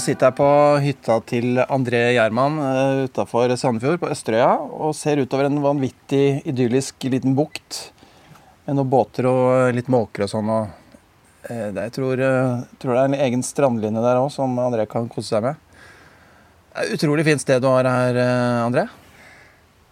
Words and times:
sitter 0.00 0.30
jeg 0.30 0.36
på 0.38 0.48
hytta 0.84 1.16
til 1.28 1.60
André 1.62 2.02
Gjerman 2.16 2.58
uh, 2.60 3.06
utafor 3.06 3.52
Sandefjord, 3.58 4.00
på 4.02 4.10
Østerøya, 4.12 4.50
og 4.72 4.94
ser 4.96 5.22
utover 5.22 5.48
en 5.48 5.60
vanvittig 5.64 6.40
idyllisk 6.48 7.06
liten 7.12 7.36
bukt 7.38 7.90
med 8.66 8.78
noen 8.78 8.90
båter 8.92 9.28
og 9.30 9.74
litt 9.76 9.90
måker 9.92 10.26
og 10.26 10.32
sånn. 10.32 10.52
Og, 10.54 10.70
uh, 11.48 11.66
jeg 11.68 11.94
tror, 11.96 12.24
tror, 12.80 12.94
det 12.94 13.00
er 13.00 13.10
en 13.10 13.18
egen 13.28 13.44
strandlinje 13.46 14.04
der 14.04 14.22
òg 14.22 14.30
som 14.34 14.56
André 14.62 14.88
kan 14.90 15.08
kose 15.12 15.34
seg 15.34 15.46
med. 15.48 15.66
Utrolig 16.94 17.26
fint 17.26 17.42
sted 17.42 17.60
du 17.60 17.68
har 17.70 17.88
her, 17.88 18.20
André. 18.62 18.86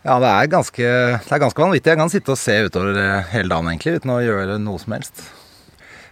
Ja, 0.06 0.20
det 0.22 0.30
er, 0.30 0.52
ganske, 0.52 0.92
det 1.18 1.34
er 1.34 1.42
ganske 1.42 1.64
vanvittig. 1.64 1.90
Jeg 1.90 2.00
kan 2.00 2.12
sitte 2.12 2.32
og 2.32 2.40
se 2.40 2.54
utover 2.68 2.96
hele 3.32 3.50
dagen 3.50 3.72
egentlig, 3.72 3.98
uten 3.98 4.14
å 4.14 4.22
gjøre 4.22 4.60
noe 4.62 4.80
som 4.80 4.94
helst. 4.94 5.26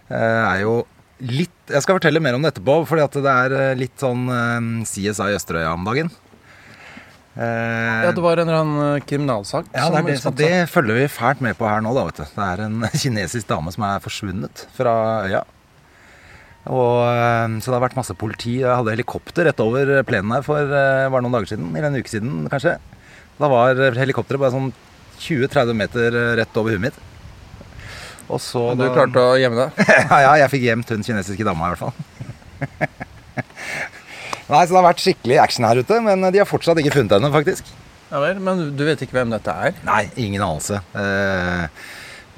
Det 0.09 0.19
er 0.19 0.61
jo 0.65 0.81
litt 1.23 1.73
Jeg 1.73 1.83
skal 1.83 1.97
fortelle 1.97 2.21
mer 2.23 2.37
om 2.37 2.43
det 2.43 2.53
etterpå, 2.53 2.79
fordi 2.89 3.03
at 3.03 3.17
det 3.25 3.33
er 3.33 3.55
eh, 3.57 3.75
litt 3.79 3.97
sånn 4.01 4.27
eh, 4.31 4.71
CSI 4.87 5.33
Østerøya 5.35 5.73
om 5.73 5.85
dagen. 5.87 6.11
Eh, 7.37 8.05
ja, 8.07 8.13
det 8.15 8.23
var 8.23 8.39
en 8.39 8.49
eller 8.49 8.63
annen 8.63 9.05
kriminalsak? 9.05 9.69
Ja, 9.73 9.89
det, 9.93 10.17
det, 10.23 10.33
det 10.39 10.53
følger 10.71 11.01
vi 11.01 11.09
fælt 11.11 11.43
med 11.45 11.57
på 11.59 11.67
her 11.69 11.83
nå, 11.85 11.93
da, 11.97 12.07
vet 12.07 12.21
du. 12.21 12.25
Det 12.37 12.47
er 12.47 12.65
en 12.67 12.87
kinesisk 13.03 13.49
dame 13.49 13.73
som 13.73 13.85
er 13.89 14.03
forsvunnet 14.03 14.65
fra 14.77 14.95
øya. 15.27 15.43
Og, 16.67 16.97
så 17.63 17.69
det 17.69 17.77
har 17.77 17.85
vært 17.85 17.95
masse 17.95 18.15
politi. 18.19 18.57
Jeg 18.59 18.73
hadde 18.73 18.91
helikopter 18.91 19.47
rett 19.47 19.61
over 19.63 20.01
plenen 20.03 20.33
her 20.35 20.43
for 20.43 20.67
bare 20.67 21.21
noen 21.23 21.37
dager 21.37 21.53
siden. 21.53 21.69
Eller 21.71 21.87
en 21.87 22.01
uke 22.01 22.11
siden, 22.11 22.41
kanskje. 22.51 22.73
Da 23.37 23.47
var 23.47 23.79
helikopteret 23.95 24.41
bare 24.41 24.51
sånn 24.51 24.73
20-30 25.23 25.79
meter 25.79 26.17
rett 26.41 26.59
over 26.59 26.75
huet 26.75 26.89
mitt. 26.89 26.99
Og 28.27 28.41
så 28.43 28.61
Men 28.71 28.81
du 28.81 28.85
da... 28.85 28.93
klarte 28.95 29.23
å 29.23 29.37
gjemme 29.39 29.65
deg? 29.65 29.69
ja, 30.11 30.17
ja, 30.25 30.31
jeg 30.43 30.53
fikk 30.55 30.65
gjemt 30.67 30.93
hun 30.93 31.05
kinesiske 31.05 31.47
dama 31.47 31.69
i 31.69 31.73
hvert 31.73 31.83
fall. 31.85 31.95
Nei, 34.47 34.63
så 34.63 34.71
det 34.71 34.79
har 34.79 34.87
vært 34.87 35.03
skikkelig 35.03 35.37
action 35.43 35.67
her 35.67 35.81
ute, 35.83 35.99
men 36.03 36.23
de 36.31 36.39
har 36.39 36.47
fortsatt 36.47 36.79
ikke 36.79 36.95
funnet 36.95 37.17
henne, 37.17 37.29
faktisk. 37.33 37.67
Ja 38.07 38.21
vel, 38.23 38.37
Men 38.39 38.69
du 38.79 38.83
vet 38.87 39.01
ikke 39.03 39.17
hvem 39.19 39.33
dette 39.33 39.51
er? 39.51 39.75
Nei, 39.87 40.03
ingen 40.15 40.43
anelse. 40.43 40.79
Eh, 40.95 41.65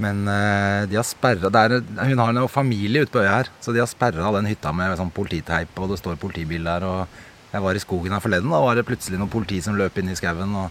men 0.01 0.23
eh, 0.31 0.87
de 0.89 0.97
har 0.97 1.05
sperra 1.05 1.51
Hun 1.51 2.23
har 2.23 2.31
en 2.31 2.47
familie 2.49 3.03
ute 3.03 3.13
på 3.13 3.21
øya 3.21 3.35
her, 3.35 3.51
så 3.61 3.75
de 3.75 3.83
har 3.83 3.91
sperra 3.91 4.31
den 4.37 4.49
hytta 4.49 4.73
med 4.73 4.97
sånn 4.97 5.13
polititeip, 5.13 5.73
og 5.77 5.93
det 5.93 5.99
står 6.01 6.21
politibil 6.21 6.65
der. 6.65 6.81
Og 6.87 7.53
jeg 7.53 7.65
var 7.65 7.77
i 7.77 7.83
skogen 7.83 8.15
her 8.15 8.23
forleden, 8.23 8.53
da 8.53 8.61
var 8.63 8.77
det 8.77 8.87
plutselig 8.89 9.21
noe 9.21 9.31
politi 9.31 9.57
som 9.61 9.77
løp 9.77 9.97
inn 10.01 10.09
i 10.09 10.17
skauen. 10.17 10.51
Og 10.63 10.69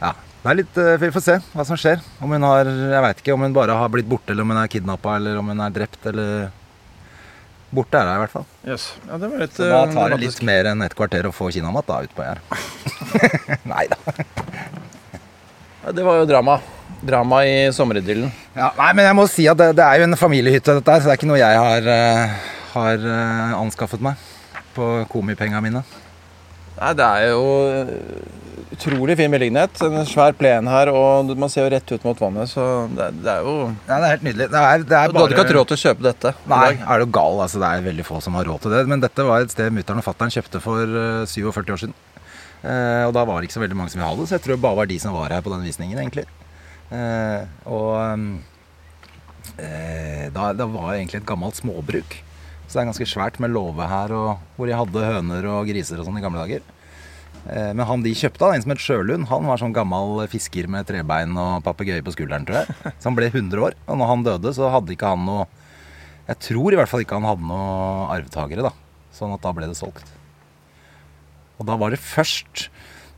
ja, 0.00 0.14
det 0.40 0.48
er 0.48 0.56
litt, 0.56 0.78
eh, 0.80 0.96
Vi 0.96 1.10
får 1.12 1.22
se 1.24 1.34
hva 1.52 1.64
som 1.68 1.76
skjer. 1.76 2.00
Om 2.20 2.32
hun 2.32 2.46
har, 2.48 2.64
Jeg 2.64 3.02
veit 3.04 3.20
ikke 3.20 3.34
om 3.34 3.44
hun 3.44 3.52
bare 3.56 3.76
har 3.76 3.90
blitt 3.92 4.08
borte, 4.08 4.32
eller 4.32 4.46
om 4.46 4.54
hun 4.54 4.62
er 4.62 4.72
kidnappa, 4.72 5.16
eller 5.16 5.36
om 5.36 5.52
hun 5.52 5.60
er 5.60 5.70
drept, 5.70 6.00
eller 6.06 6.50
Borte 7.70 7.94
er 8.00 8.08
hun 8.08 8.16
i 8.16 8.22
hvert 8.24 8.32
fall. 8.32 8.46
Yes. 8.66 8.86
Ja, 9.06 9.18
det 9.20 9.28
var 9.30 9.38
litt, 9.44 9.54
Så 9.54 9.68
da 9.70 9.84
tar 9.86 10.10
det 10.10 10.16
eh, 10.18 10.24
litt 10.24 10.42
mer 10.42 10.70
enn 10.72 10.82
et 10.82 10.96
kvarter 10.98 11.28
å 11.28 11.34
få 11.34 11.52
kinamat 11.54 11.86
da 11.86 12.00
utpå 12.02 12.24
her. 12.24 12.40
nei 13.74 13.86
da. 13.92 14.00
Ja, 15.80 15.92
det 15.96 16.02
var 16.04 16.18
jo 16.18 16.26
drama. 16.28 16.58
Drama 17.00 17.38
i 17.48 17.70
sommeridyllen. 17.72 18.28
Ja, 18.52 18.66
nei, 18.76 18.90
men 18.92 19.06
jeg 19.06 19.16
må 19.16 19.24
si 19.32 19.46
at 19.48 19.56
det, 19.56 19.70
det, 19.78 19.84
er 19.86 20.02
jo 20.02 20.08
en 20.10 20.18
familiehytte, 20.20 20.74
dette 20.76 20.92
her, 20.92 21.00
så 21.00 21.08
det 21.08 21.14
er 21.14 21.20
ikke 21.22 21.30
noe 21.30 21.38
jeg 21.40 21.56
har, 21.56 21.88
uh, 21.88 22.50
har 22.74 23.06
anskaffet 23.56 24.04
meg 24.04 24.20
på 24.76 24.90
komipengene 25.08 25.62
mine. 25.64 25.82
Nei, 26.80 26.92
det 26.96 27.06
er 27.06 27.26
jo 27.28 27.42
utrolig 28.70 29.16
fin 29.18 29.32
beliggenhet. 29.32 29.80
En 29.84 30.06
svær 30.08 30.32
plen 30.38 30.68
her, 30.70 30.90
og 30.94 31.32
man 31.36 31.52
ser 31.52 31.66
jo 31.66 31.72
rett 31.74 31.92
ut 31.92 32.06
mot 32.08 32.20
vannet. 32.22 32.48
Så 32.52 32.66
det, 32.96 33.10
det 33.20 33.34
er 33.34 33.44
jo 33.44 33.56
Ja, 33.68 33.96
det 33.98 34.00
er 34.00 34.12
helt 34.14 34.28
nydelig. 34.28 34.50
Det 34.52 34.60
er, 34.60 34.84
det 34.84 34.96
er 34.96 35.12
bare... 35.12 35.12
Du 35.12 35.20
hadde 35.20 35.36
ikke 35.36 35.44
hatt 35.44 35.56
råd 35.58 35.72
til 35.72 35.78
å 35.78 35.82
kjøpe 35.84 36.06
dette? 36.08 36.34
Nei, 36.50 36.70
er 36.80 37.02
du 37.02 37.16
gal? 37.20 37.42
Altså, 37.44 37.60
det 37.60 37.72
er 37.72 37.88
veldig 37.90 38.06
få 38.08 38.22
som 38.24 38.38
har 38.38 38.48
råd 38.48 38.64
til 38.64 38.76
det. 38.76 38.84
Men 38.90 39.04
dette 39.04 39.26
var 39.28 39.44
et 39.44 39.52
sted 39.52 39.74
mutter'n 39.76 40.00
og 40.00 40.06
fatter'n 40.06 40.32
kjøpte 40.38 40.62
for 40.64 40.96
uh, 40.96 41.26
eh, 41.26 41.34
47 41.34 41.74
år 41.76 41.84
siden. 41.84 41.98
Eh, 42.60 43.02
og 43.08 43.14
da 43.16 43.24
var 43.24 43.40
det 43.40 43.48
ikke 43.48 43.56
så 43.56 43.62
veldig 43.62 43.76
mange 43.78 43.92
som 43.92 44.00
ville 44.00 44.10
ha 44.10 44.16
det, 44.18 44.26
så 44.28 44.36
jeg 44.36 44.44
tror 44.44 44.56
det 44.56 44.64
bare 44.64 44.78
var 44.82 44.88
de 44.90 44.98
som 45.00 45.16
var 45.16 45.32
her 45.32 45.44
på 45.44 45.52
den 45.52 45.64
visningen, 45.64 46.00
egentlig. 46.00 46.26
Eh, 46.92 47.44
og 47.70 47.94
eh, 49.56 50.26
da, 50.34 50.50
det 50.56 50.66
var 50.74 50.92
egentlig 50.96 51.22
et 51.22 51.28
gammelt 51.28 51.56
småbruk. 51.56 52.18
Så 52.66 52.76
det 52.76 52.82
er 52.82 52.90
ganske 52.90 53.08
svært 53.08 53.40
med 53.42 53.54
låve 53.54 53.88
her, 53.88 54.12
og, 54.14 54.44
hvor 54.56 54.68
de 54.68 54.76
hadde 54.76 55.08
høner 55.08 55.48
og 55.54 55.70
griser 55.70 55.98
og 55.98 56.06
sånn 56.06 56.20
i 56.20 56.24
gamle 56.24 56.44
dager. 56.44 56.66
Eh, 57.48 57.70
men 57.72 57.86
han 57.88 58.04
de 58.04 58.12
kjøpte, 58.16 58.50
en 58.52 58.64
som 58.64 58.74
het 58.74 58.82
Sjølund, 58.84 59.28
han 59.30 59.48
var 59.48 59.60
sånn 59.60 59.74
gammel 59.76 60.20
fisker 60.30 60.68
med 60.70 60.88
trebein 60.88 61.32
og 61.40 61.64
papegøye 61.66 62.04
på 62.04 62.14
skulderen, 62.14 62.46
tror 62.48 62.60
jeg. 62.60 62.94
Så 63.00 63.08
han 63.08 63.16
ble 63.18 63.30
100 63.30 63.64
år. 63.70 63.76
Og 63.88 64.00
når 64.00 64.12
han 64.12 64.26
døde, 64.26 64.54
så 64.56 64.70
hadde 64.74 64.94
ikke 64.96 65.14
han 65.14 65.26
noe 65.28 65.48
Jeg 66.30 66.38
tror 66.46 66.70
i 66.70 66.78
hvert 66.78 66.90
fall 66.90 67.02
ikke 67.02 67.16
han 67.18 67.26
hadde 67.26 67.48
noe 67.48 68.06
arvtakere, 68.14 68.68
da. 68.68 68.74
Sånn 69.16 69.32
at 69.34 69.42
da 69.42 69.50
ble 69.56 69.66
det 69.66 69.78
solgt. 69.78 70.12
Og 71.58 71.66
da 71.66 71.74
var 71.80 71.90
det 71.92 71.98
først 72.00 72.68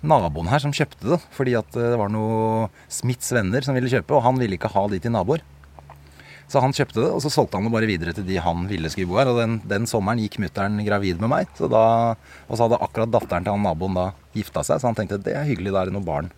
naboen 0.03 0.49
her 0.51 0.63
som 0.63 0.73
kjøpte 0.75 1.13
det, 1.13 1.19
fordi 1.35 1.53
at 1.59 1.69
det 1.77 1.99
var 2.01 2.11
noe 2.11 2.71
Smiths 2.91 3.31
venner 3.35 3.63
som 3.63 3.77
ville 3.77 3.91
kjøpe, 3.93 4.17
og 4.17 4.25
han 4.25 4.41
ville 4.41 4.57
ikke 4.57 4.73
ha 4.73 4.87
de 4.91 4.99
til 5.03 5.15
naboer. 5.15 5.45
Så 6.53 6.61
han 6.61 6.75
kjøpte 6.77 7.01
det, 7.01 7.09
og 7.09 7.23
så 7.25 7.31
solgte 7.33 7.57
han 7.57 7.65
det 7.65 7.73
bare 7.73 7.89
videre 7.89 8.13
til 8.13 8.27
de 8.29 8.35
han 8.45 8.67
ville 8.69 8.91
skulle 8.93 9.09
bo 9.09 9.17
her. 9.17 9.31
Og 9.33 9.39
den, 9.41 9.55
den 9.65 9.87
sommeren 9.89 10.21
gikk 10.21 10.37
mutter'n 10.43 10.83
gravid 10.85 11.23
med 11.23 11.31
meg. 11.33 11.53
Så 11.57 11.69
da, 11.73 11.85
og 12.45 12.59
så 12.59 12.67
hadde 12.67 12.81
akkurat 12.85 13.13
datteren 13.15 13.47
til 13.47 13.57
han 13.57 13.65
naboen 13.65 13.97
da 13.97 14.11
gifta 14.37 14.65
seg, 14.67 14.83
så 14.83 14.91
han 14.91 14.99
tenkte 14.99 15.21
det 15.25 15.33
er 15.39 15.49
hyggelig, 15.49 15.73
da 15.73 15.81
er 15.81 15.89
det 15.89 15.97
noen 15.97 16.05
barn 16.05 16.29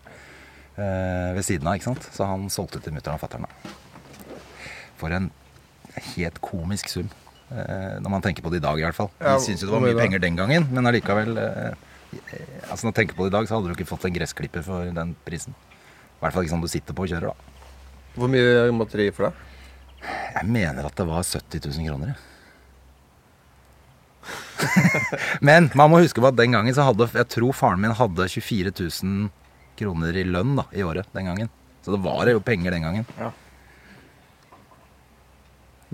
eh, 0.79 1.33
ved 1.35 1.43
siden 1.47 1.67
av. 1.67 1.81
ikke 1.81 1.89
sant? 1.89 2.07
Så 2.15 2.29
han 2.31 2.47
solgte 2.53 2.79
til 2.85 2.95
mutter'n 2.95 3.19
og 3.19 3.25
fatter'n. 3.25 3.49
For 5.01 5.15
en 5.15 5.33
helt 6.15 6.39
komisk 6.45 6.93
sum. 6.93 7.11
Eh, 7.51 7.97
når 8.05 8.15
man 8.15 8.23
tenker 8.23 8.45
på 8.45 8.53
det 8.55 8.61
i 8.63 8.65
dag, 8.65 8.79
i 8.79 8.87
hvert 8.87 8.99
fall. 9.01 9.11
Vi 9.19 9.27
ja, 9.27 9.41
syns 9.43 9.65
jo 9.65 9.69
det 9.69 9.75
var 9.75 9.83
mye 9.83 9.99
penger 9.99 10.23
den 10.23 10.39
gangen, 10.39 10.69
men 10.71 10.91
allikevel 10.91 11.35
eh, 11.43 11.91
altså 12.69 12.85
Når 12.87 12.93
jeg 12.93 12.99
tenker 13.01 13.19
på 13.19 13.27
det 13.27 13.33
i 13.33 13.35
dag, 13.35 13.49
så 13.51 13.57
hadde 13.57 13.73
du 13.73 13.75
ikke 13.75 13.89
fått 13.89 14.07
en 14.07 14.15
gressklipper 14.15 14.63
for 14.63 14.95
den 14.95 15.17
prisen. 15.27 15.59
I 15.59 16.23
hvert 16.23 16.37
fall 16.37 16.47
ikke 16.47 16.55
sånn 16.55 16.63
du 16.63 16.71
sitter 16.71 16.95
på 16.95 17.09
og 17.09 17.11
kjører, 17.11 17.35
da. 17.35 17.75
Hvor 18.15 18.31
mye 18.31 18.71
måtte 18.71 19.01
de 19.01 19.09
gi 19.09 19.15
for 19.17 19.27
det? 19.27 19.54
Jeg 20.35 20.47
mener 20.51 20.87
at 20.89 20.97
det 20.99 21.07
var 21.09 21.23
70 21.23 21.61
000 21.67 21.89
kroner. 21.89 22.15
Men 25.49 25.71
man 25.77 25.91
må 25.93 26.01
huske 26.03 26.23
på 26.23 26.31
at 26.31 26.39
den 26.39 26.55
gangen 26.55 26.75
så 26.75 26.87
hadde 26.87 27.11
Jeg 27.13 27.29
tror 27.35 27.53
faren 27.57 27.83
min 27.83 27.93
hadde 27.97 28.29
24 28.31 28.73
000 28.73 29.29
kroner 29.79 30.17
i 30.17 30.25
lønn 30.25 30.55
da, 30.59 30.65
i 30.73 30.85
året 30.87 31.09
den 31.13 31.31
gangen. 31.31 31.51
Så 31.85 31.93
det 31.93 32.01
var 32.05 32.31
jo 32.31 32.41
penger 32.41 32.73
den 32.73 32.87
gangen. 32.87 33.09
Ja. 33.19 33.31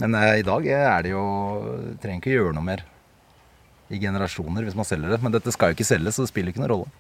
Men 0.01 0.15
eh, 0.15 0.41
i 0.41 0.47
dag 0.47 0.67
er 0.67 1.05
det 1.05 1.13
jo 1.13 1.25
Trenger 2.01 2.23
ikke 2.23 2.37
gjøre 2.37 2.55
noe 2.57 2.65
mer 2.65 2.85
i 3.91 3.99
generasjoner 3.99 4.63
hvis 4.65 4.77
man 4.79 4.87
selger 4.87 5.11
det. 5.11 5.21
Men 5.25 5.35
dette 5.35 5.53
skal 5.55 5.73
jo 5.73 5.79
ikke 5.79 5.89
selges, 5.89 6.17
så 6.17 6.25
det 6.25 6.33
spiller 6.33 6.55
ikke 6.55 6.63
noen 6.63 6.75
rolle. 6.75 6.93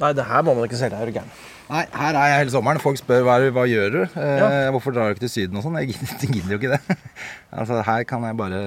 Nei, 0.00 0.12
det 0.16 0.24
her 0.30 0.44
må 0.46 0.54
man 0.56 0.64
ikke 0.64 0.78
selge, 0.80 0.96
er 0.96 1.10
du 1.10 1.16
gæren. 1.18 1.32
Nei, 1.70 1.82
her 1.94 2.16
er 2.16 2.30
jeg 2.32 2.38
hele 2.40 2.54
sommeren. 2.54 2.80
Folk 2.82 2.98
spør 2.98 3.26
hva, 3.26 3.36
hva 3.54 3.66
gjør 3.68 3.92
du 3.94 3.98
eh, 4.02 4.40
ja. 4.40 4.48
Hvorfor 4.74 4.94
drar 4.96 5.10
du 5.10 5.14
ikke 5.14 5.26
til 5.26 5.34
Syden 5.34 5.60
og 5.60 5.66
sånn? 5.66 5.76
Jeg 5.82 5.92
gidder 5.92 6.50
jo 6.54 6.58
ikke 6.58 6.72
det. 6.72 6.96
altså, 7.60 7.82
her 7.86 8.06
kan 8.08 8.24
jeg 8.26 8.38
bare 8.40 8.62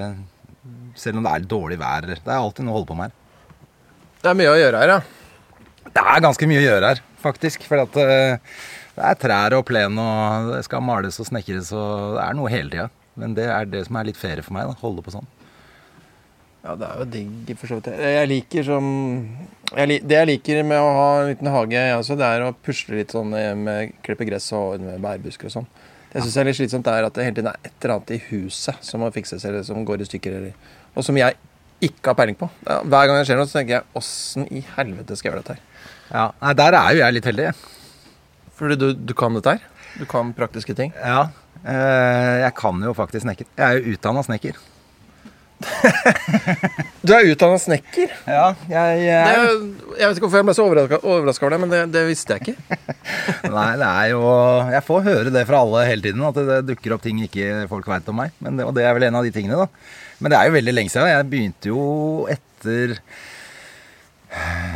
Selv 0.96 1.20
om 1.20 1.26
det 1.26 1.34
er 1.34 1.50
dårlig 1.50 1.78
vær. 1.82 2.08
Det 2.08 2.22
er 2.22 2.38
alltid 2.38 2.64
noe 2.64 2.76
å 2.76 2.78
holde 2.78 2.90
på 2.92 2.96
med 2.98 3.10
her. 3.10 3.18
Det 4.24 4.30
er 4.30 4.38
mye 4.38 4.54
å 4.54 4.56
gjøre 4.56 4.80
her, 4.80 4.94
ja? 4.94 5.90
Det 5.94 6.06
er 6.14 6.24
ganske 6.24 6.48
mye 6.48 6.62
å 6.62 6.64
gjøre 6.64 6.92
her, 6.94 7.02
faktisk. 7.20 7.66
For 7.68 7.82
at 7.82 7.98
uh, 7.98 8.54
det 8.94 9.08
er 9.10 9.18
trær 9.20 9.56
og 9.58 9.66
plen, 9.68 9.98
og 10.00 10.52
det 10.54 10.62
skal 10.64 10.82
males 10.86 11.18
og 11.20 11.28
snekres, 11.28 11.74
og 11.76 12.14
det 12.16 12.22
er 12.24 12.38
noe 12.38 12.52
hele 12.52 12.72
tida. 12.72 12.86
Men 13.20 13.34
det 13.36 13.50
er 13.52 13.68
det 13.68 13.84
som 13.88 13.98
er 13.98 14.08
litt 14.08 14.18
ferie 14.18 14.42
for 14.42 14.56
meg. 14.56 14.70
da, 14.70 14.78
Holde 14.80 15.04
på 15.04 15.12
sånn. 15.12 15.28
Ja, 16.64 16.74
det 16.80 16.86
er 16.88 17.00
jo 17.02 17.06
digg, 17.12 17.50
for 17.60 17.68
så 17.68 17.76
vidt. 17.76 17.90
Jeg 18.00 18.28
liker 18.30 18.64
som 18.64 18.84
jeg, 19.74 19.98
Det 20.08 20.16
jeg 20.16 20.28
liker 20.30 20.62
med 20.64 20.80
å 20.80 20.92
ha 20.96 21.08
en 21.20 21.32
liten 21.34 21.50
hage, 21.52 21.82
også, 21.98 22.16
det 22.16 22.28
er 22.28 22.44
å 22.46 22.54
pusle 22.56 23.00
litt 23.02 23.12
sånn 23.12 23.34
med 23.60 23.92
klippe 24.06 24.24
gress 24.28 24.46
og 24.56 24.80
med 24.80 25.02
bærbusker 25.04 25.50
og 25.50 25.54
sånn. 25.58 25.68
Det 26.08 26.22
jeg 26.22 26.28
syns 26.28 26.38
er 26.40 26.48
litt 26.48 26.58
slitsomt, 26.60 26.88
er 26.88 27.04
at 27.04 27.18
det 27.18 27.26
hele 27.26 27.36
tiden 27.36 27.50
er 27.50 27.58
et 27.66 27.74
eller 27.82 27.96
annet 27.98 28.14
i 28.16 28.20
huset 28.30 28.80
som 28.86 29.02
må 29.04 29.10
fikses, 29.12 29.44
eller 29.44 29.66
som 29.66 29.84
går 29.84 30.04
i 30.04 30.08
stykker, 30.08 30.38
eller, 30.40 30.74
og 30.94 31.04
som 31.04 31.18
jeg 31.20 31.36
ikke 31.84 32.12
har 32.12 32.18
peiling 32.22 32.38
på. 32.40 32.48
Ja, 32.64 32.80
hver 32.80 33.10
gang 33.10 33.18
det 33.18 33.28
skjer 33.28 33.40
noe, 33.42 33.50
så 33.50 33.58
tenker 33.58 33.80
jeg 33.80 34.00
åssen 34.00 34.48
i 34.48 34.64
helvete 34.78 35.18
skal 35.18 35.28
jeg 35.28 35.34
gjøre 35.34 35.44
dette 35.44 35.56
her? 35.58 35.88
Ja, 36.14 36.26
nei, 36.40 36.52
Der 36.62 36.78
er 36.80 36.92
jo 36.94 37.02
jeg 37.02 37.16
litt 37.18 37.28
heldig. 37.28 37.48
Fordi 38.54 38.78
du, 38.78 38.86
du 38.94 39.12
kan 39.18 39.36
dette 39.36 39.56
her? 39.58 39.66
Du 39.98 40.06
kan 40.08 40.30
praktiske 40.38 40.76
ting? 40.78 40.94
Ja. 40.96 41.26
Øh, 41.60 42.36
jeg 42.46 42.54
kan 42.56 42.80
jo 42.86 42.94
faktisk 42.96 43.26
snekker. 43.26 43.50
Jeg 43.58 43.66
er 43.66 43.82
jo 43.82 43.98
utdanna 43.98 44.22
snekker 44.24 44.56
du 47.04 47.12
er 47.14 47.28
utdanna 47.30 47.58
snekker? 47.60 48.12
Ja, 48.28 48.46
jeg, 48.70 49.02
jeg... 49.04 49.34
Det, 49.34 49.90
jeg 49.98 50.08
vet 50.08 50.18
ikke 50.18 50.26
hvorfor 50.26 50.40
jeg 50.40 50.48
ble 50.48 50.56
så 50.56 50.66
overraska 50.66 51.46
over 51.46 51.54
det, 51.54 51.60
men 51.64 51.72
det, 51.72 51.82
det, 51.94 52.04
visste 52.08 52.36
jeg 52.36 52.44
ikke. 52.44 52.78
Nei, 53.56 53.68
det 53.80 53.90
er 53.90 54.08
jo 54.12 54.22
Jeg 54.74 54.86
får 54.86 55.04
høre 55.08 55.34
det 55.34 55.44
fra 55.48 55.60
alle 55.64 55.84
hele 55.88 56.06
tiden, 56.06 56.24
at 56.28 56.40
det, 56.40 56.62
dukker 56.72 56.96
opp 56.96 57.04
ting 57.04 57.20
ikke 57.26 57.68
folk 57.70 57.88
veit 57.90 58.10
om 58.12 58.20
meg. 58.22 58.34
Det, 58.40 58.66
og 58.66 58.74
det 58.76 58.88
er 58.88 58.96
vel 58.96 59.08
en 59.08 59.20
av 59.20 59.26
de 59.26 59.34
tingene, 59.34 59.66
da. 59.66 59.68
Men 60.20 60.32
det 60.32 60.40
er 60.40 60.48
jo 60.48 60.58
veldig 60.58 60.74
lenge 60.74 60.92
siden. 60.94 61.12
Jeg 61.12 61.30
begynte 61.30 61.72
jo 61.72 61.86
etter 62.32 62.98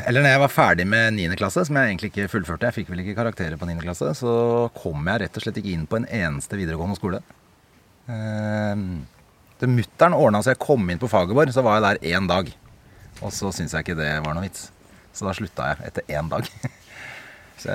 eller 0.07 0.23
når 0.23 0.31
jeg 0.31 0.41
var 0.45 0.53
ferdig 0.55 0.85
med 0.87 1.17
9. 1.17 1.25
klasse, 1.39 1.65
som 1.67 1.75
jeg 1.75 1.91
egentlig 1.91 2.13
ikke 2.13 2.29
fullførte, 2.31 2.69
jeg 2.69 2.77
fikk 2.77 2.93
vel 2.93 3.03
ikke 3.03 3.17
karakterer 3.19 3.59
på 3.59 3.67
9. 3.67 3.75
klasse, 3.83 4.13
så 4.21 4.33
kom 4.77 5.03
jeg 5.11 5.25
rett 5.25 5.39
og 5.39 5.43
slett 5.45 5.59
ikke 5.59 5.73
inn 5.75 5.89
på 5.91 5.99
en 5.99 6.07
eneste 6.07 6.59
videregående 6.61 6.95
skole. 6.99 7.19
Uh, 8.07 9.03
Det 9.59 9.69
Mutter'n 9.71 10.15
ordna 10.15 10.41
så 10.45 10.53
jeg 10.55 10.61
kom 10.63 10.85
inn 10.93 11.01
på 11.03 11.09
faget 11.11 11.35
vår, 11.35 11.51
så 11.55 11.65
var 11.67 11.79
jeg 11.81 11.87
der 11.87 12.17
én 12.17 12.29
dag. 12.31 12.51
Og 13.23 13.33
så 13.35 13.51
syntes 13.51 13.75
jeg 13.75 13.83
ikke 13.87 13.99
det 13.99 14.11
var 14.25 14.37
noe 14.37 14.45
vits. 14.47 14.69
Så 15.17 15.27
da 15.27 15.33
slutta 15.35 15.73
jeg 15.73 15.89
etter 15.91 16.13
én 16.15 16.29
dag. 16.31 16.47
Så, 17.59 17.75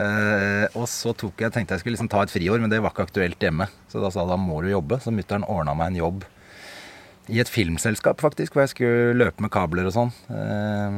og 0.80 0.86
så 0.88 1.12
tok 1.12 1.42
jeg, 1.44 1.52
tenkte 1.52 1.76
jeg 1.76 1.82
skulle 1.82 1.98
liksom 1.98 2.08
ta 2.08 2.22
et 2.24 2.32
friår, 2.32 2.62
men 2.64 2.72
det 2.72 2.78
var 2.80 2.94
ikke 2.94 3.04
aktuelt 3.04 3.42
hjemme. 3.44 3.66
Så 3.92 4.00
da 4.00 4.08
sa 4.16 4.22
jeg 4.24 4.30
da 4.32 4.38
må 4.40 4.62
du 4.64 4.70
jobbe. 4.72 4.96
Så 5.04 5.12
mutter'n 5.12 5.44
ordna 5.52 5.74
meg 5.76 5.92
en 5.92 5.98
jobb 6.00 6.24
i 7.28 7.42
et 7.44 7.52
filmselskap, 7.52 8.24
faktisk, 8.24 8.56
hvor 8.56 8.64
jeg 8.64 8.72
skulle 8.72 9.18
løpe 9.20 9.44
med 9.44 9.52
kabler 9.52 9.90
og 9.90 9.92
sånn. 9.98 10.14
Eh, 10.32 10.96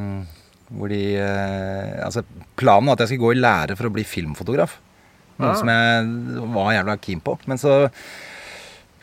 hvor 0.70 0.94
de 0.94 1.00
eh, 1.18 1.98
Altså, 2.06 2.22
planen 2.62 2.86
var 2.86 2.94
at 2.94 3.02
jeg 3.02 3.16
skulle 3.16 3.26
gå 3.26 3.34
i 3.34 3.42
lære 3.42 3.74
for 3.78 3.90
å 3.90 3.94
bli 3.98 4.06
filmfotograf. 4.06 4.78
Noe 5.42 5.50
Ah. 5.50 5.58
som 5.58 5.68
jeg 5.74 6.46
var 6.54 6.70
jævla 6.78 6.96
keen 7.02 7.20
på. 7.26 7.34
Men 7.50 7.58
så 7.58 7.74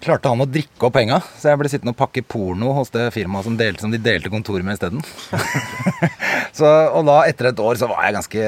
klarte 0.04 0.30
han 0.32 0.44
å 0.44 0.48
drikke 0.50 0.88
opp 0.88 0.94
penga, 0.98 1.18
så 1.40 1.50
jeg 1.52 1.60
ble 1.62 1.70
sittende 1.72 1.94
og 1.96 2.00
pakke 2.00 2.24
porno 2.28 2.74
hos 2.78 2.92
det 2.94 3.08
firmaet 3.16 3.48
som, 3.48 3.56
som 3.80 3.94
de 3.94 4.00
delte 4.04 4.32
kontor 4.34 4.62
med 4.66 4.76
isteden. 4.78 5.02
Og 6.94 7.02
da, 7.08 7.16
etter 7.26 7.50
et 7.50 7.62
år, 7.64 7.80
så 7.80 7.88
var 7.90 8.04
jeg 8.06 8.16
ganske 8.18 8.44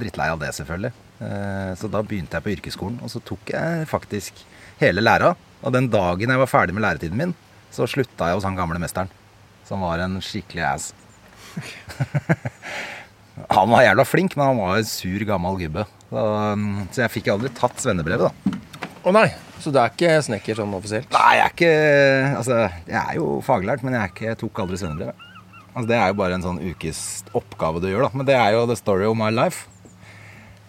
drittlei 0.00 0.28
av 0.30 0.38
det, 0.42 0.52
selvfølgelig. 0.56 0.92
Eh, 1.24 1.72
Så 1.80 1.90
da 1.90 2.02
begynte 2.06 2.38
jeg 2.38 2.44
på 2.44 2.52
yrkesskolen, 2.54 3.00
og 3.02 3.10
så 3.12 3.22
tok 3.24 3.50
jeg 3.54 3.88
faktisk 3.90 4.44
hele 4.82 5.02
læra. 5.02 5.32
Og 5.64 5.74
den 5.74 5.88
dagen 5.90 6.30
jeg 6.30 6.38
var 6.44 6.50
ferdig 6.50 6.76
med 6.76 6.84
læretiden 6.86 7.18
min, 7.18 7.34
så 7.74 7.88
slutta 7.90 8.30
jeg 8.30 8.38
hos 8.38 8.46
han 8.46 8.58
gamle 8.58 8.78
mesteren. 8.82 9.10
Som 9.68 9.82
var 9.84 10.00
en 10.04 10.20
skikkelig 10.24 10.64
ass. 10.68 10.92
Han 13.54 13.70
var 13.70 13.84
jævla 13.84 14.02
flink, 14.02 14.34
men 14.34 14.48
han 14.48 14.58
var 14.58 14.80
en 14.80 14.86
sur, 14.88 15.22
gammel 15.22 15.54
gubbe. 15.60 15.84
Så, 16.10 16.22
mm, 16.58 16.88
jeg 16.96 17.12
fikk 17.14 17.28
aldri 17.30 17.50
tatt 17.54 17.78
svennebrevet, 17.78 18.26
da. 18.26 18.56
Å 19.08 19.12
nei, 19.14 19.28
så 19.62 19.70
du 19.72 19.78
er 19.80 19.88
ikke 19.94 20.10
snekker 20.26 20.58
sånn 20.58 20.74
offisielt? 20.76 21.08
Nei, 21.14 21.38
jeg 21.38 21.44
er 21.46 21.54
ikke 21.54 21.72
Altså, 22.42 22.58
jeg 22.90 22.98
er 23.00 23.16
jo 23.16 23.28
faglært, 23.46 23.84
men 23.86 23.96
jeg, 23.96 24.02
er 24.04 24.12
ikke, 24.12 24.26
jeg 24.28 24.40
tok 24.42 24.60
aldri 24.64 24.80
svennebrev. 24.80 25.24
Altså, 25.72 25.86
det 25.88 25.96
er 25.96 26.10
jo 26.10 26.18
bare 26.18 26.36
en 26.36 26.44
sånn 26.44 26.60
ukes 26.72 27.00
oppgave 27.38 27.80
du 27.80 27.88
gjør, 27.88 28.08
da. 28.08 28.10
Men 28.20 28.28
det 28.28 28.36
er 28.36 28.52
jo 28.56 28.66
the 28.68 28.76
story 28.76 29.06
of 29.08 29.16
my 29.16 29.30
life. 29.32 29.64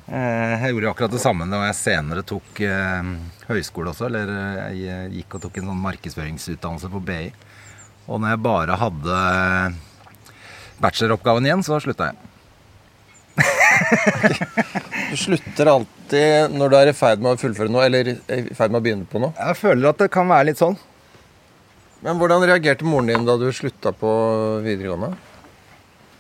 Eh, 0.08 0.56
Jeg 0.64 0.72
gjorde 0.72 0.88
jo 0.88 0.94
akkurat 0.94 1.14
det 1.14 1.22
samme 1.22 1.46
da 1.52 1.60
jeg 1.68 1.78
senere 1.82 2.24
tok 2.32 2.62
eh, 2.66 3.12
høyskole 3.50 3.92
også. 3.92 4.08
Eller 4.08 4.32
eh, 4.38 4.72
jeg 4.86 5.12
gikk 5.20 5.36
og 5.38 5.44
tok 5.48 5.60
en 5.60 5.70
sånn 5.74 5.84
markedsføringsutdannelse 5.90 6.94
på 6.96 7.04
BI. 7.12 7.22
Og 8.10 8.24
når 8.24 8.34
jeg 8.38 8.44
bare 8.48 8.80
hadde 8.82 9.20
bacheloroppgaven 10.82 11.46
igjen, 11.50 11.66
så 11.66 11.78
slutta 11.84 12.14
jeg. 12.14 12.29
Du 15.10 15.16
slutter 15.18 15.70
alltid 15.72 16.54
når 16.54 16.70
du 16.70 16.76
er 16.78 16.92
i 16.92 16.94
ferd 16.94 17.24
med 17.24 17.34
å 17.34 17.40
fullføre 17.42 17.72
noe, 17.74 17.88
eller 17.88 18.12
i 18.14 18.54
ferd 18.54 18.70
med 18.74 18.80
å 18.80 18.84
begynne 18.86 19.08
på 19.10 19.22
noe. 19.24 19.34
Jeg 19.38 19.58
føler 19.58 19.90
at 19.90 20.04
det 20.04 20.10
kan 20.14 20.30
være 20.30 20.52
litt 20.52 20.62
sånn. 20.62 20.78
Men 22.06 22.20
hvordan 22.22 22.46
reagerte 22.48 22.86
moren 22.88 23.10
din 23.10 23.26
da 23.28 23.36
du 23.42 23.48
slutta 23.56 23.92
på 23.96 24.12
videregående? 24.64 25.12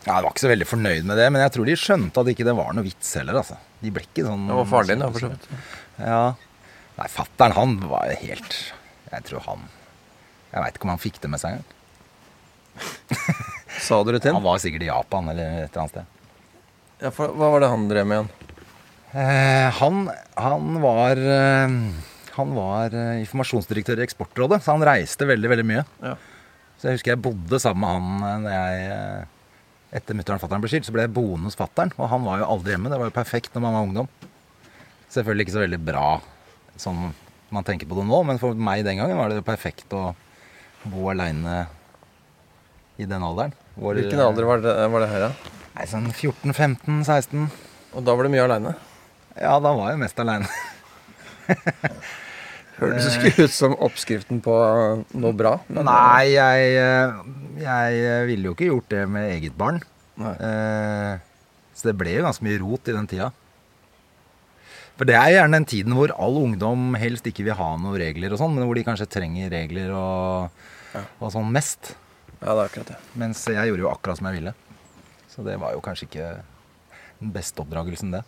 Jeg 0.04 0.16
var 0.16 0.30
ikke 0.31 0.42
så 0.44 0.51
veldig 0.51 0.68
fornøyd 0.68 1.07
med 1.07 1.19
det, 1.19 1.27
men 1.31 1.44
jeg 1.44 1.54
tror 1.56 1.69
de 1.69 1.77
skjønte 1.80 2.24
at 2.24 2.31
ikke 2.33 2.48
det 2.48 2.56
var 2.57 2.74
noe 2.75 2.86
vits 2.88 3.13
heller. 3.19 3.39
altså. 3.44 3.60
De 3.83 3.92
ble 3.94 4.04
ikke 4.07 4.25
sånn 4.25 4.48
Det 4.50 4.57
var 4.57 4.69
faren 4.74 4.92
din, 4.92 5.04
ja, 5.06 5.10
for 5.13 5.24
så 5.24 5.31
vidt. 5.31 5.50
Ja. 6.00 6.21
Nei, 7.00 7.10
fattern 7.13 7.56
han 7.56 7.75
var 7.88 8.10
jo 8.10 8.16
helt 8.25 8.56
Jeg 9.07 9.24
tror 9.30 9.44
han 9.45 9.62
Jeg 10.50 10.63
veit 10.66 10.75
ikke 10.75 10.88
om 10.88 10.92
han 10.92 11.00
fikk 11.00 11.19
det 11.24 11.30
med 11.31 11.39
seg 11.39 11.56
engang. 11.56 11.75
Sa 13.86 14.01
du 14.04 14.12
det 14.16 14.21
til 14.25 14.36
Han 14.36 14.44
var 14.44 14.60
sikkert 14.63 14.83
i 14.83 14.89
Japan 14.89 15.31
eller 15.31 15.63
et 15.63 15.69
eller 15.69 15.83
annet 15.86 15.95
sted. 15.95 16.19
Ja, 17.00 17.12
for 17.16 17.31
hva 17.36 17.50
var 17.54 17.63
det 17.63 17.69
han 17.72 17.88
drev 17.90 18.07
med 18.10 18.18
igjen? 18.19 18.30
Eh, 19.18 19.69
han, 19.80 20.01
han 20.38 20.66
var 20.84 21.18
eh, 21.18 21.72
Han 22.36 22.51
var 22.57 22.94
eh, 22.94 23.16
informasjonsdirektør 23.24 24.01
i 24.01 24.06
Eksportrådet, 24.06 24.60
så 24.63 24.75
han 24.75 24.84
reiste 24.86 25.25
veldig, 25.30 25.50
veldig 25.54 25.66
mye. 25.69 25.86
Ja. 26.04 26.13
Så 26.80 26.88
jeg 26.90 27.00
husker 27.00 27.16
jeg 27.16 27.24
bodde 27.24 27.60
sammen 27.60 27.81
med 27.84 28.30
han 28.30 28.30
eh, 28.30 28.40
når 28.46 28.57
jeg 28.57 29.28
Etter 30.00 30.13
mutter'n 30.13 30.38
og 30.38 30.44
fatter'n 30.44 30.62
ble 30.62 30.69
skilt, 30.69 30.86
så 30.86 30.94
ble 30.94 31.07
jeg 31.07 31.16
boende 31.16 31.50
hos 31.50 31.57
fatter'n. 31.57 31.90
Og 31.98 32.12
han 32.12 32.22
var 32.22 32.44
jo 32.44 32.50
aldri 32.54 32.75
hjemme. 32.75 32.92
Det 32.94 33.00
var 33.02 33.10
jo 33.10 33.16
perfekt 33.16 33.56
når 33.56 33.63
man 33.63 33.74
var 33.74 33.88
ungdom. 33.88 34.10
Selvfølgelig 35.10 35.48
ikke 35.48 35.56
så 35.56 35.63
veldig 35.63 35.80
bra 35.88 36.04
sånn 36.80 37.00
man 37.50 37.66
tenker 37.66 37.90
på 37.90 37.98
det 37.98 38.04
nå, 38.06 38.19
men 38.30 38.38
for 38.38 38.54
meg 38.54 38.84
den 38.86 39.00
gangen 39.02 39.18
var 39.18 39.31
det 39.34 39.40
jo 39.40 39.45
perfekt 39.48 39.90
å 39.98 40.12
bo 40.86 41.07
aleine 41.10 41.63
i 43.02 43.07
den 43.10 43.25
alderen. 43.25 43.56
Hvor- 43.74 43.98
Hvilken 43.98 44.22
alder 44.22 44.45
var 44.45 44.62
det, 44.62 44.75
var 44.94 45.02
det 45.02 45.10
her, 45.10 45.25
da? 45.25 45.57
Nei, 45.80 45.86
sånn 45.88 46.10
14-15-16. 46.12 47.46
Og 47.96 48.04
da 48.06 48.12
var 48.18 48.28
du 48.28 48.34
mye 48.34 48.44
aleine? 48.44 48.74
Ja, 49.40 49.54
da 49.64 49.72
var 49.78 49.94
jeg 49.94 50.02
mest 50.02 50.20
aleine. 50.20 50.50
Hørtes 52.80 53.16
ikke 53.20 53.46
ut 53.48 53.52
som 53.56 53.74
oppskriften 53.84 54.42
på 54.44 54.54
noe 55.20 55.34
bra. 55.36 55.54
men- 55.68 55.86
Nei, 55.88 56.31
jeg, 56.36 56.76
eh, 56.80 57.14
jeg 57.64 58.28
ville 58.28 58.44
jo 58.50 58.54
ikke 58.56 58.70
gjort 58.70 58.90
det 58.90 59.06
med 59.10 59.31
eget 59.38 59.56
barn. 59.58 59.81
Eh, 60.20 61.18
Så 61.80 61.88
det 61.88 61.96
ble 61.98 62.12
jo 62.18 62.24
ganske 62.26 62.44
mye 62.44 62.60
rot 62.60 62.90
i 62.90 62.92
den 62.92 63.08
tida. 63.08 63.31
For 64.98 65.06
det 65.08 65.16
er 65.16 65.31
gjerne 65.31 65.54
den 65.56 65.66
tiden 65.66 65.94
hvor 65.96 66.12
all 66.12 66.36
ungdom 66.44 66.94
helst 67.00 67.24
ikke 67.24 67.46
vil 67.46 67.54
ha 67.56 67.78
noen 67.78 67.96
regler 67.98 68.34
og 68.34 68.40
sånn, 68.42 68.54
men 68.54 68.66
hvor 68.68 68.76
de 68.76 68.84
kanskje 68.84 69.08
trenger 69.08 69.48
regler 69.50 69.94
og, 69.96 70.50
og 71.22 71.31
sånn 71.31 71.48
mest. 71.56 71.96
Ja, 72.44 72.52
det 72.52 72.60
er 72.60 72.66
akkurat 72.68 72.88
det. 72.92 72.98
Mens 73.16 73.46
jeg 73.48 73.56
gjorde 73.72 73.80
jo 73.86 73.92
akkurat 73.94 74.18
som 74.20 74.28
jeg 74.28 74.42
ville. 74.42 74.54
Så 75.39 75.45
det 75.45 75.53
var 75.56 75.71
jo 75.71 75.80
kanskje 75.80 76.03
ikke 76.09 76.30
den 77.21 77.30
beste 77.31 77.62
oppdragelsen, 77.63 78.09
det. 78.12 78.25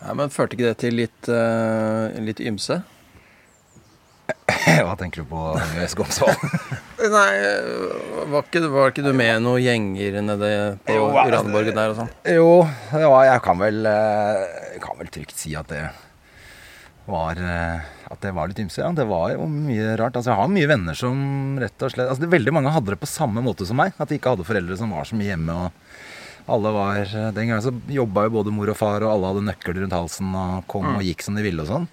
Ja, 0.00 0.14
men 0.16 0.30
Førte 0.32 0.56
ikke 0.56 0.70
det 0.70 0.78
til 0.80 0.94
litt, 0.96 1.28
uh, 1.28 2.08
litt 2.24 2.40
ymse? 2.40 2.78
Hva 4.86 4.94
tenker 4.96 5.26
du 5.26 5.28
på 5.28 5.42
Agnes 5.60 5.92
Gomsvold? 5.98 6.40
Nei, 7.18 7.28
var 8.32 8.48
ikke, 8.48 8.62
var 8.72 8.94
ikke 8.94 9.04
du 9.04 9.10
med 9.12 9.44
noen 9.44 9.60
gjenger 9.60 10.16
nede 10.24 10.50
på 10.88 10.96
Jo, 10.96 11.10
altså, 11.20 11.62
der 11.68 11.92
og 11.92 12.00
sånn? 12.00 12.10
Jo, 12.32 12.48
jeg 13.28 13.44
kan 13.44 13.60
vel, 13.60 13.84
eh, 13.92 14.80
kan 14.80 14.96
vel 15.02 15.12
trygt 15.12 15.36
si 15.36 15.52
at 15.58 15.68
det 15.68 15.84
var 17.12 17.44
eh, 17.44 17.92
At 18.08 18.22
det 18.24 18.32
var 18.36 18.48
litt 18.48 18.60
ymse. 18.62 18.80
Ja. 18.80 18.88
Det 18.96 19.04
var 19.08 19.34
jo 19.34 19.46
mye 19.52 19.96
rart. 20.00 20.16
Altså, 20.16 20.32
jeg 20.32 20.40
har 20.40 20.52
mye 20.52 20.68
venner 20.70 20.96
som 20.96 21.18
rett 21.60 21.84
og 21.84 21.92
slett 21.92 22.08
altså, 22.08 22.24
det, 22.24 22.30
Veldig 22.32 22.54
mange 22.56 22.72
hadde 22.72 22.94
det 22.94 23.00
på 23.02 23.08
samme 23.10 23.42
måte 23.44 23.66
som 23.68 23.76
meg. 23.80 23.92
At 24.00 24.08
de 24.08 24.16
ikke 24.16 24.32
hadde 24.32 24.46
foreldre 24.48 24.78
som 24.80 24.94
var 24.96 25.08
så 25.08 25.18
mye 25.18 25.32
hjemme. 25.34 25.52
og 25.52 26.48
alle 26.48 26.72
var, 26.72 27.02
Den 27.36 27.50
gangen 27.50 27.64
så 27.64 27.74
jobba 27.92 28.24
jo 28.24 28.34
både 28.38 28.52
mor 28.56 28.70
og 28.72 28.78
far, 28.80 29.04
og 29.04 29.12
alle 29.12 29.32
hadde 29.34 29.46
nøkler 29.50 29.82
rundt 29.82 29.96
halsen 29.96 30.30
og 30.32 30.62
kom 30.72 30.86
og 30.94 31.04
gikk 31.04 31.24
som 31.26 31.36
de 31.36 31.44
ville 31.44 31.60
og 31.64 31.68
sånn. 31.68 31.88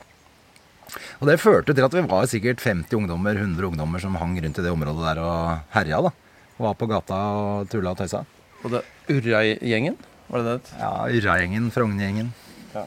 Og 1.19 1.27
det 1.27 1.41
førte 1.41 1.75
til 1.75 1.83
at 1.83 1.95
vi 1.97 2.03
var 2.07 2.27
sikkert 2.31 2.63
50 2.63 2.95
ungdommer, 2.95 3.35
100 3.35 3.67
ungdommer 3.67 3.99
som 3.99 4.15
hang 4.21 4.37
rundt 4.39 4.61
i 4.61 4.63
det 4.63 4.71
området 4.71 5.03
der 5.09 5.19
og 5.23 5.75
herja. 5.75 5.99
da. 6.07 6.13
Og 6.55 6.67
Var 6.69 6.77
på 6.79 6.87
gata 6.87 7.19
og 7.35 7.69
tulla 7.71 7.91
og 7.91 7.99
tøysa. 7.99 8.23
Og 8.63 8.71
det 8.71 8.85
Urra-gjengen? 9.11 9.97
Var 10.29 10.45
det 10.45 10.53
det? 10.53 10.75
Ja, 10.79 10.93
Urra-gjengen, 11.11 11.67
Frogner-gjengen. 11.75 12.31
Ja. 12.73 12.85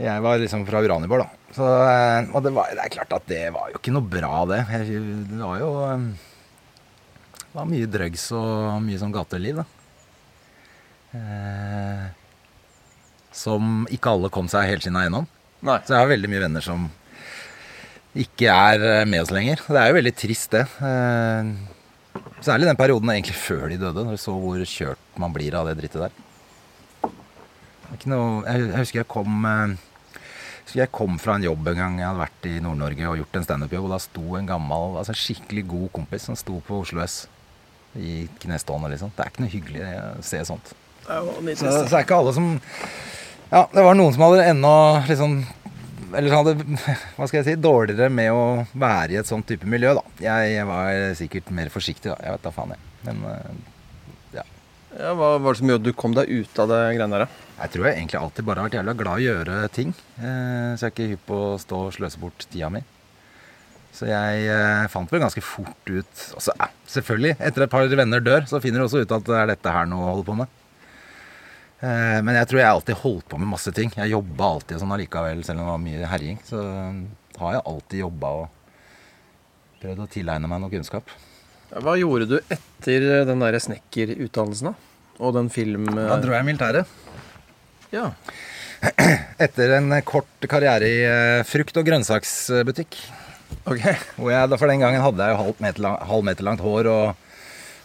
Jeg 0.00 0.24
var 0.24 0.40
liksom 0.40 0.64
fra 0.64 0.80
Uraniborg, 0.80 1.26
da. 1.26 1.41
Så, 1.52 1.66
eh, 1.68 2.30
og 2.32 2.40
det, 2.46 2.52
var, 2.56 2.70
det 2.72 2.84
er 2.86 2.92
klart 2.94 3.12
at 3.12 3.26
det 3.28 3.42
var 3.52 3.68
jo 3.72 3.80
ikke 3.80 3.92
noe 3.92 4.08
bra, 4.08 4.32
det. 4.48 4.62
Det 4.88 5.40
var 5.42 5.58
jo 5.60 5.70
eh, 5.84 6.06
Det 7.42 7.52
var 7.58 7.68
mye 7.68 7.90
drugs 7.92 8.24
og 8.38 8.80
mye 8.86 9.00
sånn 9.02 9.12
gateliv, 9.12 9.60
da. 9.60 9.66
Eh, 11.12 12.06
som 13.36 13.84
ikke 13.92 14.14
alle 14.16 14.30
kom 14.32 14.48
seg 14.52 14.68
helskinna 14.70 15.04
gjennom. 15.06 15.28
Nei. 15.64 15.78
Så 15.84 15.94
jeg 15.94 16.00
har 16.02 16.10
veldig 16.10 16.30
mye 16.32 16.42
venner 16.46 16.64
som 16.64 16.88
ikke 18.18 18.48
er 18.52 18.82
eh, 18.88 19.04
med 19.08 19.22
oss 19.24 19.32
lenger. 19.32 19.60
Det 19.68 19.78
er 19.80 19.92
jo 19.92 19.98
veldig 20.00 20.16
trist, 20.24 20.50
det. 20.56 20.66
Eh, 20.84 21.52
Særlig 22.42 22.66
den 22.68 22.76
perioden 22.76 23.08
egentlig 23.12 23.36
før 23.38 23.68
de 23.70 23.78
døde, 23.80 24.02
når 24.04 24.16
vi 24.16 24.20
så 24.20 24.32
hvor 24.36 24.64
kjørt 24.68 25.20
man 25.20 25.32
blir 25.32 25.54
av 25.56 25.68
det 25.70 25.76
drittet 25.78 26.02
der. 26.08 27.12
Er 27.92 28.02
noe, 28.10 28.42
jeg, 28.48 28.66
jeg 28.66 28.80
husker 28.82 29.00
jeg 29.02 29.08
kom 29.12 29.46
eh, 29.48 29.76
husker 30.62 30.82
jeg 30.82 30.92
kom 30.94 31.18
fra 31.20 31.36
en 31.36 31.46
jobb 31.46 31.68
en 31.72 31.78
gang 31.78 31.98
jeg 32.00 32.08
hadde 32.08 32.22
vært 32.22 32.48
i 32.50 32.54
Nord-Norge 32.64 33.08
og 33.10 33.18
gjort 33.22 33.38
en 33.38 33.46
standup-jobb, 33.46 33.86
og 33.88 33.94
da 33.94 34.00
sto 34.02 34.24
en 34.38 34.48
gammel, 34.48 34.98
altså 35.00 35.14
en 35.14 35.22
skikkelig 35.22 35.64
god 35.70 35.88
kompis 35.98 36.28
som 36.28 36.38
sto 36.38 36.60
på 36.66 36.82
Oslo 36.84 37.02
S 37.04 37.24
i 37.98 38.22
knestående, 38.40 38.88
liksom. 38.94 39.10
Det 39.16 39.24
er 39.24 39.32
ikke 39.32 39.42
noe 39.44 39.52
hyggelig 39.52 39.82
å 39.84 40.22
se 40.24 40.38
sånt. 40.48 40.70
Så, 41.02 41.66
så 41.66 41.82
det 41.82 41.96
er 41.98 42.04
ikke 42.06 42.20
alle 42.20 42.32
som 42.36 42.52
Ja, 43.50 43.64
det 43.72 43.82
var 43.82 43.96
noen 43.98 44.14
som 44.14 44.22
hadde 44.22 44.44
ennå 44.52 44.70
liksom 45.08 45.32
Eller 46.14 46.36
hadde, 46.36 46.52
hva 47.16 47.26
skal 47.26 47.40
jeg 47.40 47.46
si, 47.48 47.56
dårligere 47.58 48.06
med 48.12 48.30
å 48.30 48.44
være 48.70 49.16
i 49.16 49.18
et 49.18 49.26
sånt 49.26 49.48
type 49.48 49.66
miljø, 49.66 49.96
da. 49.98 50.04
Jeg, 50.22 50.52
jeg 50.54 50.68
var 50.68 51.16
sikkert 51.18 51.50
mer 51.58 51.72
forsiktig, 51.74 52.12
da. 52.12 52.18
Jeg 52.22 52.36
vet 52.36 52.46
da 52.46 52.52
faen, 52.54 52.74
jeg. 52.76 52.88
Men 53.08 53.22
eh, 53.32 53.71
Ja, 54.92 55.14
hva 55.16 55.36
var 55.40 55.54
det 55.54 55.60
som 55.62 55.70
gjorde 55.70 55.82
at 55.82 55.88
du 55.88 55.96
kom 55.96 56.14
deg 56.16 56.28
ut 56.28 56.62
av 56.62 56.68
det 56.68 56.82
greiene 56.96 57.22
der? 57.22 57.40
jeg 57.62 57.70
tror 57.76 57.86
jeg 57.86 57.98
egentlig 58.00 58.18
alltid 58.18 58.46
bare 58.46 58.58
har 58.58 58.66
vært 58.66 58.76
jævla 58.80 58.94
glad 58.98 59.20
i 59.22 59.26
å 59.28 59.34
gjøre 59.36 59.56
ting. 59.70 59.92
Eh, 60.18 60.72
så 60.74 60.82
jeg 60.82 60.88
er 60.88 60.94
ikke 60.94 61.10
hypp 61.12 61.28
på 61.28 61.38
å 61.52 61.60
stå 61.62 61.78
og 61.86 61.92
sløse 61.94 62.18
bort 62.18 62.46
tida 62.50 62.70
mi. 62.74 62.80
Så 63.94 64.08
jeg 64.08 64.48
eh, 64.50 64.88
fant 64.90 65.10
vel 65.12 65.20
ganske 65.20 65.42
fort 65.44 65.90
ut 65.90 66.22
Og 66.32 66.46
eh, 66.56 66.70
Selvfølgelig, 66.88 67.36
etter 67.44 67.66
et 67.66 67.72
par 67.72 67.86
venner 68.00 68.24
dør, 68.24 68.48
så 68.48 68.60
finner 68.64 68.80
du 68.80 68.86
også 68.86 69.04
ut 69.04 69.14
at 69.14 69.28
det 69.28 69.36
er 69.38 69.50
dette 69.52 69.74
her 69.74 69.86
noe 69.86 70.06
å 70.06 70.10
holde 70.14 70.26
på 70.26 70.36
med. 70.40 70.58
Eh, 71.84 72.18
men 72.24 72.38
jeg 72.40 72.48
tror 72.50 72.62
jeg 72.62 72.70
alltid 72.70 73.00
holdt 73.04 73.28
på 73.30 73.38
med 73.42 73.52
masse 73.52 73.74
ting. 73.76 73.92
Jeg 73.94 74.14
jobba 74.14 74.48
alltid 74.56 74.82
sånn 74.82 74.96
allikevel, 74.96 75.44
selv 75.46 75.60
om 75.60 75.66
det 75.66 75.74
var 75.74 75.84
mye 75.84 76.10
herjing. 76.16 76.40
Så 76.48 76.64
eh, 76.66 76.98
har 77.44 77.58
jeg 77.58 77.66
alltid 77.74 78.04
jobba 78.06 78.34
og 78.40 78.58
Prøvd 79.82 79.98
å 79.98 80.04
tilegne 80.06 80.46
meg 80.46 80.60
noe 80.62 80.70
kunnskap. 80.70 81.08
Hva 81.72 81.94
gjorde 81.96 82.28
du 82.28 82.36
etter 82.52 83.24
den 83.24 83.40
der 83.40 83.56
snekkerutdannelsen, 83.64 84.72
da? 84.72 84.90
Og 85.22 85.32
den 85.36 85.48
film... 85.52 85.86
Da 85.96 86.18
dro 86.20 86.34
jeg 86.34 86.44
i 86.44 86.48
militæret. 86.50 86.98
Ja. 87.92 88.10
Etter 89.44 89.76
en 89.78 89.94
kort 90.04 90.46
karriere 90.50 90.88
i 90.88 91.00
eh, 91.06 91.44
frukt- 91.48 91.78
og 91.78 91.86
grønnsaksbutikk. 91.86 92.98
Ok. 93.68 93.84
Hvor 94.18 94.32
jeg, 94.32 94.52
for 94.58 94.68
den 94.68 94.82
gangen 94.82 95.04
hadde 95.04 95.24
jeg 95.24 95.34
jo 95.36 95.40
halv 95.42 95.60
meter, 95.62 95.84
lang, 95.86 95.98
halv 96.10 96.26
meter 96.26 96.48
langt 96.48 96.64
hår 96.64 96.88
og 96.90 97.28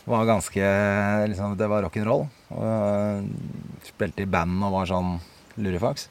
var 0.08 0.28
ganske 0.28 0.70
liksom, 1.28 1.58
Det 1.60 1.68
var 1.68 1.84
rock'n'roll. 1.84 2.24
Spilte 3.88 4.24
i 4.24 4.30
band 4.32 4.64
og 4.64 4.74
var 4.80 4.90
sånn 4.90 5.18
lurifaks. 5.60 6.08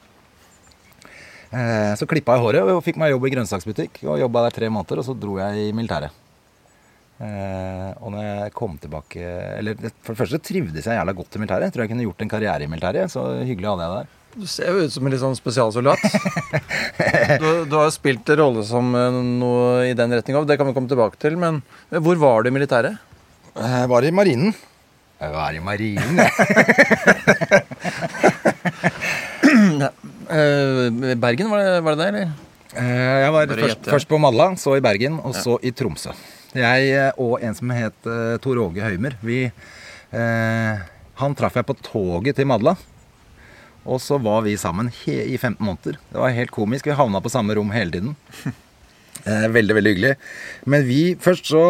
Eh, 1.49 1.93
så 1.97 2.07
klippa 2.09 2.37
jeg 2.37 2.45
håret 2.45 2.71
og 2.73 2.83
fikk 2.85 3.01
meg 3.01 3.13
jobb 3.13 3.27
i 3.27 3.33
grønnsaksbutikk. 3.33 4.01
Og 4.05 4.21
jobba 4.21 4.47
der 4.47 4.57
tre 4.61 4.69
måneder, 4.69 5.01
og 5.01 5.09
så 5.09 5.17
dro 5.17 5.37
jeg 5.41 5.67
i 5.69 5.75
militæret. 5.75 6.23
Eh, 7.17 7.89
og 7.97 8.11
når 8.13 8.21
jeg 8.27 8.51
kom 8.53 8.75
tilbake 8.77 9.17
Eller 9.57 9.73
for 10.05 10.13
det 10.13 10.19
første 10.19 10.37
trivdes 10.45 10.85
jeg 10.85 10.99
jævla 10.99 11.15
godt 11.17 11.33
i 11.33 11.39
militæret. 11.41 11.65
Jeg 11.65 11.73
tror 11.73 11.83
jeg 11.85 11.91
kunne 11.93 12.05
gjort 12.05 12.21
en 12.21 12.29
karriere 12.35 12.63
i 12.67 12.69
militæret. 12.69 13.09
Så 13.09 13.23
hyggelig 13.41 13.71
hadde 13.71 13.87
jeg 13.87 13.91
det 13.91 13.97
der. 14.03 14.13
Du 14.37 14.45
ser 14.45 14.69
jo 14.69 14.83
ut 14.85 14.93
som 14.93 15.07
en 15.07 15.13
litt 15.15 15.23
sånn 15.23 15.37
spesialsoldat. 15.39 15.97
Du, 17.41 17.47
du 17.69 17.73
har 17.77 17.85
jo 17.87 17.93
spilt 17.93 18.29
en 18.33 18.39
rolle 18.41 18.61
som 18.65 18.85
eh, 18.97 19.17
noe 19.41 19.87
i 19.89 19.93
den 19.97 20.13
retninga. 20.13 20.43
Det 20.49 20.57
kan 20.61 20.69
vi 20.69 20.75
komme 20.77 20.89
tilbake 20.91 21.17
til. 21.21 21.37
Men 21.41 21.61
hvor 21.89 22.17
var 22.21 22.43
du 22.45 22.49
i 22.51 22.55
militæret? 22.55 22.97
Jeg 23.57 23.89
var 23.89 24.05
i 24.05 24.11
marinen. 24.13 24.53
Jeg 25.17 25.33
var 25.33 25.57
i 25.57 25.61
marinen, 25.65 26.21
jeg. 26.21 26.31
Eh, 30.27 31.15
Bergen, 31.15 31.47
var 31.49 31.61
det, 31.63 31.81
var 31.85 31.95
det 31.95 31.99
det, 32.01 32.07
eller? 32.11 32.31
Eh, 32.75 33.19
Jeg 33.23 33.31
var 33.31 33.47
først, 33.47 33.85
først 33.87 34.09
på 34.11 34.17
Madla, 34.19 34.49
så 34.59 34.73
i 34.75 34.81
Bergen, 34.83 35.21
og 35.23 35.31
så 35.37 35.55
i 35.63 35.71
Tromsø. 35.71 36.11
Jeg 36.55 36.91
eh, 36.95 37.17
og 37.19 37.41
en 37.43 37.55
som 37.57 37.71
het 37.75 38.07
eh, 38.07 38.37
Tor 38.43 38.59
Åge 38.61 38.83
Høymer, 38.83 39.17
vi 39.25 39.47
eh, 39.47 40.85
Han 41.19 41.35
traff 41.35 41.57
jeg 41.57 41.67
på 41.67 41.75
toget 41.81 42.37
til 42.37 42.47
Madla. 42.47 42.77
Og 43.87 43.99
så 44.03 44.19
var 44.19 44.43
vi 44.43 44.57
sammen 44.59 44.91
i 45.07 45.37
15 45.37 45.63
måneder. 45.63 45.97
Det 46.11 46.19
var 46.19 46.35
helt 46.35 46.51
komisk. 46.51 46.87
Vi 46.87 46.95
havna 46.95 47.21
på 47.23 47.31
samme 47.31 47.55
rom 47.55 47.73
hele 47.75 47.91
tiden. 47.97 48.15
Eh, 49.27 49.47
veldig, 49.51 49.73
veldig 49.75 49.91
hyggelig. 49.91 50.11
Men 50.71 50.83
vi 50.87 51.01
først 51.19 51.49
så 51.49 51.61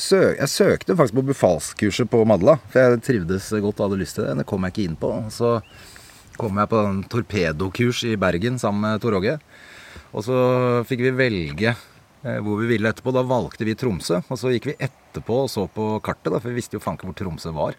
sø 0.00 0.32
Jeg 0.32 0.48
søkte 0.48 0.96
faktisk 0.96 1.18
på 1.18 1.24
befalskurset 1.28 2.08
på 2.10 2.22
Madla, 2.26 2.56
for 2.72 2.80
jeg 2.80 3.02
trivdes 3.06 3.50
godt 3.52 3.78
og 3.78 3.84
hadde 3.84 3.98
lyst 4.00 4.16
til 4.16 4.24
det. 4.24 4.38
Det 4.40 4.46
kom 4.48 4.64
jeg 4.64 4.72
ikke 4.72 4.86
inn 4.88 4.96
på. 4.98 5.10
Så 5.30 5.52
kom 6.40 6.58
jeg 6.58 6.70
på 6.72 6.80
en 6.88 7.02
torpedokurs 7.12 8.02
i 8.08 8.16
Bergen 8.18 8.58
sammen 8.58 8.82
med 8.86 9.04
Tor 9.04 9.18
Åge. 9.20 9.36
Og 10.10 10.24
så 10.26 10.38
fikk 10.88 11.04
vi 11.04 11.14
velge 11.20 11.76
hvor 12.22 12.60
vi 12.60 12.68
ville 12.70 12.90
etterpå. 12.92 13.14
Da 13.14 13.24
valgte 13.26 13.66
vi 13.66 13.74
Tromsø. 13.78 14.20
Og 14.28 14.38
så 14.38 14.52
gikk 14.54 14.70
vi 14.70 14.76
etterpå 14.78 15.42
og 15.44 15.50
så 15.50 15.66
på 15.70 15.96
kartet, 16.04 16.30
da, 16.30 16.38
for 16.38 16.52
vi 16.52 16.60
visste 16.60 16.78
jo 16.78 16.82
faen 16.84 16.98
ikke 16.98 17.10
hvor 17.10 17.18
Tromsø 17.18 17.54
var. 17.56 17.78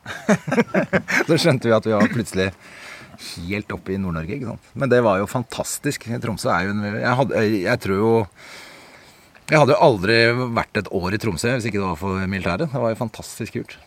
så 1.29 1.39
skjønte 1.39 1.69
vi 1.69 1.77
at 1.77 1.87
vi 1.87 1.95
var 1.95 2.11
plutselig 2.11 2.49
helt 3.37 3.71
oppe 3.75 3.95
i 3.95 4.01
Nord-Norge. 4.01 4.37
ikke 4.37 4.51
sant? 4.51 4.69
Men 4.79 4.91
det 4.91 5.01
var 5.05 5.21
jo 5.21 5.29
fantastisk. 5.31 6.07
Tromsø 6.23 6.51
er 6.51 6.67
jo 6.67 6.75
en 6.75 6.85
Jeg, 6.89 7.15
hadde, 7.21 7.43
jeg 7.63 7.83
tror 7.85 7.99
jo 7.99 8.13
Jeg 9.49 9.59
hadde 9.59 9.75
jo 9.75 9.83
aldri 9.87 10.19
vært 10.55 10.79
et 10.81 10.91
år 10.91 11.15
i 11.15 11.21
Tromsø 11.21 11.55
hvis 11.55 11.69
ikke 11.69 11.81
det 11.81 11.89
var 11.89 11.99
for 12.01 12.27
militæret. 12.27 12.71
Det 12.71 12.83
var 12.83 12.93
jo 12.93 13.01
fantastisk 13.03 13.59
kult. 13.59 13.77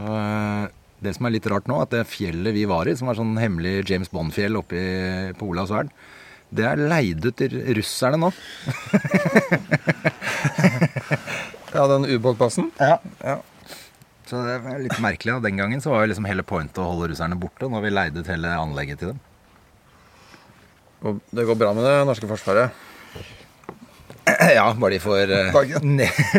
Eh, 0.00 0.64
det 1.02 1.14
som 1.16 1.26
er 1.26 1.34
litt 1.34 1.46
rart 1.50 1.68
nå, 1.68 1.80
at 1.82 1.92
det 1.92 2.06
fjellet 2.08 2.54
vi 2.54 2.64
var 2.70 2.88
i, 2.88 2.94
som 2.96 3.10
var 3.10 3.18
sånn 3.18 3.34
hemmelig 3.40 3.82
James 3.90 4.10
Bond-fjell 4.12 4.56
oppe 4.60 4.82
på 5.38 5.48
Olavsvern, 5.50 5.90
det 6.52 6.66
er 6.68 6.82
leid 6.90 7.24
ut 7.24 7.42
russerne 7.78 8.20
nå. 8.20 8.32
Ja, 11.72 11.86
den 11.88 12.04
ubåtplassen? 12.04 12.66
Ja. 12.76 12.98
Så 14.28 14.42
det 14.44 14.58
er 14.60 14.82
litt 14.84 14.98
merkelig. 15.00 15.32
da. 15.32 15.40
Den 15.46 15.56
gangen 15.56 15.80
så 15.80 15.88
var 15.92 16.02
jo 16.04 16.10
liksom 16.10 16.26
hele 16.28 16.44
pointet 16.44 16.82
å 16.82 16.88
holde 16.90 17.08
russerne 17.12 17.38
borte 17.40 17.68
når 17.72 17.86
vi 17.86 17.92
leide 17.92 18.20
ut 18.20 18.28
hele 18.28 18.50
anlegget 18.60 19.00
til 19.00 19.14
dem. 19.14 19.22
Og 21.02 21.22
det 21.34 21.46
går 21.48 21.58
bra 21.58 21.72
med 21.74 21.86
det 21.88 21.94
norske 22.08 22.28
forsvaret? 22.30 22.76
Ja, 24.56 24.68
bare 24.78 24.94
de 24.94 25.00
får 25.02 25.32
eh, 25.34 25.80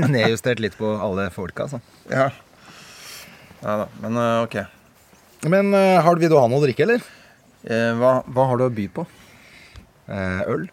nedjustert 0.13 0.61
litt 0.63 0.77
på 0.79 0.87
alle 1.03 1.25
folka, 1.35 1.65
altså. 1.65 1.81
Ja. 2.07 2.29
Ja 3.59 3.73
da. 3.81 3.89
Men 4.05 4.21
eh, 4.21 4.37
ok. 4.45 4.55
Men 5.51 5.73
eh, 5.75 5.97
har 6.05 6.21
vil 6.21 6.31
du 6.31 6.37
ha 6.39 6.45
noe 6.47 6.61
å 6.61 6.63
drikke, 6.63 6.85
eller? 6.85 7.03
Eh, 7.67 7.91
hva, 7.99 8.21
hva 8.23 8.47
har 8.51 8.61
du 8.61 8.65
å 8.69 8.71
by 8.71 8.87
på? 8.95 9.03
Eh, 10.13 10.43
øl. 10.53 10.67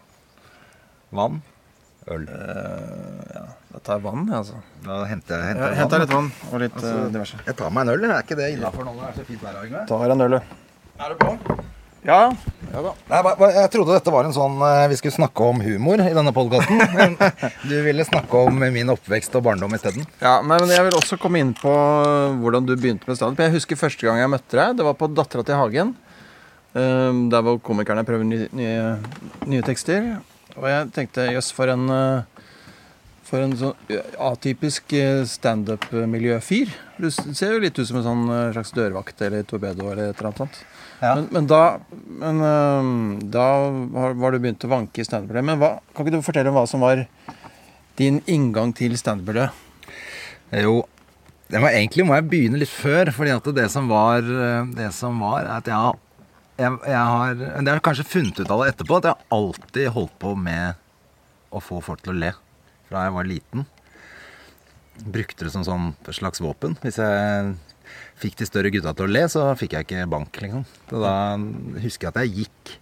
Vann. 1.17 1.41
Øl. 2.11 2.27
Jeg 3.71 3.83
tar 3.87 3.99
vann, 4.03 4.25
jeg, 4.27 4.37
altså. 4.37 4.61
Da 4.85 5.01
henter 5.07 5.37
jeg, 5.37 5.43
Jeg 5.45 5.55
henter 5.55 5.69
jeg 5.71 5.79
henter 5.79 6.01
litt 6.03 6.13
vann 6.13 6.31
og 6.51 6.63
litt 6.63 6.73
Altså, 6.75 6.93
uh, 6.93 7.11
diverse. 7.13 7.37
Jeg 7.47 7.57
tar 7.59 7.69
meg 7.73 7.85
en 7.85 7.93
øl, 7.93 8.01
eller 8.03 8.15
er 8.17 8.25
ikke 8.25 8.37
det 8.39 8.49
innafor 8.55 8.87
nå 8.87 8.95
når 8.95 9.03
det 9.03 9.11
er 9.11 9.19
så 9.21 9.27
fint 9.29 9.45
vær? 9.45 9.61
Yngve? 9.65 9.83
Tar 9.89 10.15
en 10.15 10.25
øl, 10.25 10.35
du. 10.35 10.57
Er 11.01 11.13
du 11.13 11.21
på? 11.21 11.59
Ja. 12.01 12.17
ja 12.73 12.81
da. 12.81 12.91
Nei, 13.11 13.49
jeg 13.53 13.71
trodde 13.75 13.93
dette 13.93 14.13
var 14.13 14.25
en 14.25 14.33
sånn 14.33 14.55
Vi 14.89 14.95
skulle 14.97 15.13
snakke 15.13 15.49
om 15.53 15.59
humor 15.61 16.01
i 16.01 16.13
denne 16.17 16.33
podkasten. 16.33 16.81
Du 17.69 17.75
ville 17.85 18.05
snakke 18.07 18.45
om 18.49 18.57
min 18.73 18.89
oppvekst 18.93 19.37
og 19.37 19.45
barndom 19.45 19.77
isteden. 19.77 20.07
Ja, 20.21 20.39
men 20.41 20.65
Jeg 20.73 20.87
vil 20.89 20.97
også 20.97 21.19
komme 21.21 21.43
inn 21.43 21.53
på 21.57 21.71
hvordan 22.41 22.65
du 22.67 22.73
begynte 22.75 23.09
med 23.09 23.19
standup. 23.19 23.43
Jeg 23.45 23.55
husker 23.59 23.79
første 23.79 24.09
gang 24.09 24.19
jeg 24.19 24.33
møtte 24.33 24.57
deg. 24.57 24.79
Det 24.81 24.87
var 24.89 24.97
på 24.97 25.11
Dattera 25.13 25.45
til 25.45 25.61
Hagen. 25.61 25.93
Um, 26.71 27.25
der 27.31 27.43
hvor 27.43 27.57
komikerne 27.59 28.05
prøver 28.07 28.23
nye, 28.23 28.45
nye, 28.55 28.97
nye 29.51 29.63
tekster. 29.65 30.13
Og 30.59 30.67
jeg 30.67 30.91
tenkte 30.95 31.29
jøss, 31.31 31.51
for 31.55 31.71
en 31.71 31.89
eh, 31.91 32.45
For 33.31 33.39
en 33.39 33.53
sånn 33.55 33.99
atypisk 34.19 34.91
eh, 34.97 35.21
standup-miljøfyr. 35.29 36.73
Du 36.99 37.07
ser 37.13 37.53
jo 37.53 37.61
litt 37.63 37.77
ut 37.79 37.87
som 37.87 38.01
en 38.01 38.03
sånn 38.03 38.23
eh, 38.27 38.49
slags 38.57 38.73
dørvakt 38.75 39.23
eller 39.23 39.45
torpedo 39.47 39.87
eller 39.87 40.11
et 40.11 40.19
eller 40.19 40.33
annet. 40.33 40.57
Ja. 40.99 41.13
Men, 41.15 41.29
men 41.31 41.47
da, 41.47 41.61
men, 42.21 42.41
um, 42.43 42.91
da 43.31 43.45
var, 44.11 44.35
du 44.35 44.43
begynt 44.43 44.67
å 44.67 44.73
vanke 44.73 44.99
i 44.99 45.07
standup-miljøet. 45.07 45.47
Men 45.47 45.61
hva, 45.61 45.71
kan 45.95 46.03
ikke 46.03 46.17
du 46.19 46.27
fortelle 46.27 46.51
om 46.51 46.59
hva 46.59 46.65
som 46.67 46.83
var 46.83 47.05
din 48.01 48.19
inngang 48.27 48.75
til 48.75 48.99
standup-miljøet? 48.99 49.55
Jo, 50.59 50.81
det 51.47 51.63
var, 51.63 51.71
egentlig 51.71 52.09
må 52.09 52.19
jeg 52.19 52.27
begynne 52.33 52.59
litt 52.59 52.73
før. 52.73 53.13
fordi 53.15 53.31
at 53.37 53.47
det 53.55 53.69
som 53.71 53.87
var, 53.87 54.27
det 54.75 54.91
som 54.97 55.23
var 55.23 55.45
er 55.45 55.53
at 55.61 55.71
jeg, 55.71 55.95
jeg, 56.61 56.77
jeg 56.87 57.01
har 57.11 57.35
Det 57.41 57.73
har 57.73 57.83
kanskje 57.83 58.07
funnet 58.07 58.39
ut 58.39 58.53
av 58.53 58.63
det 58.63 58.71
etterpå, 58.73 58.99
at 58.99 59.09
jeg 59.09 59.17
har 59.17 59.37
alltid 59.37 59.91
holdt 59.97 60.15
på 60.21 60.35
med 60.39 60.79
å 61.51 61.61
få 61.63 61.81
folk 61.83 62.03
til 62.05 62.13
å 62.13 62.21
le 62.21 62.31
fra 62.91 63.05
jeg 63.07 63.15
var 63.15 63.27
liten. 63.27 63.65
Brukte 65.01 65.47
det 65.47 65.53
som 65.53 65.63
sånn 65.65 65.91
slags 66.11 66.43
våpen. 66.43 66.75
Hvis 66.83 66.99
jeg 66.99 67.53
fikk 68.21 68.37
de 68.39 68.47
større 68.47 68.71
gutta 68.73 68.93
til 68.95 69.07
å 69.07 69.11
le, 69.11 69.25
så 69.31 69.47
fikk 69.59 69.77
jeg 69.77 69.87
ikke 69.87 70.07
bank, 70.11 70.41
liksom. 70.43 70.65
Så 70.91 71.01
da 71.01 71.15
husker 71.81 72.07
jeg 72.07 72.13
at 72.13 72.21
jeg 72.23 72.45
gikk 72.45 72.77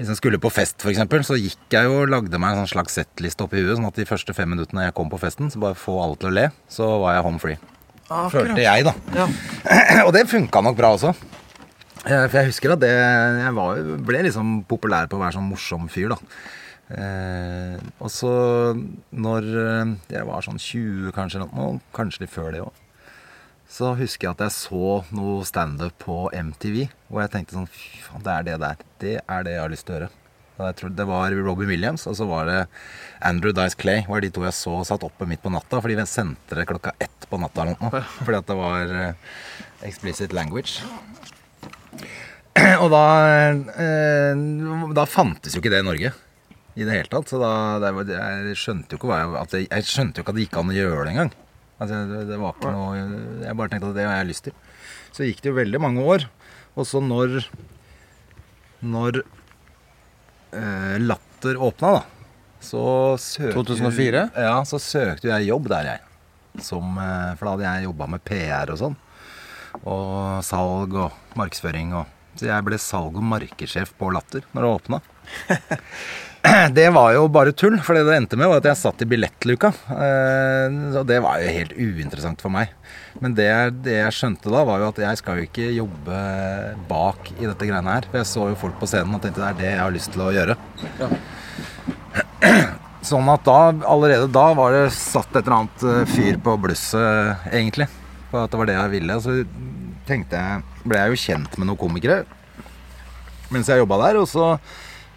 Hvis 0.00 0.08
jeg 0.08 0.16
skulle 0.16 0.38
på 0.40 0.48
fest, 0.48 0.80
f.eks., 0.80 1.26
så 1.28 1.36
gikk 1.36 1.74
jeg 1.74 1.84
jo 1.84 1.98
og 2.00 2.08
lagde 2.08 2.38
meg 2.40 2.54
en 2.54 2.62
sånn 2.62 2.70
slags 2.70 2.94
settliste 2.96 3.44
oppi 3.44 3.60
huet, 3.60 3.74
sånn 3.76 3.84
at 3.90 3.98
de 4.00 4.06
første 4.08 4.32
fem 4.32 4.48
minuttene 4.48 4.86
jeg 4.86 4.94
kom 4.96 5.10
på 5.12 5.18
festen, 5.20 5.50
så 5.52 5.60
bare 5.60 5.76
få 5.76 5.98
alle 6.00 6.16
til 6.16 6.30
å 6.30 6.32
le, 6.38 6.46
så 6.72 6.86
var 7.02 7.18
jeg 7.18 7.26
home 7.26 7.42
free. 7.42 7.58
Følte 8.32 8.64
jeg, 8.64 8.86
da. 8.88 8.94
Ja. 9.12 9.26
Og 10.06 10.14
det 10.16 10.24
funka 10.30 10.64
nok 10.64 10.78
bra 10.80 10.94
også. 10.96 11.12
For 12.00 12.38
jeg 12.38 12.48
husker 12.48 12.72
at 12.74 12.80
det, 12.80 12.94
jeg 12.94 13.54
var, 13.56 13.80
ble 14.08 14.24
liksom 14.24 14.60
populær 14.68 15.10
på 15.10 15.18
å 15.18 15.22
være 15.22 15.36
sånn 15.36 15.50
morsom 15.50 15.88
fyr, 15.92 16.14
da. 16.14 16.18
Eh, 16.90 17.76
og 18.02 18.10
så 18.10 18.30
når 19.14 19.44
eh, 19.46 19.90
jeg 20.16 20.26
var 20.26 20.42
sånn 20.42 20.58
20 20.58 21.12
kanskje, 21.14 21.44
og 21.46 21.82
kanskje 21.94 22.24
litt 22.24 22.32
før 22.32 22.54
det 22.54 22.62
òg, 22.64 22.86
så 23.70 23.92
husker 23.94 24.26
jeg 24.26 24.34
at 24.34 24.46
jeg 24.48 24.56
så 24.56 24.86
noe 25.14 25.44
standup 25.46 25.94
på 26.02 26.24
MTV. 26.34 26.88
Og 27.12 27.20
jeg 27.22 27.30
tenkte 27.30 27.54
sånn 27.54 27.68
Fy 27.70 28.00
faen, 28.02 28.24
det 28.26 28.32
er 28.32 28.48
det 28.48 28.56
der. 28.64 28.80
Det 29.02 29.12
er 29.20 29.44
det 29.46 29.52
jeg 29.54 29.62
har 29.62 29.70
lyst 29.70 29.86
til 29.86 29.94
å 29.94 29.98
gjøre. 30.00 30.10
Jeg 30.60 30.76
tror 30.76 30.90
Det 30.92 31.06
var 31.08 31.36
Robin 31.46 31.70
Williams, 31.70 32.02
og 32.10 32.16
så 32.18 32.26
var 32.28 32.50
det 32.50 32.58
Andrew 33.24 33.54
Dice 33.56 33.78
Clay. 33.78 34.02
var 34.08 34.20
de 34.20 34.32
to 34.34 34.42
jeg 34.44 34.58
så 34.58 34.74
satt 34.84 35.06
oppe 35.06 35.28
midt 35.30 35.44
på 35.44 35.52
natta. 35.54 35.78
Fordi 35.78 36.00
vi 36.00 36.08
sendte 36.10 36.58
det 36.58 36.66
klokka 36.68 36.96
ett 36.98 37.28
på 37.30 37.38
natta 37.40 37.62
eller 37.62 37.78
noe. 37.78 38.02
Fordi 38.24 38.40
at 38.40 38.50
det 38.50 38.58
var 38.58 38.96
eh, 39.04 39.30
explicit 39.86 40.34
language. 40.34 40.82
Og 42.82 42.88
da 42.92 43.04
eh, 43.78 44.40
Da 44.96 45.04
fantes 45.08 45.54
jo 45.54 45.62
ikke 45.62 45.72
det 45.72 45.82
i 45.84 45.86
Norge 45.86 46.10
i 46.78 46.86
det 46.86 46.94
hele 46.94 47.10
tatt. 47.10 47.30
Så 47.30 47.38
da 47.42 47.90
jeg 48.06 48.56
skjønte 48.58 48.94
jo 48.96 49.00
ikke 49.00 49.20
at 49.40 49.54
det, 49.54 49.64
jeg 49.66 49.88
skjønte 49.88 50.20
jo 50.20 50.24
ikke 50.24 50.34
at 50.34 50.38
det 50.38 50.44
gikk 50.46 50.60
an 50.60 50.72
å 50.72 50.76
gjøre 50.76 51.04
det 51.06 51.14
engang. 51.14 51.32
Altså, 51.80 52.02
det, 52.10 52.20
det 52.28 52.36
var 52.40 52.52
ikke 52.54 52.70
noe 52.76 52.96
Jeg 53.46 53.56
bare 53.56 53.72
tenkte 53.72 53.90
at 53.90 53.96
det 53.96 54.06
har 54.06 54.18
jeg 54.20 54.30
lyst 54.30 54.46
til. 54.48 54.56
Så 55.16 55.26
gikk 55.26 55.42
det 55.42 55.50
jo 55.50 55.58
veldig 55.58 55.80
mange 55.82 56.04
år. 56.14 56.26
Og 56.78 56.86
så 56.88 57.02
når 57.02 57.40
Når 58.86 59.22
eh, 60.56 60.96
Latter 61.02 61.60
åpna, 61.60 61.92
da, 61.98 62.02
så 62.60 62.82
søkte 63.20 63.56
2004? 63.56 64.24
Ja, 64.44 64.56
så 64.68 64.80
søkte 64.82 65.30
jeg 65.30 65.48
jobb 65.48 65.68
der, 65.72 65.94
jeg. 65.94 66.62
Som, 66.64 66.96
eh, 67.00 67.32
for 67.38 67.46
da 67.48 67.54
hadde 67.54 67.68
jeg 67.68 67.88
jobba 67.88 68.08
med 68.14 68.24
PR 68.26 68.72
og 68.74 68.80
sånn. 68.80 68.96
Og 69.84 70.40
salg 70.46 70.94
og 70.98 71.36
markedsføring 71.38 71.94
og 71.98 72.16
Så 72.38 72.46
jeg 72.46 72.64
ble 72.64 72.76
salg- 72.80 73.16
og 73.18 73.24
markedssjef 73.26 73.90
på 73.98 74.10
Latter 74.14 74.44
når 74.54 74.62
det 74.66 74.74
åpna. 74.78 75.00
Det 76.72 76.86
var 76.94 77.10
jo 77.12 77.26
bare 77.28 77.52
tull, 77.52 77.74
for 77.84 77.92
det 77.92 78.06
det 78.06 78.14
endte 78.16 78.36
med, 78.40 78.48
var 78.48 78.62
at 78.62 78.68
jeg 78.70 78.78
satt 78.80 79.02
i 79.04 79.08
billettluka. 79.10 79.68
Eh, 79.92 80.76
Og 80.96 81.04
det 81.04 81.18
var 81.20 81.36
jo 81.42 81.50
helt 81.52 81.74
uinteressant 81.76 82.40
for 82.40 82.48
meg. 82.54 82.70
Men 83.20 83.34
det, 83.36 83.50
det 83.84 83.98
jeg 83.98 84.14
skjønte 84.16 84.48
da, 84.48 84.62
var 84.64 84.80
jo 84.80 84.88
at 84.88 85.02
jeg 85.04 85.20
skal 85.20 85.36
jo 85.36 85.44
ikke 85.44 85.66
jobbe 85.76 86.22
bak 86.88 87.28
i 87.36 87.44
dette 87.44 87.68
greiene 87.68 87.92
her. 87.92 88.08
For 88.08 88.22
jeg 88.22 88.30
så 88.30 88.48
jo 88.48 88.56
folk 88.62 88.80
på 88.80 88.88
scenen 88.88 89.18
og 89.18 89.20
tenkte 89.20 89.42
det 89.44 89.50
er 89.50 89.60
det 89.60 89.68
jeg 89.74 89.82
har 89.84 89.92
lyst 89.98 90.14
til 90.16 90.24
å 90.24 90.32
gjøre. 90.38 90.56
Sånn 93.10 93.28
at 93.32 93.44
da, 93.44 93.58
allerede 93.92 94.32
da 94.32 94.46
var 94.56 94.72
det 94.78 94.86
satt 94.96 95.36
et 95.36 95.44
eller 95.44 95.58
annet 95.60 95.84
eh, 95.92 96.02
fyr 96.08 96.40
på 96.44 96.56
blusset, 96.64 97.46
egentlig. 97.52 97.90
For 98.30 98.44
at 98.44 98.52
det 98.52 98.60
var 98.60 98.70
det 98.70 98.76
jeg 98.78 98.92
ville. 98.94 99.16
Så 99.22 99.36
tenkte 100.08 100.38
jeg, 100.40 100.84
ble 100.84 101.00
jeg 101.02 101.12
jo 101.12 101.22
kjent 101.26 101.58
med 101.58 101.70
noen 101.70 101.80
komikere 101.80 102.22
mens 103.50 103.66
jeg 103.66 103.82
jobba 103.82 103.98
der. 104.06 104.20
Og 104.22 104.28
så 104.30 104.54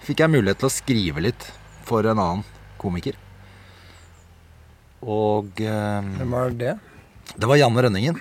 fikk 0.06 0.24
jeg 0.24 0.34
mulighet 0.34 0.62
til 0.62 0.70
å 0.70 0.74
skrive 0.74 1.24
litt 1.24 1.48
for 1.88 2.06
en 2.10 2.18
annen 2.20 2.44
komiker. 2.82 3.18
Og 5.04 5.60
eh, 5.62 6.12
Hvem 6.20 6.32
var 6.34 6.54
det? 6.58 6.78
det 7.36 7.50
var 7.50 7.60
Janne 7.60 7.84
Rønningen. 7.86 8.20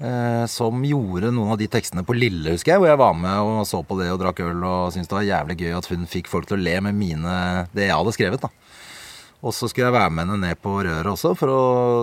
Eh, 0.00 0.44
som 0.48 0.80
gjorde 0.86 1.28
noen 1.34 1.52
av 1.52 1.58
de 1.60 1.68
tekstene 1.70 2.04
på 2.06 2.16
Lille, 2.16 2.54
husker 2.54 2.74
jeg. 2.74 2.82
Hvor 2.82 2.90
jeg 2.90 3.00
var 3.00 3.16
med 3.18 3.40
og 3.44 3.64
så 3.68 3.82
på 3.86 3.98
det 4.00 4.10
og 4.12 4.20
drakk 4.22 4.42
øl 4.46 4.62
og 4.64 4.94
syntes 4.94 5.10
det 5.10 5.18
var 5.18 5.28
jævlig 5.28 5.58
gøy 5.60 5.74
at 5.76 5.90
hun 5.92 6.06
fikk 6.10 6.30
folk 6.32 6.48
til 6.48 6.56
å 6.58 6.62
le 6.62 6.76
med 6.88 6.96
mine, 6.98 7.34
det 7.76 7.88
jeg 7.88 7.96
hadde 7.96 8.16
skrevet. 8.16 8.46
da. 8.46 8.50
Og 9.40 9.54
så 9.56 9.68
skulle 9.70 9.88
jeg 9.88 9.96
være 9.96 10.12
med 10.12 10.26
henne 10.26 10.48
ned 10.50 10.60
på 10.60 10.72
røret 10.84 11.08
også 11.08 11.34
for 11.38 11.52
å 11.52 11.60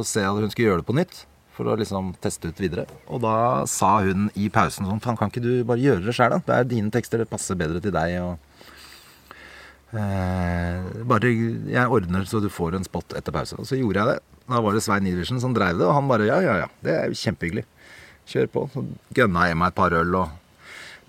se 0.08 0.24
at 0.26 0.38
hun 0.38 0.50
skulle 0.54 0.72
gjøre 0.72 0.82
det 0.84 0.90
på 0.90 0.96
nytt. 0.98 1.26
For 1.58 1.68
å 1.68 1.78
liksom 1.80 2.14
teste 2.22 2.52
ut 2.52 2.60
videre. 2.62 2.86
Og 3.10 3.24
da 3.24 3.66
sa 3.70 3.98
hun 4.06 4.30
i 4.38 4.48
pausen 4.54 4.86
sånn 4.86 5.02
Faen, 5.02 5.18
kan 5.18 5.32
ikke 5.34 5.42
du 5.42 5.66
bare 5.66 5.82
gjøre 5.82 6.06
det 6.06 6.14
sjæl, 6.14 6.36
da? 6.38 6.44
Det 6.46 6.58
er 6.58 6.70
dine 6.70 6.94
tekster, 6.94 7.24
det 7.24 7.32
passer 7.32 7.58
bedre 7.58 7.82
til 7.82 7.96
deg. 7.96 8.20
og 8.22 8.38
Eh, 9.96 10.88
bare 11.08 11.30
jeg 11.32 11.88
ordner 11.88 12.26
så 12.28 12.42
du 12.44 12.50
får 12.52 12.76
en 12.76 12.88
spot 12.88 13.16
etter 13.16 13.32
pause. 13.32 13.56
Og 13.56 13.68
så 13.70 13.78
gjorde 13.80 14.02
jeg 14.02 14.18
det. 14.18 14.42
Da 14.48 14.60
var 14.64 14.76
det 14.76 14.84
Svein 14.84 15.08
Iversen 15.08 15.40
som 15.44 15.56
dreiv 15.56 15.80
det, 15.80 15.88
og 15.88 15.96
han 15.96 16.10
bare 16.10 16.28
ja, 16.28 16.42
ja, 16.44 16.58
ja. 16.64 16.68
Det 16.84 16.94
er 16.94 17.08
jo 17.12 17.20
kjempehyggelig. 17.22 17.64
Kjør 18.28 18.52
på. 18.52 18.66
Så 18.74 18.84
gønna 19.16 19.48
jeg 19.48 19.60
meg 19.60 19.72
et 19.72 19.78
par 19.80 19.96
øl 19.96 20.20
og 20.20 20.36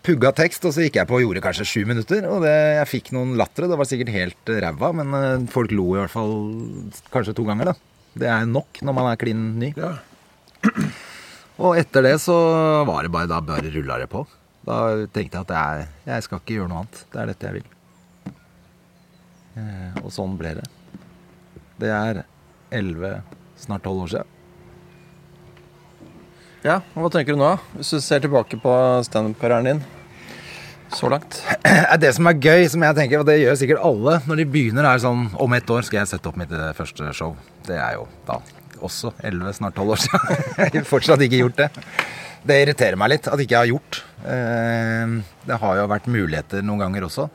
pugga 0.06 0.30
tekst, 0.32 0.64
og 0.64 0.74
så 0.74 0.84
gikk 0.84 1.00
jeg 1.00 1.10
på 1.10 1.18
og 1.18 1.24
gjorde 1.24 1.42
kanskje 1.44 1.66
sju 1.66 1.80
minutter. 1.90 2.26
Og 2.30 2.44
det, 2.46 2.54
jeg 2.78 2.90
fikk 2.92 3.12
noen 3.16 3.34
lattere. 3.40 3.70
Det 3.70 3.78
var 3.80 3.90
sikkert 3.90 4.14
helt 4.14 4.54
eh, 4.54 4.60
ræva, 4.62 4.92
men 5.00 5.18
eh, 5.18 5.48
folk 5.50 5.74
lo 5.74 5.90
i 5.96 6.02
hvert 6.04 6.14
fall 6.14 6.36
kanskje 7.14 7.34
to 7.38 7.46
ganger, 7.48 7.72
da. 7.72 7.78
Det 8.18 8.30
er 8.30 8.46
nok 8.50 8.80
når 8.86 8.94
man 8.94 9.10
er 9.10 9.18
klin 9.20 9.42
ny. 9.58 9.72
Ja. 9.78 9.96
Og 11.58 11.74
etter 11.78 12.04
det 12.06 12.16
så 12.22 12.36
var 12.86 13.02
det 13.02 13.10
bare 13.14 13.30
Da 13.30 13.40
bare 13.42 13.70
rulla 13.74 13.98
det 13.98 14.08
på. 14.12 14.24
Da 14.68 15.06
tenkte 15.14 15.40
jeg 15.40 15.46
at 15.46 15.52
jeg, 15.54 15.88
jeg 16.10 16.24
skal 16.26 16.40
ikke 16.42 16.58
gjøre 16.58 16.70
noe 16.70 16.82
annet. 16.84 17.04
Det 17.12 17.20
er 17.22 17.30
dette 17.32 17.48
jeg 17.48 17.58
vil. 17.58 17.68
Eh, 19.58 20.00
og 20.04 20.10
sånn 20.14 20.34
ble 20.38 20.54
det. 20.58 20.66
Det 21.80 21.92
er 21.94 22.24
11, 22.74 23.22
snart 23.58 23.86
12 23.86 24.02
år 24.02 24.10
siden. 24.12 24.34
ja, 26.66 26.80
og 26.94 27.06
Hva 27.06 27.10
tenker 27.14 27.36
du 27.36 27.40
nå, 27.40 27.52
hvis 27.78 27.94
du 27.94 28.00
ser 28.04 28.20
tilbake 28.20 28.58
på 28.60 28.74
standup-karrieren 29.06 29.70
din 29.70 29.82
så 30.92 31.08
langt? 31.10 31.40
Det 32.02 32.12
som 32.16 32.28
er 32.28 32.38
gøy, 32.38 32.66
som 32.68 32.84
jeg 32.84 32.98
tenker, 32.98 33.22
og 33.22 33.26
det 33.30 33.38
gjør 33.40 33.58
sikkert 33.60 33.84
alle 33.88 34.18
når 34.28 34.42
de 34.42 34.48
begynner, 34.52 34.86
er 34.88 35.00
sånn 35.02 35.28
Om 35.38 35.56
ett 35.56 35.70
år 35.70 35.86
skal 35.86 36.02
jeg 36.02 36.12
sette 36.12 36.28
opp 36.28 36.38
mitt 36.40 36.52
eh, 36.52 36.74
første 36.76 37.08
show. 37.16 37.34
Det 37.66 37.78
er 37.78 37.98
jo 37.98 38.08
da 38.28 38.40
også 38.84 39.12
11, 39.24 39.52
snart 39.58 39.76
12 39.78 39.92
år 39.94 40.02
siden. 40.04 40.40
Jeg 40.62 40.72
har 40.78 40.88
fortsatt 40.88 41.22
ikke 41.26 41.42
gjort 41.42 41.60
det. 41.60 41.68
Det 42.48 42.56
irriterer 42.62 42.96
meg 43.00 43.10
litt 43.12 43.26
at 43.28 43.40
ikke 43.42 43.56
jeg 43.56 43.58
har 43.64 43.70
gjort. 43.72 43.96
Eh, 44.22 45.14
Det 45.48 45.56
har 45.60 45.80
jo 45.80 45.86
vært 45.90 46.06
muligheter 46.10 46.62
noen 46.64 46.84
ganger 46.84 47.08
også. 47.08 47.26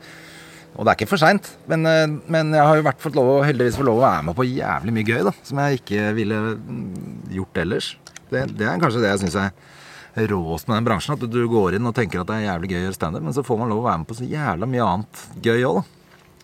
Og 0.74 0.80
det 0.82 0.90
er 0.90 0.96
ikke 0.98 1.10
for 1.12 1.20
seint. 1.22 1.50
Men, 1.70 1.84
eh, 1.86 2.06
men 2.32 2.50
jeg 2.56 2.64
har 2.66 2.80
jo 2.80 2.86
vært 2.86 3.02
fått 3.04 3.18
lov, 3.18 3.44
heldigvis 3.46 3.76
fått 3.78 3.86
lov 3.86 4.00
å 4.00 4.06
være 4.06 4.24
med 4.30 4.38
på 4.38 4.46
jævlig 4.48 4.94
mye 4.96 5.06
gøy, 5.06 5.20
da. 5.28 5.34
Som 5.46 5.60
jeg 5.62 5.82
ikke 5.82 6.08
ville 6.16 6.40
mm, 6.56 6.88
gjort 7.36 7.60
ellers. 7.62 7.90
Det, 8.32 8.46
det 8.56 8.66
er 8.66 8.80
kanskje 8.82 9.04
det 9.04 9.12
jeg 9.12 9.22
syns 9.26 9.36
er 9.44 10.32
råest 10.32 10.66
med 10.70 10.80
den 10.80 10.88
bransjen. 10.88 11.14
At 11.18 11.28
du 11.30 11.40
går 11.52 11.76
inn 11.76 11.86
og 11.90 11.94
tenker 11.94 12.24
at 12.24 12.30
det 12.32 12.40
er 12.40 12.48
jævlig 12.48 12.72
gøy 12.72 12.80
å 12.80 12.84
gjøre 12.88 12.98
standup, 12.98 13.26
men 13.28 13.36
så 13.36 13.44
får 13.46 13.60
man 13.60 13.70
lov 13.70 13.84
å 13.84 13.86
være 13.90 14.02
med 14.02 14.10
på 14.10 14.18
så 14.18 14.30
jævla 14.32 14.70
mye 14.72 14.88
annet 14.88 15.22
gøy 15.44 15.68
òg. 15.68 15.84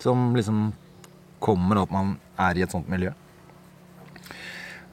Som 0.05 0.31
liksom 0.37 0.63
kommer 1.41 1.81
av 1.81 1.89
at 1.89 1.97
man 1.97 2.15
er 2.41 2.61
i 2.61 2.65
et 2.69 2.77
sånt 2.77 2.89
miljø. 2.93 3.11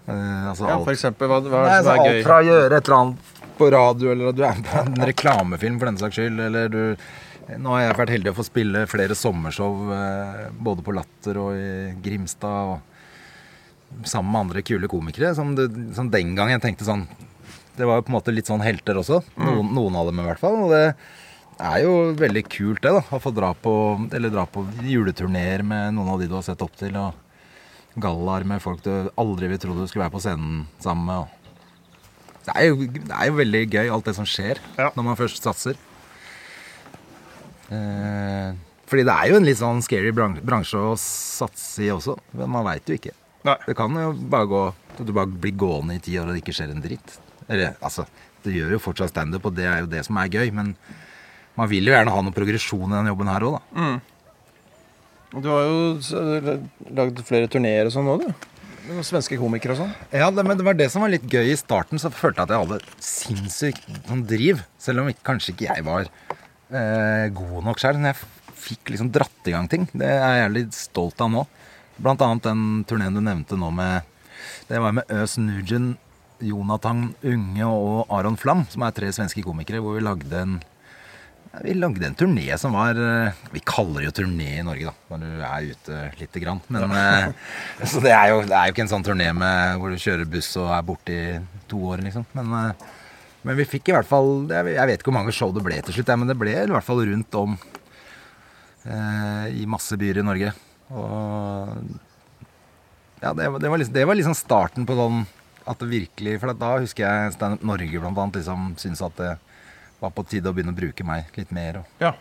Eh, 0.07 0.43
altså 0.49 0.67
Ja, 0.69 0.75
alt- 0.77 0.85
for 0.87 0.93
eksempel, 0.95 1.27
hva, 1.27 1.41
hva 1.43 1.63
er 1.63 1.67
det 1.67 1.77
altså, 1.77 1.83
som 1.83 1.93
er 1.93 1.99
alt 2.03 2.15
gøy? 2.15 2.23
fra 2.23 2.37
å 2.41 2.45
gjøre 2.47 2.77
et 2.77 2.87
eller 2.87 2.97
annet 3.01 3.31
på 3.57 3.71
radio, 3.73 4.11
eller 4.13 4.29
at 4.29 4.35
du 4.37 4.43
er 4.47 4.61
på 4.67 4.81
en 4.83 5.07
reklamefilm 5.09 5.79
for 5.81 5.89
den 5.89 5.97
saks 5.97 6.15
skyld, 6.21 6.39
eller 6.49 6.69
du 6.69 6.83
Nå 7.47 7.69
har 7.71 7.81
jeg 7.85 7.95
vært 7.95 8.09
heldig 8.11 8.31
å 8.33 8.35
få 8.35 8.43
spille 8.43 8.81
flere 8.91 9.15
sommershow 9.15 9.91
eh, 9.95 10.49
både 10.51 10.83
på 10.83 10.91
Latter 10.91 11.37
og 11.39 11.53
i 11.55 11.93
Grimstad. 12.03 12.73
og 12.73 14.03
Sammen 14.03 14.33
med 14.33 14.41
andre 14.41 14.61
kule 14.67 14.89
komikere. 14.91 15.29
Som, 15.33 15.53
det, 15.55 15.69
som 15.95 16.09
den 16.11 16.33
gang 16.35 16.49
jeg 16.51 16.59
tenkte 16.65 16.83
sånn 16.83 17.05
Det 17.77 17.87
var 17.87 18.01
jo 18.01 18.03
på 18.03 18.11
en 18.11 18.17
måte 18.17 18.33
litt 18.35 18.49
sånn 18.51 18.59
helter 18.65 18.99
også. 18.99 19.21
Noen, 19.39 19.71
noen 19.77 19.95
av 19.95 20.09
dem 20.11 20.19
i 20.19 20.25
hvert 20.27 20.41
fall. 20.43 20.57
Og 20.65 20.73
det 20.75 20.83
er 21.63 21.85
jo 21.85 21.93
veldig 22.19 22.43
kult, 22.51 22.81
det. 22.83 22.91
da 22.91 23.15
Å 23.15 23.21
få 23.23 23.31
dra 23.33 23.53
på 23.55 23.73
Eller 24.11 24.29
dra 24.29 24.43
på 24.45 24.65
juleturneer 24.83 25.63
med 25.63 25.95
noen 25.95 26.09
av 26.17 26.19
de 26.19 26.27
du 26.27 26.35
har 26.35 26.43
sett 26.43 26.61
opp 26.67 26.75
til. 26.75 26.99
Og 26.99 27.15
gallaer 27.99 28.45
med 28.47 28.61
folk 28.63 28.83
du 28.85 29.09
aldri 29.17 29.47
ville 29.49 29.59
trodd 29.61 29.79
du 29.81 29.87
skulle 29.89 30.05
være 30.05 30.13
på 30.15 30.21
scenen 30.23 30.65
sammen 30.83 31.05
med. 31.09 31.33
Det 32.47 32.53
er, 32.55 32.67
jo, 32.69 32.75
det 32.87 33.11
er 33.11 33.27
jo 33.27 33.37
veldig 33.41 33.61
gøy, 33.73 33.87
alt 33.91 34.05
det 34.07 34.15
som 34.15 34.25
skjer 34.29 34.59
Ja. 34.77 34.91
når 34.95 35.03
man 35.03 35.17
først 35.19 35.43
satser. 35.43 35.75
Eh, 37.67 38.53
fordi 38.87 39.03
det 39.03 39.11
er 39.13 39.31
jo 39.33 39.39
en 39.41 39.47
litt 39.47 39.59
sånn 39.59 39.81
scary 39.83 40.13
bransje 40.15 40.79
å 40.79 40.93
satse 41.01 41.83
i 41.83 41.89
også. 41.91 42.15
Men 42.39 42.53
man 42.53 42.63
veit 42.69 42.87
jo 42.87 42.95
ikke. 42.95 43.11
Nei. 43.47 43.57
Det 43.67 43.75
kan 43.77 43.91
jo 43.95 44.13
bare 44.27 44.47
gå 44.49 44.61
Du 45.05 45.11
bare 45.13 45.29
blir 45.29 45.53
gående 45.53 45.93
i 45.95 45.99
ti 46.01 46.15
år 46.17 46.25
og 46.25 46.33
det 46.33 46.41
ikke 46.41 46.55
skjer 46.57 46.71
en 46.73 46.81
dritt. 46.81 47.19
Eller 47.47 47.75
altså, 47.85 48.07
du 48.43 48.49
gjør 48.49 48.71
jo 48.73 48.79
fortsatt 48.81 49.11
standup, 49.11 49.45
og 49.45 49.53
det 49.53 49.67
er 49.69 49.83
jo 49.83 49.89
det 49.91 50.01
som 50.07 50.17
er 50.17 50.31
gøy. 50.33 50.49
Men 50.57 50.71
man 51.55 51.69
vil 51.69 51.85
jo 51.85 51.93
gjerne 51.93 52.09
ha 52.15 52.21
noe 52.25 52.33
progresjon 52.33 52.89
i 52.89 52.95
den 52.95 53.11
jobben 53.11 53.29
her 53.29 53.45
òg, 53.45 53.59
da. 53.59 53.83
Du 55.33 55.49
har 55.51 55.65
jo 55.67 55.79
lagd 56.95 57.19
flere 57.27 57.49
turneer 57.51 57.89
og 57.89 57.93
sånn 57.95 58.07
nå, 58.07 58.15
du. 58.21 58.47
Med 58.87 59.03
Svenske 59.03 59.35
komikere 59.39 59.75
og 59.75 59.81
sånn. 59.81 59.91
Ja, 60.15 60.29
det, 60.31 60.45
men 60.47 60.55
det 60.55 60.63
var 60.63 60.77
det 60.79 60.87
som 60.93 61.03
var 61.03 61.11
litt 61.11 61.25
gøy 61.27 61.51
i 61.51 61.59
starten. 61.59 61.99
Så 61.99 62.11
følte 62.15 62.39
jeg 62.39 62.47
at 62.47 62.53
jeg 62.55 62.63
hadde 62.63 63.03
sinnssykt 63.03 63.89
sånn 64.07 64.23
driv. 64.29 64.63
Selv 64.79 65.03
om 65.03 65.11
kanskje 65.27 65.51
ikke 65.53 65.67
jeg 65.67 65.83
var 65.87 66.07
eh, 66.07 67.27
god 67.35 67.67
nok 67.67 67.83
sjøl. 67.83 67.99
Men 67.99 68.13
jeg 68.13 68.21
fikk 68.67 68.93
liksom 68.93 69.11
dratt 69.15 69.51
i 69.51 69.55
gang 69.55 69.67
ting. 69.71 69.89
Det 69.91 70.07
er 70.07 70.43
jeg 70.45 70.55
litt 70.55 70.77
stolt 70.77 71.19
av 71.23 71.33
nå. 71.33 71.43
Blant 71.97 72.23
annet 72.23 72.47
den 72.47 72.63
turneen 72.87 73.17
du 73.17 73.23
nevnte 73.25 73.57
nå 73.59 73.71
med 73.73 74.05
Det 74.69 74.79
var 74.79 74.93
med 74.93 75.11
Øs 75.11 75.35
Nugent, 75.41 75.97
Jonathan 76.45 77.07
Unge 77.25 77.65
og 77.67 78.11
Aron 78.13 78.37
Flam, 78.37 78.67
som 78.69 78.83
er 78.85 78.93
tre 78.93 79.09
svenske 79.11 79.41
komikere, 79.41 79.81
hvor 79.81 79.97
vi 79.97 80.03
lagde 80.05 80.43
en 80.43 80.59
ja, 81.53 81.61
vi 81.63 81.73
lagde 81.77 82.05
en 82.07 82.15
turné 82.17 82.45
som 82.59 82.73
var 82.75 82.97
eh, 82.99 83.37
Vi 83.53 83.61
kaller 83.65 84.01
det 84.03 84.09
jo 84.09 84.15
turné 84.19 84.49
i 84.59 84.65
Norge, 84.65 84.91
da, 84.91 85.17
når 85.17 85.37
du 85.37 85.45
er 85.47 85.69
ute 85.71 85.99
lite 86.19 86.41
grann. 86.43 86.59
Men, 86.73 86.91
ja. 86.91 87.31
så 87.91 88.01
det 88.03 88.11
er, 88.13 88.33
jo, 88.33 88.41
det 88.47 88.53
er 88.57 88.67
jo 88.69 88.75
ikke 88.75 88.85
en 88.85 88.91
sånn 88.93 89.05
turné 89.07 89.31
med, 89.35 89.79
hvor 89.81 89.93
du 89.93 89.99
kjører 90.01 90.29
buss 90.29 90.51
og 90.59 90.69
er 90.75 90.85
borte 90.87 91.15
i 91.17 91.39
to 91.71 91.81
år, 91.93 92.03
liksom. 92.05 92.27
Men, 92.37 92.53
eh, 92.61 92.87
men 93.47 93.55
vi 93.61 93.67
fikk 93.69 93.91
i 93.91 93.93
hvert 93.95 94.07
fall 94.09 94.49
Jeg 94.51 94.65
vet 94.89 94.97
ikke 94.99 95.07
hvor 95.11 95.15
mange 95.21 95.31
show 95.35 95.51
det 95.55 95.61
ble 95.63 95.77
til 95.85 95.95
slutt, 95.95 96.09
men 96.19 96.27
det 96.31 96.35
ble 96.39 96.55
i 96.57 96.71
hvert 96.73 96.83
fall 96.87 97.03
rundt 97.07 97.37
om 97.39 97.53
eh, 98.85 99.47
i 99.61 99.65
masse 99.69 99.97
byer 99.99 100.19
i 100.21 100.25
Norge. 100.27 100.53
Og 100.91 101.73
ja, 103.21 103.31
det, 103.33 103.47
var- 103.49 103.59
det, 103.59 103.69
var 103.71 103.77
liksom, 103.81 103.93
det 103.95 104.05
var 104.07 104.15
liksom 104.19 104.35
starten 104.37 104.85
på 104.87 104.95
sånn 104.97 105.23
at 105.67 105.81
det 105.81 105.87
virkelig 105.89 106.37
For 106.39 106.53
da 106.55 106.67
husker 106.79 107.03
jeg 107.03 107.57
Norge 107.65 107.99
blant 107.99 108.19
annet 108.21 108.37
liksom 108.39 108.69
syntes 108.79 109.01
at 109.03 109.17
det 109.19 109.31
var 110.01 110.11
på 110.13 110.25
tide 110.29 110.49
å 110.49 110.55
begynne 110.55 110.73
å 110.75 110.77
bruke 110.77 111.05
meg 111.07 111.31
litt 111.39 111.51
mer. 111.55 111.81
Og. 111.81 111.85
Ja. 112.03 112.13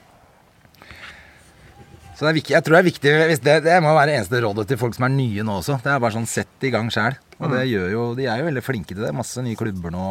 Så 2.17 2.25
det 2.25 2.31
er 2.31 2.37
viktig, 2.39 2.55
jeg 2.55 2.65
tror 2.65 2.75
det 2.77 2.81
er 2.81 2.87
viktig 2.87 3.11
det, 3.45 3.55
det 3.67 3.75
må 3.85 3.91
være 3.93 4.15
eneste 4.17 4.39
rådet 4.41 4.65
til 4.71 4.79
folk 4.81 4.95
som 4.97 5.05
er 5.05 5.13
nye 5.13 5.45
nå 5.45 5.59
også. 5.61 5.77
Det 5.85 5.91
er 5.93 6.01
bare 6.01 6.17
sånn 6.17 6.29
sett 6.31 6.65
i 6.65 6.71
gang 6.73 6.89
sjæl. 6.93 7.19
Og 7.37 7.53
det 7.53 7.67
gjør 7.69 7.91
jo, 7.93 8.05
de 8.17 8.25
er 8.33 8.41
jo 8.41 8.47
veldig 8.49 8.63
flinke 8.65 8.95
til 8.95 9.05
det. 9.05 9.13
Masse 9.13 9.43
nye 9.45 9.59
klubber 9.59 9.93
nå. 9.93 10.07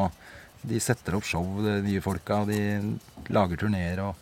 De 0.65 0.77
setter 0.81 1.17
opp 1.17 1.25
show, 1.25 1.45
de 1.65 1.79
nye 1.85 2.01
folka, 2.05 2.43
og 2.43 2.51
de 2.53 3.33
lager 3.33 3.57
turneer 3.65 4.03
og 4.05 4.21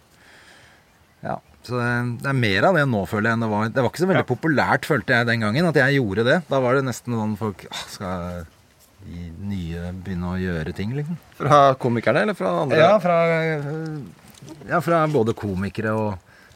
Ja. 1.23 1.38
Så 1.63 1.77
det, 1.79 1.91
det 2.23 2.27
er 2.27 2.36
mer 2.36 2.65
av 2.67 2.75
det 2.75 2.82
nå, 2.91 3.06
føler 3.08 3.29
jeg, 3.29 3.38
enn 3.38 3.43
det 3.45 3.51
var. 3.51 3.67
Det 3.71 3.84
var 3.84 3.91
ikke 3.91 4.01
så 4.01 4.08
veldig 4.10 4.23
Ja. 4.25 4.27
populært, 4.32 4.88
følte 4.88 5.15
jeg 5.15 5.27
den 5.29 5.43
gangen, 5.45 5.67
at 5.69 5.77
jeg 5.79 5.95
gjorde 5.99 6.25
det. 6.27 6.39
Da 6.49 6.60
var 6.60 6.75
det 6.75 6.82
nesten 6.88 7.15
sånn 7.15 7.38
folk 7.39 7.63
ah, 7.71 7.84
Skal 7.91 8.47
de 9.05 9.29
nye 9.49 9.91
begynne 10.03 10.33
å 10.33 10.37
gjøre 10.41 10.73
ting, 10.75 10.93
liksom? 10.97 11.17
Fra 11.39 11.61
komikerne 11.79 12.23
eller 12.25 12.37
fra 12.37 12.53
andre? 12.63 12.79
Ja, 12.79 12.93
fra, 13.03 13.17
ja, 14.69 14.79
fra 14.83 15.01
både 15.11 15.35
komikere 15.37 15.95
og 15.97 16.13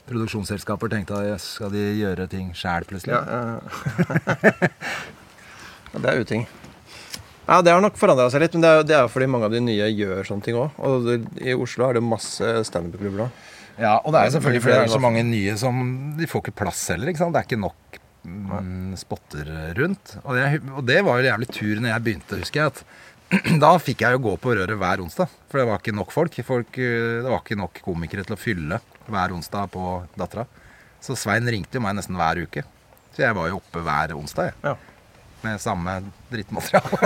produksjonsselskaper 0.07 0.91
tenkte 0.91 1.19
jøss, 1.27 1.49
skal 1.57 1.73
de 1.73 1.83
gjøre 1.99 2.29
ting 2.31 2.53
sjæl 2.55 2.87
plutselig? 2.87 3.17
Ja, 3.17 3.23
ja, 3.27 4.61
det 6.01 6.13
er 6.13 6.23
uting. 6.23 6.47
Ja, 7.47 7.61
det 7.63 7.71
har 7.71 7.83
nok 7.83 7.95
forandra 7.99 8.27
seg 8.31 8.43
litt, 8.43 8.55
men 8.57 8.63
det 8.63 8.71
er, 8.71 8.81
det 8.87 8.95
er 8.97 9.11
fordi 9.11 9.29
mange 9.31 9.47
av 9.47 9.53
de 9.55 9.61
nye 9.63 9.87
gjør 9.87 10.25
sånne 10.27 10.43
ting 10.43 10.57
òg. 10.59 10.79
Og 10.83 11.05
det, 11.07 11.21
i 11.39 11.55
Oslo 11.55 11.87
er 11.87 11.95
det 11.95 12.03
masse 12.03 12.49
standup-klubber 12.67 13.23
nå. 13.23 13.29
Ja, 13.77 13.99
og 14.01 14.11
det 14.11 14.23
er 14.23 14.33
selvfølgelig 14.33 14.63
fordi 14.65 14.73
det 14.73 14.83
er 14.87 14.89
så 14.89 14.99
mange 15.03 15.21
nye 15.21 15.53
som 15.61 15.81
De 16.17 16.25
får 16.25 16.41
ikke 16.47 16.55
plass 16.63 16.79
heller, 16.89 17.11
ikke 17.11 17.21
sant. 17.21 17.35
Det 17.35 17.43
er 17.43 17.47
ikke 17.47 17.61
nok 17.61 17.99
mm, 18.27 18.95
spotter 18.99 19.47
rundt. 19.77 20.17
Og 20.23 20.31
det, 20.37 20.45
og 20.75 20.83
det 20.87 20.99
var 21.05 21.13
jo 21.19 21.29
jævlig 21.29 21.49
tur 21.51 21.75
når 21.81 21.89
jeg 21.93 22.03
begynte, 22.05 22.41
husker 22.41 22.59
jeg. 22.61 22.67
at 22.73 22.79
Da 23.63 23.71
fikk 23.81 23.99
jeg 24.05 24.11
jo 24.15 24.23
gå 24.23 24.33
på 24.39 24.53
røret 24.55 24.79
hver 24.79 24.97
onsdag, 25.03 25.27
for 25.49 25.55
det 25.59 25.67
var 25.69 25.77
ikke 25.81 25.95
nok 25.95 26.11
folk. 26.15 26.33
folk 26.47 26.71
eh, 26.79 27.21
det 27.23 27.31
var 27.31 27.41
ikke 27.41 27.59
nok 27.59 27.73
komikere 27.83 28.23
til 28.27 28.35
å 28.37 28.39
fylle 28.39 28.77
hver 29.07 29.29
onsdag 29.35 29.63
på 29.73 29.83
Dattera. 30.19 30.45
Så 31.03 31.11
Svein 31.19 31.47
ringte 31.47 31.77
jo 31.77 31.83
meg 31.83 31.93
nesten 31.97 32.19
hver 32.19 32.37
uke. 32.43 32.61
Så 33.15 33.19
jeg 33.25 33.33
var 33.37 33.45
jo 33.49 33.59
oppe 33.59 33.79
hver 33.83 34.07
onsdag, 34.17 34.43
jeg. 34.51 34.55
Ja. 34.63 34.73
Med 35.43 35.61
samme 35.61 35.91
drittmateriale. 36.31 36.97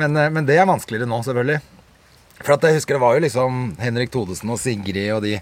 men, 0.00 0.10
eh, 0.16 0.32
men 0.36 0.44
det 0.48 0.56
er 0.60 0.70
vanskeligere 0.70 1.10
nå, 1.10 1.18
selvfølgelig. 1.26 1.60
For 2.40 2.50
at 2.56 2.64
jeg 2.66 2.76
husker 2.80 2.92
det 2.96 3.04
var 3.04 3.12
jo 3.16 3.24
liksom 3.24 3.50
Henrik 3.80 4.10
Thodesen 4.12 4.52
og 4.52 4.58
Sigrid 4.60 5.12
og 5.14 5.20
de 5.24 5.34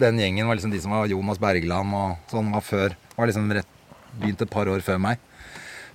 Den 0.00 0.18
gjengen 0.20 0.46
var 0.48 0.56
liksom 0.58 0.72
de 0.72 0.80
som 0.80 0.92
var 0.94 1.06
Jonas 1.10 1.38
Bergland 1.40 1.94
og 1.96 2.16
sånn 2.32 2.50
var 2.52 2.64
før. 2.64 2.96
Var 3.16 3.26
liksom 3.30 3.50
rett, 3.52 3.68
begynt 4.20 4.42
et 4.44 4.50
par 4.52 4.68
år 4.72 4.80
før 4.84 4.98
meg. 5.00 5.18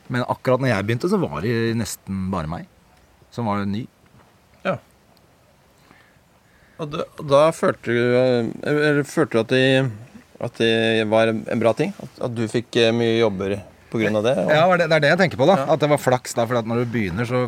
Men 0.09 0.21
akkurat 0.29 0.61
når 0.61 0.69
jeg 0.69 0.85
begynte, 0.85 1.09
så 1.09 1.17
var 1.21 1.41
det 1.41 1.73
nesten 1.77 2.27
bare 2.33 2.47
meg. 2.49 2.67
Som 3.33 3.47
var 3.49 3.65
ny. 3.65 3.87
Ja. 4.65 4.77
Og 6.81 6.89
da, 6.91 7.05
da 7.23 7.41
følte 7.55 7.93
du 7.93 7.99
Eller 8.67 9.03
følte 9.07 9.37
du 9.37 9.41
at 9.45 9.51
det, 9.53 9.91
at 10.43 10.57
det 10.59 11.05
var 11.11 11.31
en 11.31 11.61
bra 11.61 11.71
ting? 11.77 11.93
At, 12.03 12.17
at 12.27 12.33
du 12.35 12.43
fikk 12.51 12.75
eh, 12.81 12.91
mye 12.95 13.17
jobber 13.21 13.55
pga. 13.93 14.09
det? 14.21 14.33
og- 14.43 14.51
Ja, 14.51 14.65
det 14.75 14.89
det 14.91 14.97
er 14.97 15.03
det 15.05 15.11
jeg 15.13 15.21
tenker 15.23 15.39
på, 15.39 15.47
da. 15.47 15.55
Ja. 15.61 15.67
At 15.73 15.79
det 15.79 15.89
var 15.89 16.01
flaks. 16.01 16.33
da, 16.35 16.45
For 16.45 16.59
at 16.59 16.65
når 16.67 16.83
du 16.83 16.91
begynner, 16.97 17.25
så 17.25 17.45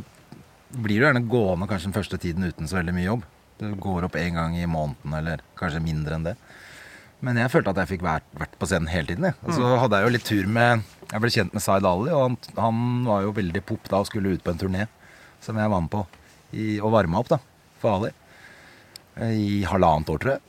blir 0.71 1.00
du 1.02 1.06
gjerne 1.08 1.28
gående 1.28 1.67
kanskje 1.67 1.91
den 1.91 1.97
første 1.97 2.17
tiden 2.19 2.43
uten 2.47 2.67
så 2.67 2.80
veldig 2.80 2.93
mye 2.95 3.10
jobb. 3.10 3.26
Du 3.58 3.72
går 3.82 4.06
opp 4.06 4.15
én 4.20 4.36
gang 4.38 4.56
i 4.58 4.67
måneden, 4.70 5.13
eller 5.17 5.41
kanskje 5.58 5.82
mindre 5.82 6.17
enn 6.17 6.28
det. 6.28 6.36
Men 7.26 7.39
jeg 7.41 7.50
følte 7.50 7.74
at 7.74 7.80
jeg 7.82 7.96
fikk 7.96 8.04
vært, 8.06 8.28
vært 8.38 8.54
på 8.62 8.67
scenen 8.70 8.91
hele 8.91 9.10
tiden. 9.10 9.26
Jeg. 9.26 9.38
Og 9.48 9.56
så 9.58 9.72
hadde 9.82 9.98
jeg 9.98 10.06
jo 10.06 10.13
litt 10.13 10.28
tur 10.28 10.50
med 10.54 10.84
Jeg 11.08 11.24
ble 11.24 11.32
kjent 11.34 11.56
med 11.56 11.63
Zaid 11.63 11.88
Ali, 11.88 12.12
og 12.13 12.22
han, 12.22 12.38
han 12.60 12.82
var 13.08 13.24
jo 13.26 13.34
veldig 13.38 13.63
pop 13.65 13.89
da 13.89 14.04
og 14.04 14.10
skulle 14.10 14.36
ut 14.36 14.43
på 14.46 14.54
en 14.54 14.62
turné 14.62 14.86
som 15.41 15.58
jeg 15.58 15.72
var 15.72 15.82
med 15.82 15.91
på 15.93 16.02
i, 16.54 16.78
og 16.82 16.91
varma 16.93 17.22
opp 17.22 17.30
da, 17.32 17.38
for 17.82 17.98
Ali. 17.98 18.12
I 19.34 19.63
halvannet 19.65 20.12
år, 20.13 20.22
tror 20.22 20.36
jeg. 20.36 20.43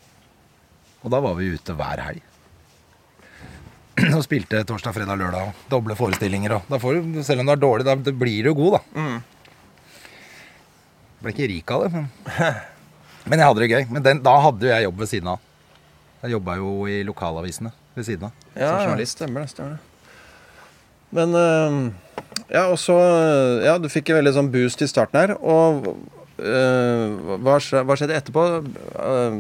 Og 1.05 1.13
da 1.15 1.21
var 1.25 1.37
vi 1.39 1.53
ute 1.55 1.77
hver 1.79 2.03
helg. 2.05 2.25
Og 4.19 4.23
spilte 4.27 4.61
torsdag, 4.67 4.95
fredag, 4.95 5.19
lørdag 5.19 5.49
og 5.49 5.63
doble 5.73 5.97
forestillinger. 5.99 6.59
Og 6.59 6.69
da 6.71 6.79
får 6.83 6.99
du, 6.99 7.21
selv 7.27 7.43
om 7.43 7.49
du 7.49 7.55
er 7.55 7.63
dårlig, 7.63 7.87
da 7.89 7.97
blir 8.13 8.47
du 8.47 8.53
god, 8.59 8.77
da. 8.77 9.07
Ble 11.23 11.33
ikke 11.35 11.49
rik 11.51 11.73
av 11.75 11.87
det, 11.87 11.89
men, 11.97 12.11
men 13.29 13.39
jeg 13.39 13.47
hadde 13.49 13.61
det 13.65 13.71
gøy. 13.71 13.85
Men 13.93 14.05
den, 14.05 14.23
da 14.25 14.35
hadde 14.45 14.67
jo 14.67 14.73
jeg 14.73 14.87
jobb 14.89 14.99
ved 15.05 15.11
siden 15.13 15.31
av. 15.35 15.45
Jeg 16.25 16.35
jobba 16.35 16.57
jo 16.59 16.73
i 16.91 17.01
lokalavisene 17.07 17.71
ved 17.95 18.05
siden 18.09 18.29
av. 18.29 18.33
Ja, 18.59 18.73
som 18.73 18.89
journalist. 18.89 19.19
stemmer 19.19 19.45
det. 19.45 19.51
stemmer 19.55 19.77
det. 19.77 19.85
Men 21.15 21.35
øh, 21.35 21.93
Ja, 22.53 22.67
og 22.69 22.79
så 22.79 22.93
øh, 22.99 23.65
Ja, 23.65 23.79
du 23.81 23.89
fikk 23.89 24.11
en 24.11 24.19
veldig 24.21 24.35
sånn 24.37 24.51
boost 24.53 24.83
i 24.85 24.89
starten 24.91 25.21
her. 25.21 25.33
Og 25.41 25.87
øh, 26.39 27.39
hva, 27.47 27.57
skjedde 27.63 28.19
etterpå? 28.19 28.45
Uh, 28.99 29.39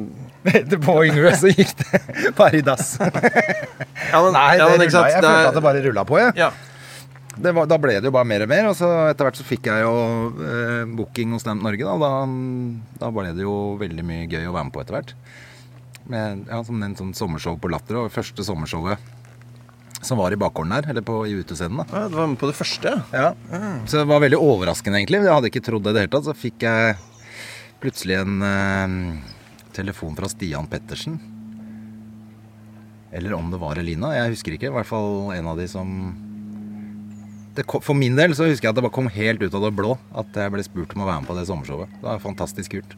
Etterpå 0.48 0.94
Yngve 1.08 1.34
så 1.36 1.50
gikk 1.52 1.74
det 1.82 2.00
bare 2.38 2.60
i 2.60 2.64
dass. 2.64 2.94
ja, 3.02 3.10
men, 3.10 4.32
Nei, 4.32 4.46
ja, 4.56 4.64
det 4.64 4.78
men, 4.78 4.86
ikke 4.86 4.96
rulla, 4.96 5.10
jeg 5.12 5.22
følte 5.22 5.48
at 5.50 5.58
det 5.58 5.64
bare 5.66 5.84
rulla 5.90 6.06
på, 6.08 6.18
jeg. 6.22 6.32
ja. 6.40 6.50
Det 7.38 7.52
var, 7.54 7.68
da 7.70 7.76
ble 7.78 7.98
det 8.00 8.08
jo 8.08 8.14
bare 8.14 8.26
mer 8.26 8.42
og 8.44 8.50
mer, 8.50 8.66
og 8.70 8.74
så 8.78 8.88
etter 9.08 9.28
hvert 9.28 9.38
så 9.38 9.46
fikk 9.46 9.68
jeg 9.70 9.84
jo 9.84 9.92
eh, 10.42 10.88
booking 10.98 11.36
hos 11.36 11.44
Stamp 11.44 11.62
Norge. 11.62 11.84
Da. 11.86 11.94
Da, 12.02 12.88
da 13.04 13.10
ble 13.14 13.30
det 13.36 13.44
jo 13.44 13.76
veldig 13.78 14.06
mye 14.06 14.26
gøy 14.26 14.48
å 14.48 14.54
være 14.56 14.66
med 14.68 14.74
på 14.74 14.82
etter 14.82 14.96
hvert. 14.98 15.12
Med, 16.08 16.48
ja, 16.48 16.58
som 16.66 16.82
en 16.82 16.96
sånn 16.98 17.14
sommershow 17.14 17.58
på 17.60 17.70
Latter, 17.70 18.00
og 18.00 18.10
første 18.14 18.42
sommershowet 18.46 19.14
som 20.02 20.18
var 20.20 20.30
i 20.34 20.38
bakgården 20.38 20.70
der, 20.76 20.86
eller 20.92 21.02
på, 21.02 21.20
i 21.26 21.34
utescenen. 21.40 21.82
ja, 21.90 22.04
Du 22.10 22.14
var 22.18 22.28
med 22.30 22.38
på 22.38 22.46
det 22.50 22.54
første, 22.58 22.92
ja. 23.12 23.32
Mm. 23.50 23.80
Så 23.90 23.98
det 23.98 24.06
var 24.10 24.22
veldig 24.22 24.38
overraskende, 24.38 25.00
egentlig. 25.00 25.22
Jeg 25.24 25.34
hadde 25.34 25.50
ikke 25.50 25.64
trodd 25.66 25.86
det 25.86 25.90
i 25.90 25.96
det 25.96 26.04
hele 26.04 26.12
tatt. 26.14 26.28
Så 26.28 26.36
fikk 26.38 26.66
jeg 26.66 26.94
plutselig 27.82 28.18
en 28.20 28.46
eh, 28.46 28.94
telefon 29.74 30.14
fra 30.18 30.30
Stian 30.30 30.70
Pettersen. 30.70 31.18
Eller 33.10 33.34
om 33.34 33.50
det 33.50 33.58
var 33.60 33.78
Elina. 33.80 34.12
Jeg 34.14 34.36
husker 34.36 34.54
ikke. 34.54 34.70
I 34.70 34.76
hvert 34.76 34.88
fall 34.88 35.32
en 35.34 35.50
av 35.50 35.58
de 35.58 35.66
som 35.70 35.90
kom, 37.66 37.82
For 37.82 37.96
min 37.98 38.16
del 38.18 38.34
så 38.36 38.46
husker 38.48 38.68
jeg 38.68 38.74
at 38.74 38.78
det 38.78 38.84
bare 38.86 38.94
kom 38.94 39.08
helt 39.12 39.42
ut 39.42 39.54
av 39.54 39.64
det 39.64 39.74
blå 39.78 39.96
at 40.14 40.36
jeg 40.36 40.52
ble 40.54 40.64
spurt 40.66 40.94
om 40.94 41.02
å 41.04 41.08
være 41.08 41.22
med 41.24 41.30
på 41.30 41.36
det 41.38 41.46
sommershowet. 41.48 41.94
Det 41.98 42.06
var 42.06 42.22
fantastisk 42.22 42.76
kult. 42.76 42.96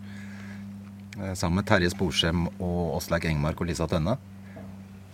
Eh, 1.21 1.35
Sammen 1.39 1.61
med 1.61 1.69
Terje 1.71 1.91
Sporsem 1.93 2.47
og 2.59 2.97
Åsleik 2.99 3.29
Engmark 3.31 3.61
og 3.63 3.71
Lisa 3.71 3.89
Tønne. 3.91 4.17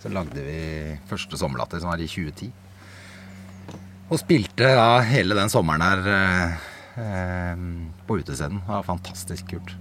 Så 0.01 0.11
lagde 0.13 0.43
vi 0.45 0.59
første 1.09 1.39
Sommerlatter, 1.39 1.81
som 1.81 1.89
var 1.91 2.01
i 2.03 2.09
2010. 2.09 2.51
Og 4.07 4.19
spilte 4.21 4.69
da 4.77 5.01
hele 5.03 5.35
den 5.35 5.49
sommeren 5.51 5.83
her 5.83 6.05
eh, 6.13 6.69
eh, 7.01 7.65
på 8.07 8.19
utescenen. 8.21 8.61
Det 8.63 8.71
var 8.71 8.87
fantastisk 8.87 9.49
kult. 9.51 9.73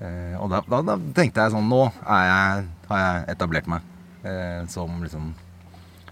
Eh, 0.00 0.36
og 0.40 0.48
da, 0.52 0.62
da, 0.64 0.80
da 0.86 0.94
tenkte 1.12 1.44
jeg 1.44 1.52
sånn 1.52 1.66
Nå 1.68 1.82
jeg, 1.90 2.68
har 2.88 3.00
jeg 3.02 3.24
etablert 3.34 3.66
meg 3.68 3.84
eh, 4.24 4.62
som 4.72 4.94
liksom 5.04 5.34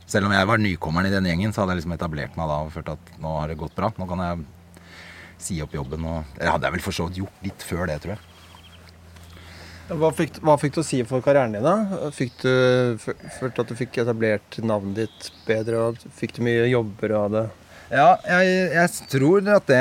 Selv 0.09 0.25
om 0.29 0.33
jeg 0.33 0.49
var 0.49 0.61
nykommeren 0.62 1.11
i 1.11 1.12
den 1.12 1.27
gjengen, 1.29 1.53
så 1.53 1.62
hadde 1.62 1.75
jeg 1.77 1.83
liksom 1.83 1.94
etablert 1.99 2.37
meg 2.38 2.49
da 2.49 2.62
og 2.64 2.71
følt 2.73 2.88
at 2.94 3.11
nå 3.21 3.35
har 3.42 3.51
det 3.53 3.59
gått 3.61 3.75
bra. 3.77 3.90
Nå 4.01 4.07
kan 4.09 4.23
jeg 4.25 4.47
si 5.44 5.59
opp 5.62 5.75
jobben. 5.77 6.07
Og, 6.09 6.25
det 6.38 6.49
hadde 6.49 6.64
jeg 6.71 6.77
vel 6.79 6.85
for 6.87 6.97
så 6.97 7.07
vidt 7.11 7.21
gjort 7.21 7.44
litt 7.44 7.66
før 7.68 7.85
det, 7.90 7.99
tror 8.05 8.14
jeg. 8.16 8.25
Hva 9.88 10.11
fikk, 10.12 10.38
hva 10.44 10.55
fikk 10.61 10.75
du 10.77 10.83
å 10.83 10.85
si 10.85 10.99
for 11.09 11.23
karrieren 11.25 11.55
din, 11.57 11.64
da? 11.64 12.09
Fikk 12.12 12.35
du, 12.42 12.51
fø- 13.01 13.14
Følte 13.38 13.62
at 13.64 13.71
du 13.71 13.77
fikk 13.79 13.97
etablert 14.03 14.59
navnet 14.61 14.99
ditt 15.07 15.29
bedre? 15.47 15.79
og 15.92 16.03
Fikk 16.18 16.35
du 16.37 16.42
mye 16.44 16.66
jobber 16.68 17.14
av 17.23 17.31
det? 17.33 17.44
Ja, 17.88 18.09
jeg, 18.29 18.57
jeg 18.75 19.07
tror 19.09 19.47
at 19.55 19.71
det, 19.71 19.79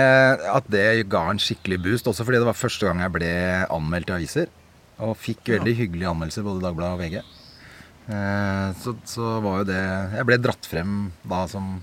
at 0.47 0.69
det 0.71 0.85
ga 1.11 1.25
en 1.33 1.41
skikkelig 1.43 1.81
boost. 1.83 2.07
Også 2.07 2.23
fordi 2.23 2.39
det 2.39 2.47
var 2.47 2.55
første 2.55 2.87
gang 2.87 3.03
jeg 3.03 3.15
ble 3.17 3.31
anmeldt 3.67 4.13
i 4.13 4.15
aviser. 4.15 4.47
Og 5.03 5.11
fikk 5.19 5.51
veldig 5.57 5.75
hyggelige 5.81 6.11
anmeldelser 6.13 6.47
både 6.47 6.63
Dagbladet 6.63 6.95
og 6.95 7.03
VG. 7.03 7.19
Eh, 8.07 8.67
så, 8.79 8.93
så 9.03 9.33
var 9.43 9.61
jo 9.61 9.67
det 9.67 9.79
Jeg 10.15 10.27
ble 10.29 10.37
dratt 10.39 10.67
frem 10.69 10.91
da 11.27 11.41
som 11.51 11.73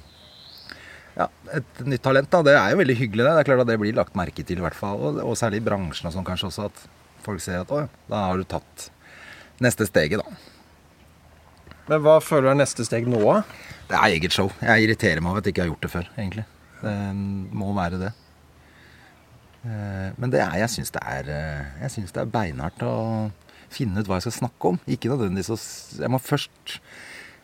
ja, 1.19 1.27
et 1.55 1.83
nytt 1.85 2.03
talent. 2.03 2.31
da 2.33 2.41
Det 2.43 2.55
er 2.59 2.73
jo 2.73 2.81
veldig 2.81 2.97
hyggelig, 2.99 3.23
det. 3.27 3.35
Det 3.37 3.43
er 3.45 3.49
klart 3.51 3.63
at 3.67 3.69
det 3.71 3.77
blir 3.83 3.95
lagt 3.95 4.17
merke 4.19 4.43
til, 4.43 4.59
i 4.59 4.65
hvert 4.65 4.75
fall. 4.79 4.99
Og, 4.99 5.21
og 5.23 5.37
særlig 5.39 5.61
i 5.63 5.67
bransjen 5.69 6.09
og 6.11 6.17
sånn 6.17 6.27
kanskje 6.27 6.49
også. 6.49 6.71
At 6.73 7.21
folk 7.27 7.45
ser 7.45 7.61
at 7.61 7.71
å 7.71 7.85
ja, 7.85 7.91
da 8.11 8.25
har 8.31 8.41
du 8.41 8.49
tatt 8.49 8.89
neste 9.63 9.87
steget, 9.87 10.19
da. 10.25 10.51
Men 11.87 12.01
hva 12.03 12.17
føler 12.25 12.49
du 12.49 12.53
er 12.55 12.61
neste 12.65 12.83
steg 12.89 13.07
nå, 13.07 13.21
da? 13.23 13.45
Det 13.93 13.95
er 14.01 14.17
eget 14.17 14.35
show. 14.35 14.49
Jeg 14.65 14.87
irriterer 14.89 15.21
meg 15.23 15.31
over 15.35 15.43
at 15.45 15.47
jeg 15.47 15.55
ikke 15.55 15.67
har 15.67 15.71
gjort 15.71 15.85
det 15.87 15.93
før, 15.93 16.11
egentlig. 16.17 16.45
Det 16.81 16.95
må 17.61 17.71
være 17.77 18.01
det. 18.01 18.11
Eh, 19.65 20.09
Men 20.19 20.33
det 20.33 20.41
er, 20.43 20.57
jeg 20.65 20.73
syns 20.75 20.91
det 20.93 21.01
er 21.09 21.29
eh, 21.33 21.69
Jeg 21.85 21.93
synes 21.95 22.13
det 22.17 22.21
er 22.25 22.33
beinhardt 22.33 22.83
å 22.85 22.95
finne 23.75 24.01
ut 24.03 24.09
hva 24.11 24.19
jeg 24.21 24.27
skal 24.29 24.39
snakke 24.41 24.71
om. 24.73 24.79
Ikke 24.91 25.11
nødvendigvis 25.13 25.51
å 25.55 25.59
Jeg 26.03 26.11
må 26.15 26.21
først 26.23 26.79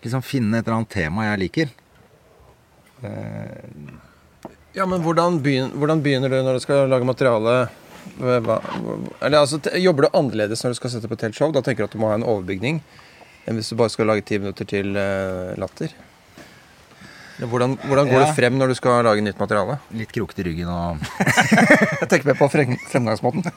liksom 0.04 0.22
finne 0.24 0.58
et 0.60 0.64
eller 0.66 0.78
annet 0.80 0.94
tema 0.94 1.26
jeg 1.30 1.42
liker. 1.46 1.74
Eh, 3.04 3.98
Ja, 4.74 4.84
men 4.86 5.02
hvordan 5.02 5.40
begynner, 5.42 5.74
hvordan 5.74 5.98
begynner 6.04 6.30
du 6.30 6.36
når 6.46 6.54
du 6.60 6.62
skal 6.62 6.84
lage 6.88 7.02
materiale? 7.08 7.54
Hva, 8.20 8.60
eller, 9.20 9.40
altså, 9.42 9.58
jobber 9.82 10.06
du 10.06 10.14
annerledes 10.16 10.62
når 10.64 10.72
du 10.72 10.78
skal 10.78 10.92
sette 10.94 11.08
på 11.10 11.16
et 11.18 11.24
helt 11.26 11.34
show? 11.36 11.50
Da 11.52 11.60
tenker 11.66 11.82
du 11.82 11.88
at 11.88 11.96
du 11.96 11.98
må 12.00 12.08
ha 12.12 12.14
en 12.16 12.22
overbygning 12.24 12.78
enn 13.48 13.56
hvis 13.58 13.72
du 13.72 13.76
bare 13.80 13.90
skal 13.90 14.06
lage 14.06 14.22
ti 14.28 14.38
minutter 14.38 14.68
til 14.70 14.94
uh, 14.94 15.56
latter? 15.58 15.90
Hvordan, 17.40 17.74
hvordan 17.88 18.08
går 18.12 18.20
Ja. 18.20 18.26
du 18.28 18.36
frem 18.36 18.58
når 18.60 18.68
du 18.68 18.74
skal 18.78 19.02
lage 19.04 19.24
nytt 19.24 19.38
materiale? 19.40 19.78
litt 19.96 20.12
krokete 20.12 20.44
i 20.44 20.48
ryggen 20.50 20.68
og 20.68 21.00
Jeg 22.04 22.08
tenker 22.12 22.30
mer 22.30 22.38
på 22.38 22.48
frem, 22.52 22.76
fremgangsmåten. 22.92 23.42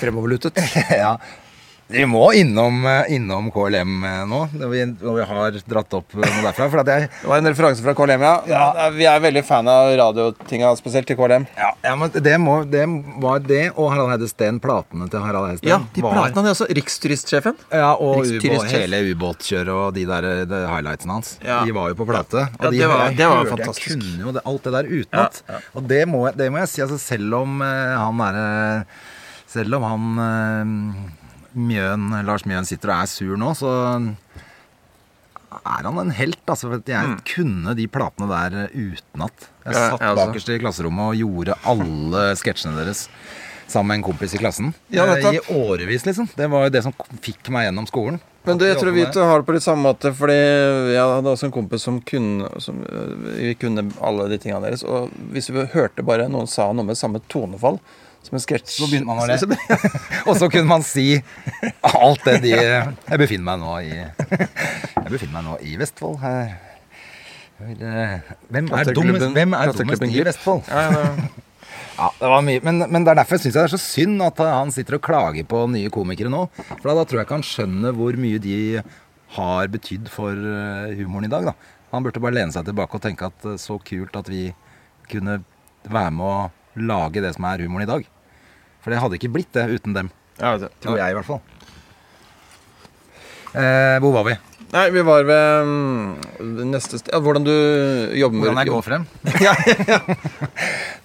Fremoverlutet. 0.00 0.58
Ja. 1.02 1.16
Vi 1.90 2.02
må 2.04 2.26
innom, 2.36 2.82
eh, 2.84 3.06
innom 3.16 3.46
KLM 3.48 3.92
eh, 4.04 4.16
nå, 4.28 4.38
når 4.60 4.68
vi, 4.74 4.80
når 5.00 5.14
vi 5.16 5.22
har 5.24 5.54
dratt 5.72 5.94
opp 5.96 6.10
eh, 6.18 6.20
noe 6.20 6.42
derfra. 6.44 6.66
For 6.68 6.82
at 6.82 6.90
jeg 6.92 7.06
Det 7.22 7.30
var 7.30 7.40
en 7.40 7.48
referanse 7.48 7.80
fra 7.86 7.94
KLM, 7.96 8.24
ja. 8.26 8.32
Ja. 8.50 8.88
Vi 8.92 9.06
er 9.08 9.22
veldig 9.24 9.42
fan 9.48 9.70
av 9.72 9.88
radiotinga, 9.96 10.74
spesielt 10.76 11.08
til 11.08 11.16
KLM. 11.16 11.46
Ja, 11.56 11.70
ja 11.86 11.94
men 11.96 12.12
det, 12.12 12.34
må, 12.44 12.58
det 12.68 12.82
var 13.24 13.40
det 13.40 13.62
og 13.70 13.88
Harald 13.94 14.12
Heide 14.12 14.28
Steen, 14.28 14.60
platene 14.60 15.08
til 15.08 15.24
Harald 15.24 15.48
Heide 15.48 15.62
Steen. 15.62 15.72
Ja, 15.72 15.80
de 15.96 16.04
var- 16.04 16.18
platene, 16.20 16.52
også 16.52 16.68
Riksturistsjefen. 16.76 17.56
Ja, 17.72 17.94
og 17.96 18.20
Riksturistchef. 18.20 18.76
hele 18.84 19.00
ubåtkjøret 19.14 19.74
og 19.78 19.88
de 19.96 20.04
der 20.12 20.28
de 20.52 20.60
highlightsene 20.68 21.16
hans. 21.22 21.38
Ja. 21.40 21.62
De 21.64 21.72
var 21.80 21.88
jo 21.94 21.96
på 22.02 22.10
plate. 22.12 22.44
Og 22.60 22.68
Ja, 22.68 22.74
de, 22.76 22.82
det 22.84 22.92
var- 22.92 23.16
det 23.16 23.30
var 23.32 23.40
hørte- 23.46 23.56
fantastisk. 23.56 23.94
Jeg 23.96 24.02
kunne 24.04 24.26
jo 24.28 24.36
det, 24.36 24.44
alt 24.44 24.68
det 24.68 24.76
der 24.76 24.92
Ja, 24.92 25.00
utenat. 25.00 25.42
ja. 25.48 25.62
Og 25.72 25.88
det 25.88 26.04
må, 26.12 26.26
det 26.36 26.52
må 26.52 26.60
jeg 26.66 26.74
si. 26.76 26.84
Altså, 26.84 27.00
selv 27.00 27.40
om 27.46 27.62
uh, 27.64 27.96
han 27.96 28.20
er 28.28 28.84
Selv 29.48 29.78
om 29.78 29.86
han 29.88 30.22
eh, 30.24 30.72
Mjøen, 31.58 32.10
Lars 32.28 32.44
Mjøen 32.46 32.66
sitter 32.68 32.92
og 32.92 33.02
er 33.02 33.10
sur 33.10 33.38
nå, 33.40 33.54
så 33.56 33.72
er 35.64 35.86
han 35.88 35.98
en 36.02 36.10
helt, 36.12 36.42
altså. 36.50 36.70
Jeg 36.86 37.18
kunne 37.32 37.72
de 37.78 37.86
platene 37.90 38.28
der 38.30 38.56
eh, 38.66 38.74
utenat. 38.92 39.48
Jeg 39.64 39.74
Ja, 39.74 39.84
satt 39.94 40.00
jeg 40.04 40.14
også. 40.14 40.24
bakerst 40.26 40.50
i 40.52 40.58
klasserommet 40.62 41.12
og 41.12 41.20
gjorde 41.22 41.56
alle 41.68 42.24
sketsjene 42.36 42.76
deres 42.82 43.06
sammen 43.68 43.88
med 43.92 43.98
en 43.98 44.04
kompis 44.06 44.32
i 44.36 44.40
klassen. 44.40 44.70
Ja, 44.92 45.04
Eh. 45.12 45.38
I 45.38 45.40
årevis, 45.52 46.04
liksom. 46.08 46.28
Det 46.36 46.46
var 46.48 46.64
jo 46.68 46.70
det 46.72 46.82
som 46.84 46.92
fikk 47.24 47.48
meg 47.52 47.66
gjennom 47.68 47.88
skolen. 47.88 48.20
Men 48.48 48.56
du, 48.56 48.64
jeg 48.64 48.78
tror 48.80 48.94
vi 48.96 49.02
har 49.04 49.40
det 49.42 49.44
på 49.48 49.52
litt 49.52 49.64
samme 49.64 49.84
måte, 49.84 50.12
fordi 50.16 50.36
jeg 50.94 51.04
hadde 51.04 51.32
også 51.34 51.48
en 51.48 51.52
kompis 51.52 51.82
som 51.84 51.98
kunne 52.00 52.48
som, 52.64 52.78
øh, 52.80 53.34
Vi 53.36 53.54
kunne 53.60 53.90
alle 54.00 54.28
de 54.30 54.38
tingene 54.38 54.62
deres. 54.64 54.84
Og 54.84 55.10
hvis 55.32 55.50
vi 55.52 55.66
hørte 55.74 56.02
bare 56.04 56.28
noen 56.28 56.46
sa 56.48 56.70
noe 56.72 56.84
med 56.84 56.96
samme 56.96 57.20
tonefall 57.28 57.78
som 58.28 58.38
en 58.38 58.44
sketsj 58.44 58.76
Så 58.78 58.88
begynte 58.90 59.08
man 59.08 59.22
å 59.22 59.26
le. 59.28 59.36
Og 60.28 60.36
så 60.38 60.48
kunne 60.52 60.68
man 60.70 60.84
si 60.86 61.06
alt 61.88 62.24
det 62.28 62.36
de 62.46 62.54
Jeg 62.54 63.20
befinner 63.24 63.46
meg 63.50 63.60
nå 63.64 63.74
i 63.82 63.92
Jeg 63.98 65.10
befinner 65.10 65.38
meg 65.40 65.46
nå 65.48 65.58
i 65.64 65.76
Vestfold. 65.80 66.18
Her. 66.22 66.56
Hvem 67.58 68.68
er 68.70 68.92
dummest, 68.94 69.28
hvem 69.34 69.54
er 69.58 69.72
dummest 69.74 70.04
i 70.06 70.22
Vestfold? 70.28 70.68
Ja, 70.70 70.86
ja, 70.86 71.04
det- 71.04 71.28
Ja, 71.98 72.06
det 72.20 72.28
var 72.30 72.42
mye. 72.46 72.60
Men, 72.62 72.78
men 72.94 73.02
det 73.02 73.10
er 73.10 73.18
derfor 73.18 73.40
syns 73.42 73.56
jeg 73.56 73.58
det 73.58 73.64
er 73.66 73.72
så 73.72 73.80
synd 73.82 74.22
at 74.22 74.38
han 74.38 74.70
sitter 74.70 74.94
og 74.94 75.02
klager 75.02 75.42
på 75.50 75.64
nye 75.72 75.90
komikere 75.90 76.30
nå. 76.30 76.44
For 76.68 76.84
da, 76.86 76.92
da 77.00 77.02
tror 77.10 77.18
jeg 77.18 77.26
ikke 77.26 77.34
han 77.40 77.46
skjønner 77.48 77.96
hvor 77.98 78.14
mye 78.22 78.38
de 78.44 78.58
har 79.34 79.66
betydd 79.74 80.06
for 80.14 80.30
eh, 80.38 80.92
humoren 81.00 81.26
i 81.26 81.32
dag. 81.32 81.48
da. 81.50 81.56
Han 81.90 82.06
burde 82.06 82.22
bare 82.22 82.36
lene 82.38 82.54
seg 82.54 82.68
tilbake 82.70 82.94
og 82.94 83.02
tenke 83.02 83.26
at 83.32 83.48
eh, 83.50 83.58
så 83.58 83.80
kult 83.82 84.14
at 84.20 84.30
vi 84.30 84.44
kunne 85.10 85.40
være 85.90 86.14
med 86.14 86.22
å 86.28 86.86
lage 86.86 87.24
det 87.26 87.34
som 87.34 87.48
er 87.50 87.66
humoren 87.66 87.88
i 87.88 87.90
dag. 87.90 88.06
For 88.82 88.94
det 88.94 89.00
hadde 89.02 89.18
ikke 89.18 89.32
blitt 89.34 89.52
det 89.56 89.68
uten 89.70 89.96
dem. 89.96 90.12
ja, 90.40 90.54
vet 90.54 90.68
du. 90.68 90.82
Tror 90.84 91.00
jeg, 91.00 91.14
i 91.14 91.18
hvert 91.18 91.28
fall. 91.28 91.42
Eh, 93.58 93.96
hvor 94.04 94.12
var 94.12 94.28
vi? 94.28 94.36
Nei, 94.68 94.82
vi 94.92 95.00
var 95.00 95.24
ved 95.24 95.64
um, 95.64 96.64
neste 96.68 96.98
sted 97.00 97.14
ja, 97.14 97.18
Hvordan 97.24 97.46
du 97.46 97.52
jobber 98.18 98.36
med 98.36 98.44
Hvordan 98.44 98.58
jeg 98.60 98.68
går 98.68 98.82
frem? 98.84 99.06
ja, 99.46 99.54
ja. 99.88 99.98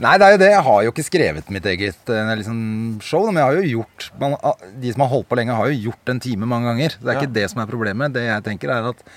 Nei, 0.04 0.18
det 0.20 0.26
er 0.26 0.34
jo 0.34 0.40
det. 0.42 0.50
Jeg 0.52 0.66
har 0.68 0.80
jo 0.84 0.92
ikke 0.92 1.06
skrevet 1.08 1.52
mitt 1.54 1.70
eget 1.72 2.12
eh, 2.12 2.32
liksom, 2.42 2.58
show. 3.06 3.30
Men 3.30 3.40
jeg 3.40 3.48
har 3.48 3.60
jo 3.62 3.78
gjort 3.78 4.10
man, 4.20 4.36
ah, 4.44 4.66
De 4.84 4.92
som 4.92 5.06
har 5.06 5.14
holdt 5.14 5.30
på 5.32 5.40
lenge, 5.40 5.56
har 5.56 5.72
jo 5.72 5.80
gjort 5.88 6.12
en 6.12 6.20
time 6.26 6.50
mange 6.50 6.74
ganger. 6.74 6.98
Det 7.00 7.14
er 7.14 7.22
ikke 7.22 7.38
det 7.40 7.46
som 7.54 7.64
er 7.64 7.72
problemet. 7.72 8.16
Det 8.18 8.26
jeg 8.28 8.46
tenker 8.50 8.74
er 8.76 8.92
at 8.92 9.08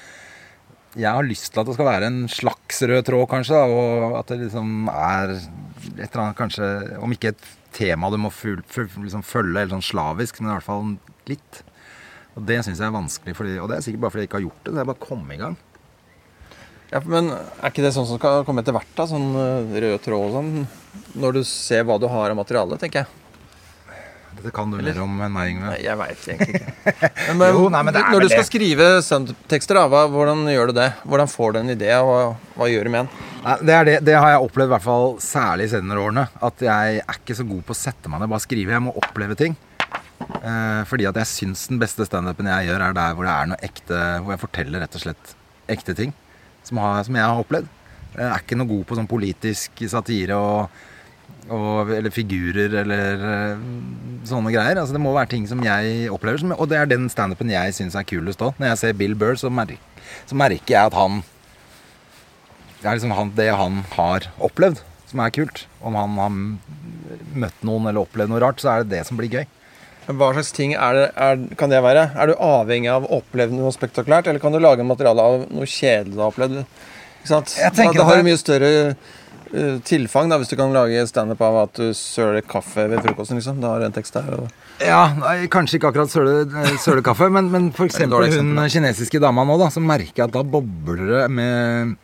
jeg 0.96 1.12
har 1.12 1.26
lyst 1.26 1.50
til 1.50 1.60
at 1.60 1.68
det 1.68 1.74
skal 1.76 1.90
være 1.90 2.08
en 2.08 2.22
slags 2.32 2.78
rød 2.86 3.02
tråd, 3.04 3.26
kanskje. 3.34 3.58
Da, 3.58 3.66
og 3.66 4.14
at 4.22 4.30
det 4.30 4.44
liksom 4.46 4.86
er 4.94 5.34
et 5.36 6.06
eller 6.06 6.22
annet 6.22 6.38
kanskje 6.38 6.70
Om 7.02 7.12
ikke 7.14 7.34
et 7.34 7.50
tema 7.76 8.10
du 8.12 8.18
må 8.20 8.32
liksom 8.32 9.24
følge 9.26 9.62
helt 9.62 9.74
sånn 9.74 9.84
slavisk, 9.84 10.40
men 10.40 10.50
i 10.50 10.54
hvert 10.56 10.66
fall 10.66 10.96
litt. 11.30 11.62
Og 12.36 12.44
det 12.48 12.58
syns 12.64 12.80
jeg 12.80 12.88
er 12.88 12.96
vanskelig, 12.96 13.36
fordi, 13.36 13.56
og 13.62 13.70
det 13.70 13.78
er 13.78 13.86
sikkert 13.86 14.04
bare 14.04 14.14
fordi 14.14 14.26
jeg 14.26 14.30
ikke 14.30 14.40
har 14.40 14.46
gjort 14.48 14.62
det. 14.64 14.74
Det 14.74 14.82
er 14.82 14.90
bare 14.90 15.00
å 15.00 15.06
komme 15.06 15.36
i 15.36 15.40
gang. 15.40 15.56
Ja, 16.92 17.00
men 17.02 17.32
er 17.34 17.70
ikke 17.72 17.82
det 17.82 17.94
sånn 17.96 18.06
som 18.06 18.20
skal 18.20 18.44
komme 18.46 18.62
etter 18.62 18.76
hvert, 18.76 18.92
da? 18.94 19.08
Sånn 19.10 19.30
øh, 19.34 19.78
rød 19.82 19.96
tråd 20.04 20.26
og 20.28 20.36
sånn? 20.36 20.50
Når 21.18 21.38
du 21.38 21.40
ser 21.48 21.86
hva 21.88 21.96
du 21.98 22.06
har 22.12 22.30
av 22.30 22.38
materiale, 22.38 22.78
tenker 22.78 23.02
jeg. 23.02 23.25
Dette 24.36 24.52
kan 24.54 24.70
du 24.70 24.76
mer 24.78 24.98
om 25.02 25.14
enn 25.24 25.32
meg, 25.32 25.50
Yngve. 25.54 25.70
Nei, 25.72 25.78
jeg 25.84 25.98
veit 26.00 26.26
egentlig 26.28 26.58
ikke. 26.60 26.74
Men, 27.26 27.38
men, 27.40 27.54
Jo, 27.56 27.62
nei, 27.72 27.80
men 27.86 27.94
det 27.96 28.02
er 28.02 28.12
når 28.14 28.24
du 28.26 28.28
skal 28.30 28.42
det. 28.42 28.48
skrive 28.50 28.88
standup-tekster, 29.02 29.78
da, 29.80 29.86
hva, 29.90 30.02
hvordan 30.12 30.44
gjør 30.52 30.70
du 30.70 30.76
det? 30.78 30.90
Hvordan 31.08 31.30
får 31.32 31.54
du 31.54 31.58
en 31.62 31.72
idé, 31.74 31.88
og 31.98 32.10
hva, 32.10 32.18
hva 32.58 32.68
gjør 32.70 32.86
du 32.86 32.92
med 32.94 33.00
den? 33.06 33.24
Det, 33.66 33.74
er 33.74 33.88
det, 33.88 33.94
det 34.06 34.16
har 34.18 34.34
jeg 34.34 34.44
opplevd 34.46 34.68
i 34.70 34.74
hvert 34.74 34.84
fall 34.86 35.08
særlig 35.22 35.68
i 35.68 35.72
senere 35.72 36.02
årene. 36.04 36.26
At 36.46 36.62
jeg 36.66 37.00
er 37.02 37.18
ikke 37.20 37.36
så 37.38 37.46
god 37.48 37.64
på 37.66 37.74
å 37.74 37.78
sette 37.78 38.12
meg 38.12 38.22
ned 38.22 38.30
bare 38.34 38.44
skrive. 38.44 38.74
Jeg 38.76 38.84
må 38.86 38.94
oppleve 39.00 39.38
ting. 39.38 39.56
Eh, 40.20 40.82
fordi 40.88 41.06
at 41.08 41.18
jeg 41.20 41.28
syns 41.32 41.66
den 41.70 41.80
beste 41.82 42.06
standupen 42.08 42.48
jeg 42.50 42.68
gjør, 42.70 42.84
er 42.88 42.96
der 42.96 43.16
hvor 43.16 43.26
det 43.28 43.32
er 43.34 43.48
noe 43.50 43.58
ekte 43.66 43.98
Hvor 44.24 44.32
jeg 44.32 44.40
forteller 44.40 44.80
rett 44.82 44.96
og 44.96 45.02
slett 45.02 45.34
ekte 45.70 45.94
ting 45.98 46.14
som, 46.66 46.80
har, 46.82 47.02
som 47.06 47.16
jeg 47.18 47.26
har 47.26 47.40
opplevd. 47.42 47.68
Jeg 48.16 48.24
er 48.30 48.42
ikke 48.42 48.56
noe 48.58 48.70
god 48.70 48.84
på 48.88 48.96
sånn 48.98 49.08
politisk 49.10 49.82
satire 49.92 50.38
og, 50.40 50.78
og, 51.52 51.92
eller 51.94 52.12
figurer 52.14 52.74
eller 52.82 53.22
eh, 53.30 53.64
sånne 54.26 54.52
greier. 54.54 54.80
Altså 54.80 54.96
Det 54.96 55.02
må 55.02 55.14
være 55.14 55.32
ting 55.34 55.46
som 55.50 55.62
jeg 55.64 56.10
opplever. 56.12 56.42
Som, 56.42 56.54
og 56.56 56.68
det 56.70 56.80
er 56.80 56.90
den 56.90 57.08
standupen 57.12 57.52
jeg 57.52 57.76
syns 57.76 57.96
er 57.98 58.06
kulest 58.08 58.42
òg. 58.44 58.58
Når 58.58 58.72
jeg 58.72 58.82
ser 58.82 58.98
Bill 58.98 59.16
Burr, 59.18 59.38
så, 59.40 59.50
mer, 59.52 59.76
så 60.26 60.38
merker 60.38 60.74
jeg 60.74 60.92
at 60.92 60.98
han 60.98 61.22
det 62.76 62.90
er 62.90 62.98
liksom 62.98 63.14
han, 63.16 63.30
det 63.34 63.48
han 63.56 63.78
har 63.96 64.28
opplevd, 64.46 64.82
som 65.10 65.20
er 65.24 65.32
kult. 65.34 65.64
Om 65.82 65.96
han 65.98 66.18
har 66.20 66.34
møtt 67.42 67.64
noen 67.66 67.88
eller 67.88 68.04
opplevd 68.04 68.30
noe 68.30 68.42
rart, 68.44 68.60
så 68.62 68.70
er 68.70 68.84
det 68.84 68.92
det 68.98 69.06
som 69.08 69.18
blir 69.18 69.32
gøy. 69.32 69.46
Hva 70.06 70.28
slags 70.36 70.52
ting 70.54 70.76
er 70.76 70.94
det, 70.94 71.06
er, 71.18 71.40
kan 71.58 71.72
det 71.72 71.80
være? 71.82 72.04
Er 72.14 72.30
du 72.30 72.36
avhengig 72.38 72.92
av 72.92 73.08
å 73.08 73.18
oppleve 73.18 73.56
noe 73.56 73.72
spektakulært, 73.74 74.28
eller 74.30 74.42
kan 74.42 74.54
du 74.54 74.60
lage 74.62 74.86
materiale 74.86 75.24
av 75.24 75.46
noe 75.50 75.66
kjedelig 75.66 76.14
du 76.14 76.20
har 76.22 76.30
opplevd? 76.30 76.60
Ikke 76.62 77.30
sant? 77.32 77.56
Jeg 77.58 77.74
tenker 77.74 77.98
da, 77.98 78.04
da 78.04 78.10
har 78.12 78.26
mye 78.26 78.38
større 78.38 78.70
tilfang 79.86 80.30
da, 80.30 80.38
hvis 80.40 80.50
du 80.50 80.56
kan 80.58 80.72
lage 80.74 81.02
standup 81.08 81.40
av 81.46 81.56
at 81.64 81.78
du 81.78 81.90
søler 81.96 82.42
kaffe 82.46 82.86
ved 82.90 83.02
frokosten. 83.04 83.38
liksom. 83.38 83.60
Da 83.62 83.74
har 83.74 83.80
du 83.82 83.86
en 83.88 83.94
tekst 83.96 84.16
der. 84.18 84.32
Og... 84.40 84.48
Ja, 84.82 85.02
nei, 85.20 85.46
Kanskje 85.52 85.78
ikke 85.78 85.92
akkurat 85.92 86.10
søle, 86.12 86.46
kaffe 86.52 86.76
sølekaffe, 86.82 87.28
men, 87.32 87.50
men 87.52 87.68
eksempel 87.86 88.26
hun 88.34 88.56
kinesiske 88.72 89.20
dama 89.22 89.44
nå, 89.48 89.58
da, 89.62 89.70
så 89.72 89.80
merker 89.84 90.12
jeg 90.24 90.28
at 90.28 90.34
da 90.34 90.42
bobler 90.42 91.04
det 91.12 91.22
med, 91.32 91.94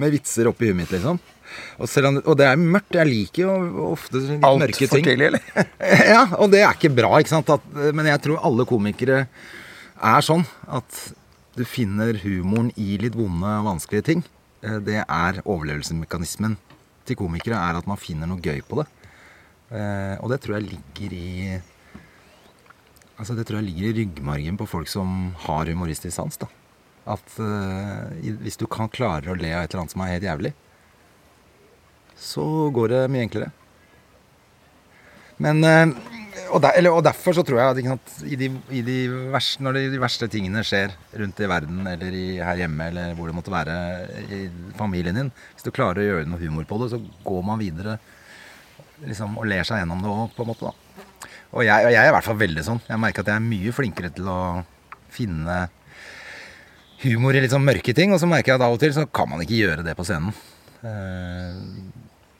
med 0.00 0.14
vitser 0.16 0.48
oppi 0.50 0.70
huet 0.70 0.80
mitt, 0.80 0.94
liksom. 0.96 1.20
Og, 1.78 1.88
om, 2.04 2.18
og 2.24 2.34
det 2.38 2.44
er 2.48 2.58
mørkt. 2.60 2.96
Jeg 2.98 3.08
liker 3.08 3.44
jo 3.46 3.84
ofte 3.92 4.20
litt 4.20 4.42
Alt 4.44 4.60
mørke 4.64 4.78
ting. 4.84 4.90
ting. 4.98 5.06
tidlig, 5.06 5.30
eller? 5.30 5.68
Ja, 6.12 6.24
og 6.36 6.50
det 6.52 6.60
er 6.64 6.74
ikke 6.76 6.90
bra, 6.94 7.14
ikke 7.22 7.32
sant? 7.32 7.48
At, 7.54 7.64
men 7.96 8.08
jeg 8.10 8.20
tror 8.24 8.42
alle 8.44 8.66
komikere 8.68 9.22
er 9.98 10.22
sånn 10.26 10.44
at 10.70 10.98
du 11.58 11.64
finner 11.66 12.14
humoren 12.22 12.68
i 12.78 12.98
litt 13.02 13.16
vonde 13.18 13.54
vanskelige 13.66 14.04
ting. 14.10 14.20
Eh, 14.62 14.76
Det 14.84 15.00
er 15.02 15.40
overlevelsesmekanismen 15.44 16.58
til 17.08 17.18
komikere, 17.18 17.58
er 17.58 17.78
at 17.80 17.88
man 17.88 17.98
finner 18.00 18.28
noe 18.30 18.42
gøy 18.44 18.60
på 18.68 18.80
det. 18.82 18.86
Eh, 19.72 20.14
Og 20.22 20.30
det 20.32 20.40
tror 20.44 20.58
jeg 20.58 20.70
ligger 20.70 21.12
i 21.16 21.60
Altså 23.18 23.34
det 23.34 23.48
tror 23.48 23.58
jeg 23.58 23.66
ligger 23.72 23.88
i 23.88 23.96
ryggmargen 23.98 24.56
på 24.60 24.66
folk 24.70 24.86
som 24.88 25.32
har 25.42 25.66
humoristisk 25.66 26.14
sans. 26.14 26.36
da. 26.38 26.46
At 27.08 27.34
eh, 27.42 28.30
hvis 28.44 28.56
du 28.60 28.66
kan 28.70 28.88
klare 28.88 29.32
å 29.32 29.34
le 29.34 29.50
av 29.56 29.64
et 29.64 29.72
eller 29.74 29.82
annet 29.82 29.94
som 29.96 30.04
er 30.04 30.12
helt 30.14 30.28
jævlig, 30.28 30.52
så 32.18 32.44
går 32.74 32.88
det 32.92 33.00
mye 33.10 33.24
enklere. 33.26 33.50
Men 35.42 35.64
eh, 35.64 35.92
og, 36.48 36.60
der, 36.64 36.76
eller, 36.78 36.94
og 36.96 37.04
derfor 37.06 37.36
så 37.36 37.44
tror 37.46 37.60
jeg 37.60 37.72
at 37.72 37.80
sant, 37.86 38.12
i 38.28 38.36
de, 38.40 38.48
i 38.74 38.82
de 38.84 38.96
verste, 39.32 39.62
når 39.64 39.78
de, 39.78 40.00
verste 40.02 40.28
tingene 40.32 40.64
skjer 40.66 40.94
rundt 41.20 41.40
i 41.42 41.48
verden 41.50 41.86
eller 41.90 42.14
i, 42.16 42.26
her 42.42 42.62
hjemme 42.64 42.90
eller 42.92 43.16
hvor 43.18 43.30
det 43.30 43.36
måtte 43.36 43.54
være 43.54 43.76
i 44.34 44.40
familien 44.78 45.18
din 45.18 45.32
Hvis 45.54 45.66
du 45.66 45.72
klarer 45.74 46.02
å 46.02 46.06
gjøre 46.06 46.28
noe 46.30 46.40
humor 46.42 46.68
på 46.68 46.80
det, 46.82 46.90
så 46.94 47.00
går 47.24 47.42
man 47.46 47.60
videre 47.62 47.98
liksom, 49.04 49.38
og 49.38 49.48
ler 49.48 49.66
seg 49.66 49.82
gjennom 49.82 50.02
det 50.04 50.12
òg, 50.12 50.34
på 50.36 50.44
en 50.44 50.50
måte. 50.52 50.70
da. 50.70 51.28
Og 51.56 51.64
jeg, 51.64 51.92
jeg 51.94 52.00
er 52.02 52.10
i 52.10 52.14
hvert 52.16 52.26
fall 52.26 52.40
veldig 52.40 52.64
sånn. 52.66 52.80
Jeg 52.88 53.00
merker 53.00 53.24
at 53.24 53.32
jeg 53.32 53.40
er 53.40 53.46
mye 53.48 53.74
flinkere 53.74 54.12
til 54.14 54.28
å 54.28 54.40
finne 55.12 55.60
humor 57.04 57.36
i 57.36 57.42
litt 57.44 57.54
sånn 57.54 57.64
mørke 57.66 57.94
ting. 57.96 58.12
Og 58.12 58.20
så 58.20 58.28
merker 58.30 58.52
jeg 58.52 58.60
at 58.60 58.66
av 58.66 58.76
og 58.76 58.82
til 58.82 58.92
så 58.96 59.06
kan 59.06 59.30
man 59.30 59.44
ikke 59.44 59.60
gjøre 59.62 59.86
det 59.86 59.96
på 59.98 60.06
scenen. 60.08 60.34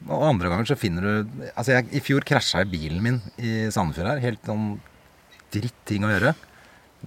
Eh, 0.09 0.15
og 0.15 0.27
andre 0.33 0.51
ganger 0.53 0.71
så 0.71 0.79
finner 0.79 1.05
du 1.05 1.41
Altså, 1.53 1.77
jeg, 1.77 1.89
i 1.93 2.03
fjor 2.05 2.27
krasja 2.27 2.63
jeg 2.65 2.73
bilen 2.73 3.03
min 3.05 3.19
i 3.37 3.69
Sandefjord 3.75 4.15
her. 4.15 4.23
Helt 4.25 4.45
sånn 4.49 4.79
dritting 5.55 6.05
å 6.05 6.13
gjøre. 6.13 6.35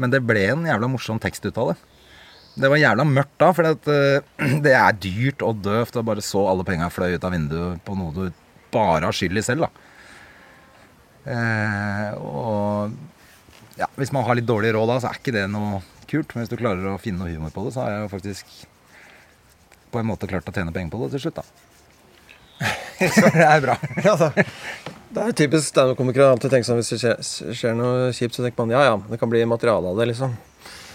Men 0.02 0.14
det 0.14 0.22
ble 0.24 0.46
en 0.54 0.68
jævla 0.70 0.90
morsom 0.90 1.20
tekst 1.22 1.46
ut 1.46 1.58
av 1.62 1.74
det. 1.74 1.80
Det 2.62 2.68
var 2.68 2.82
jævla 2.82 3.06
mørkt 3.08 3.38
da, 3.40 3.52
for 3.56 3.68
det 4.66 4.74
er 4.76 5.00
dyrt 5.00 5.46
og 5.46 5.62
døvt. 5.66 6.00
Og 6.00 6.08
bare 6.08 6.26
så 6.26 6.46
alle 6.52 6.68
penga 6.68 6.90
fløy 6.94 7.16
ut 7.16 7.28
av 7.28 7.36
vinduet 7.36 7.82
på 7.88 7.98
noe 7.98 8.16
du 8.16 8.44
bare 8.72 9.08
har 9.10 9.16
skyld 9.16 9.40
i 9.40 9.44
selv, 9.44 9.68
da. 9.68 9.88
Eh, 11.32 12.14
og 12.18 12.94
ja, 13.78 13.88
hvis 13.98 14.14
man 14.16 14.26
har 14.26 14.38
litt 14.38 14.48
dårlig 14.48 14.72
råd 14.76 14.90
da, 14.90 15.00
så 15.02 15.12
er 15.12 15.20
ikke 15.20 15.36
det 15.36 15.48
noe 15.52 15.82
kult. 16.12 16.34
Men 16.34 16.44
hvis 16.44 16.54
du 16.54 16.60
klarer 16.60 16.94
å 16.94 17.00
finne 17.02 17.24
noe 17.24 17.34
humor 17.34 17.54
på 17.56 17.66
det, 17.66 17.76
så 17.76 17.84
har 17.84 17.96
jeg 17.96 18.06
jo 18.06 18.14
faktisk 18.14 18.56
på 19.92 20.00
en 20.00 20.08
måte 20.08 20.30
klart 20.32 20.48
å 20.48 20.56
tjene 20.56 20.72
penger 20.76 20.94
på 20.94 21.02
det 21.04 21.12
til 21.16 21.26
slutt, 21.26 21.42
da. 21.42 21.71
det 23.00 23.46
er 23.46 23.62
bra. 23.64 23.76
Ja, 24.06 24.16
da. 24.20 24.32
Det 25.12 25.24
er 25.28 25.34
typisk 25.36 25.68
standup-komikere 25.74 26.30
alltid 26.32 26.54
tenke 26.54 26.64
sånn 26.70 26.78
hvis 26.80 26.94
det 26.94 27.00
skjer, 27.02 27.18
skjer 27.58 27.74
noe 27.76 28.12
kjipt, 28.16 28.38
så 28.38 28.46
tenker 28.46 28.62
man 28.64 28.72
ja 28.72 28.84
ja, 28.88 28.94
det 29.10 29.18
kan 29.20 29.28
bli 29.32 29.42
materiale 29.50 29.90
av 29.92 29.98
det, 30.00 30.06
liksom. 30.14 30.38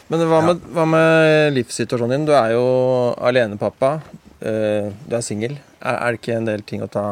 Men 0.09 0.23
hva 0.31 0.39
med, 0.47 0.63
hva 0.73 0.85
med 0.89 1.53
livssituasjonen 1.57 2.15
din? 2.15 2.25
Du 2.29 2.33
er 2.39 2.55
jo 2.55 2.63
alenepappa. 3.27 3.91
eh, 4.41 4.89
du 5.05 5.17
er 5.19 5.25
singel. 5.27 5.57
Er, 5.83 5.99
er 5.99 6.15
det 6.15 6.21
ikke 6.23 6.37
en 6.39 6.47
del 6.49 6.63
ting 6.65 6.81
å 6.85 6.89
ta, 6.89 7.03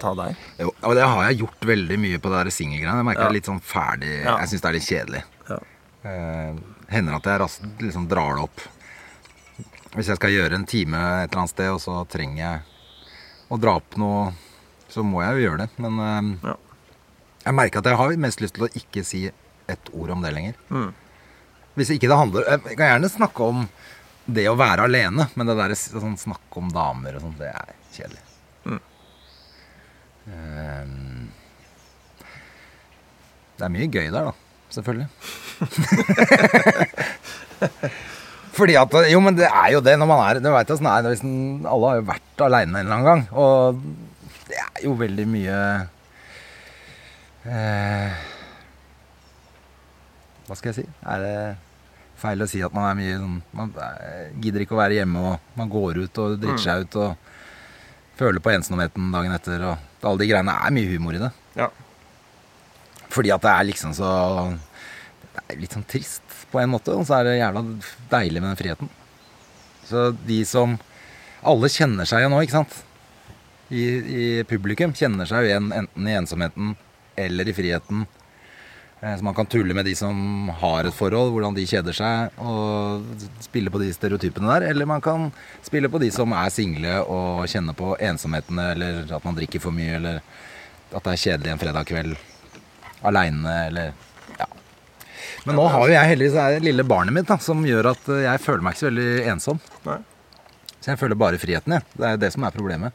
ta 0.00 0.14
deg? 0.18 0.40
Jo, 0.58 0.72
og 0.82 0.96
det 0.98 1.04
har 1.04 1.28
jeg 1.28 1.42
gjort 1.44 1.68
veldig 1.70 1.98
mye 2.00 2.18
på 2.24 2.32
det 2.32 2.54
singelgreiene. 2.56 2.96
Jeg 3.02 3.08
merker 3.10 3.22
Ja. 3.22 3.28
det 3.28 3.34
er 3.34 3.38
litt 3.38 3.50
sånn 3.52 3.62
ferdig 3.62 4.14
Ja. 4.24 4.38
Jeg 4.40 4.48
syns 4.54 4.64
det 4.64 4.70
er 4.72 4.76
litt 4.78 4.88
kjedelig. 4.88 5.22
Ja. 5.52 5.60
Eh, 6.08 6.58
hender 6.96 7.20
at 7.20 7.28
jeg 7.30 7.42
raskt 7.44 7.84
liksom 7.84 8.08
drar 8.10 8.34
det 8.40 8.48
opp. 8.48 8.64
Hvis 9.94 10.08
jeg 10.10 10.18
skal 10.18 10.34
gjøre 10.34 10.58
en 10.58 10.66
time 10.68 10.98
et 11.22 11.30
eller 11.30 11.44
annet 11.44 11.54
sted, 11.54 11.70
og 11.70 11.80
så 11.84 12.00
trenger 12.10 12.42
jeg 12.42 12.66
å 13.48 13.58
dra 13.60 13.76
opp 13.80 13.96
noe, 14.00 14.32
så 14.92 15.04
må 15.06 15.22
jeg 15.24 15.36
jo 15.38 15.44
gjøre 15.46 15.60
det. 15.64 15.68
Men 15.84 16.00
eh, 16.04 16.50
Ja. 16.50 16.56
jeg 17.46 17.54
merker 17.58 17.78
at 17.82 17.88
jeg 17.90 17.96
har 18.00 18.16
mest 18.24 18.40
lyst 18.44 18.54
til 18.58 18.66
å 18.66 18.72
ikke 18.80 19.04
si 19.06 19.22
et 19.68 19.90
ord 19.92 20.10
om 20.14 20.22
det 20.24 20.32
lenger. 20.34 20.54
Mm. 20.70 20.90
Hvis 21.78 21.90
ikke 21.94 22.08
det 22.10 22.16
handler 22.18 22.46
Jeg 22.48 22.76
kan 22.78 22.88
gjerne 22.90 23.08
snakke 23.12 23.40
om 23.52 23.68
det 24.26 24.48
å 24.50 24.56
være 24.58 24.84
alene. 24.88 25.28
Men 25.36 25.46
det 25.48 25.56
der 25.56 25.74
sånn 25.78 26.16
snakke 26.20 26.60
om 26.60 26.68
damer 26.72 27.16
og 27.16 27.22
sånt, 27.24 27.38
det 27.40 27.52
er 27.52 27.74
kjedelig. 27.94 28.24
Mm. 28.68 28.80
Ehm, 30.32 31.28
det 33.58 33.64
er 33.66 33.72
mye 33.74 33.88
gøy 33.88 34.08
der, 34.12 34.28
da. 34.28 34.34
Selvfølgelig. 34.74 35.08
Fordi 38.58 38.74
at 38.78 38.94
Jo, 39.12 39.20
men 39.22 39.36
det 39.38 39.46
er 39.48 39.72
jo 39.74 39.80
det 39.84 39.94
når 40.00 40.08
man 40.10 40.20
er 40.26 40.40
Du 40.42 40.48
veit 40.52 40.70
åssen 40.74 40.86
det 40.88 40.92
er. 40.94 41.06
Alle 41.70 41.90
har 41.92 42.00
jo 42.00 42.06
vært 42.08 42.17
aleine 42.46 42.72
en 42.72 42.86
eller 42.86 42.96
annen 42.96 43.08
gang. 43.08 43.22
Og 43.38 43.80
det 44.48 44.58
er 44.58 44.84
jo 44.86 44.94
veldig 44.96 45.24
mye 45.28 45.56
eh, 47.44 48.20
Hva 50.48 50.56
skal 50.56 50.70
jeg 50.70 50.78
si? 50.78 50.84
Er 51.04 51.24
det 51.24 51.34
feil 52.18 52.42
å 52.42 52.48
si 52.50 52.62
at 52.64 52.74
man 52.74 52.88
er 52.88 52.96
mye 52.98 53.18
sånn 53.20 53.34
Man 53.56 53.74
eh, 53.84 54.30
gidder 54.42 54.64
ikke 54.64 54.76
å 54.76 54.80
være 54.80 55.00
hjemme, 55.00 55.24
og 55.32 55.58
man 55.58 55.72
går 55.72 56.02
ut 56.04 56.22
og 56.24 56.38
driter 56.40 56.64
seg 56.64 56.86
ut 56.86 57.00
og 57.04 57.34
føler 58.18 58.42
på 58.42 58.50
ensomheten 58.50 59.12
dagen 59.14 59.34
etter, 59.36 59.62
og 59.62 60.02
alle 60.02 60.24
de 60.24 60.26
greiene 60.32 60.54
er 60.58 60.74
mye 60.74 60.88
humor 60.90 61.14
i 61.14 61.20
det. 61.22 61.28
Ja. 61.60 61.68
Fordi 63.14 63.30
at 63.30 63.44
det 63.44 63.52
er 63.52 63.68
liksom 63.68 63.92
så 63.96 64.08
Det 65.36 65.44
er 65.54 65.60
litt 65.62 65.76
sånn 65.76 65.86
trist 65.86 66.24
på 66.50 66.58
en 66.58 66.72
måte, 66.72 66.96
og 66.96 67.06
så 67.06 67.18
er 67.18 67.28
det 67.28 67.36
jævla 67.38 67.62
deilig 68.10 68.40
med 68.42 68.50
den 68.50 68.58
friheten. 68.58 68.90
Så 69.86 70.10
de 70.26 70.38
som 70.48 70.74
Alle 71.48 71.70
kjenner 71.72 72.08
seg 72.08 72.24
jo 72.26 72.30
nå, 72.32 72.42
ikke 72.44 72.58
sant? 72.60 72.76
I, 73.68 73.82
I 73.84 74.28
publikum 74.48 74.94
kjenner 74.96 75.28
seg 75.28 75.44
jo 75.44 75.50
igjen 75.50 75.72
enten 75.76 76.08
i 76.08 76.14
ensomheten 76.16 76.76
eller 77.18 77.48
i 77.50 77.54
friheten. 77.56 78.06
Eh, 79.00 79.16
Så 79.16 79.24
man 79.24 79.34
kan 79.36 79.46
tulle 79.46 79.74
med 79.76 79.84
de 79.86 79.94
som 79.98 80.48
har 80.60 80.88
et 80.88 80.94
forhold, 80.96 81.32
hvordan 81.34 81.54
de 81.54 81.66
kjeder 81.68 81.94
seg, 81.94 82.32
og 82.42 83.04
spille 83.44 83.70
på 83.70 83.80
de 83.82 83.92
stereotypene 83.94 84.50
der. 84.54 84.68
Eller 84.72 84.88
man 84.88 85.02
kan 85.04 85.28
spille 85.62 85.90
på 85.92 86.00
de 86.02 86.10
som 86.14 86.32
er 86.32 86.50
single 86.54 86.96
og 87.04 87.44
kjenner 87.50 87.76
på 87.78 87.92
ensomhetene, 88.00 88.70
eller 88.74 89.12
at 89.14 89.24
man 89.28 89.36
drikker 89.38 89.62
for 89.62 89.74
mye, 89.76 89.96
eller 90.00 90.20
at 90.88 91.04
det 91.04 91.12
er 91.14 91.24
kjedelig 91.26 91.52
en 91.52 91.62
fredag 91.62 91.88
kveld 91.90 92.16
aleine, 93.06 93.56
eller 93.68 93.92
ja. 94.40 94.46
Men 95.46 95.58
nå 95.60 95.66
har 95.70 95.84
jo 95.86 95.94
jeg 95.94 96.12
heldigvis 96.14 96.38
det 96.38 96.64
lille 96.66 96.86
barnet 96.88 97.14
mitt, 97.14 97.28
da, 97.28 97.36
som 97.42 97.60
gjør 97.66 97.92
at 97.92 98.08
jeg 98.24 98.42
føler 98.42 98.64
meg 98.64 98.74
ikke 98.74 98.82
så 98.86 98.88
veldig 98.90 99.10
ensom. 99.34 99.60
Nei. 99.86 99.98
Så 100.88 100.94
jeg 100.94 101.00
føler 101.02 101.18
bare 101.20 101.36
friheten, 101.36 101.74
jeg. 101.76 101.84
Det 102.00 102.06
er 102.08 102.20
det 102.22 102.28
som 102.32 102.44
er 102.48 102.54
problemet. 102.54 102.94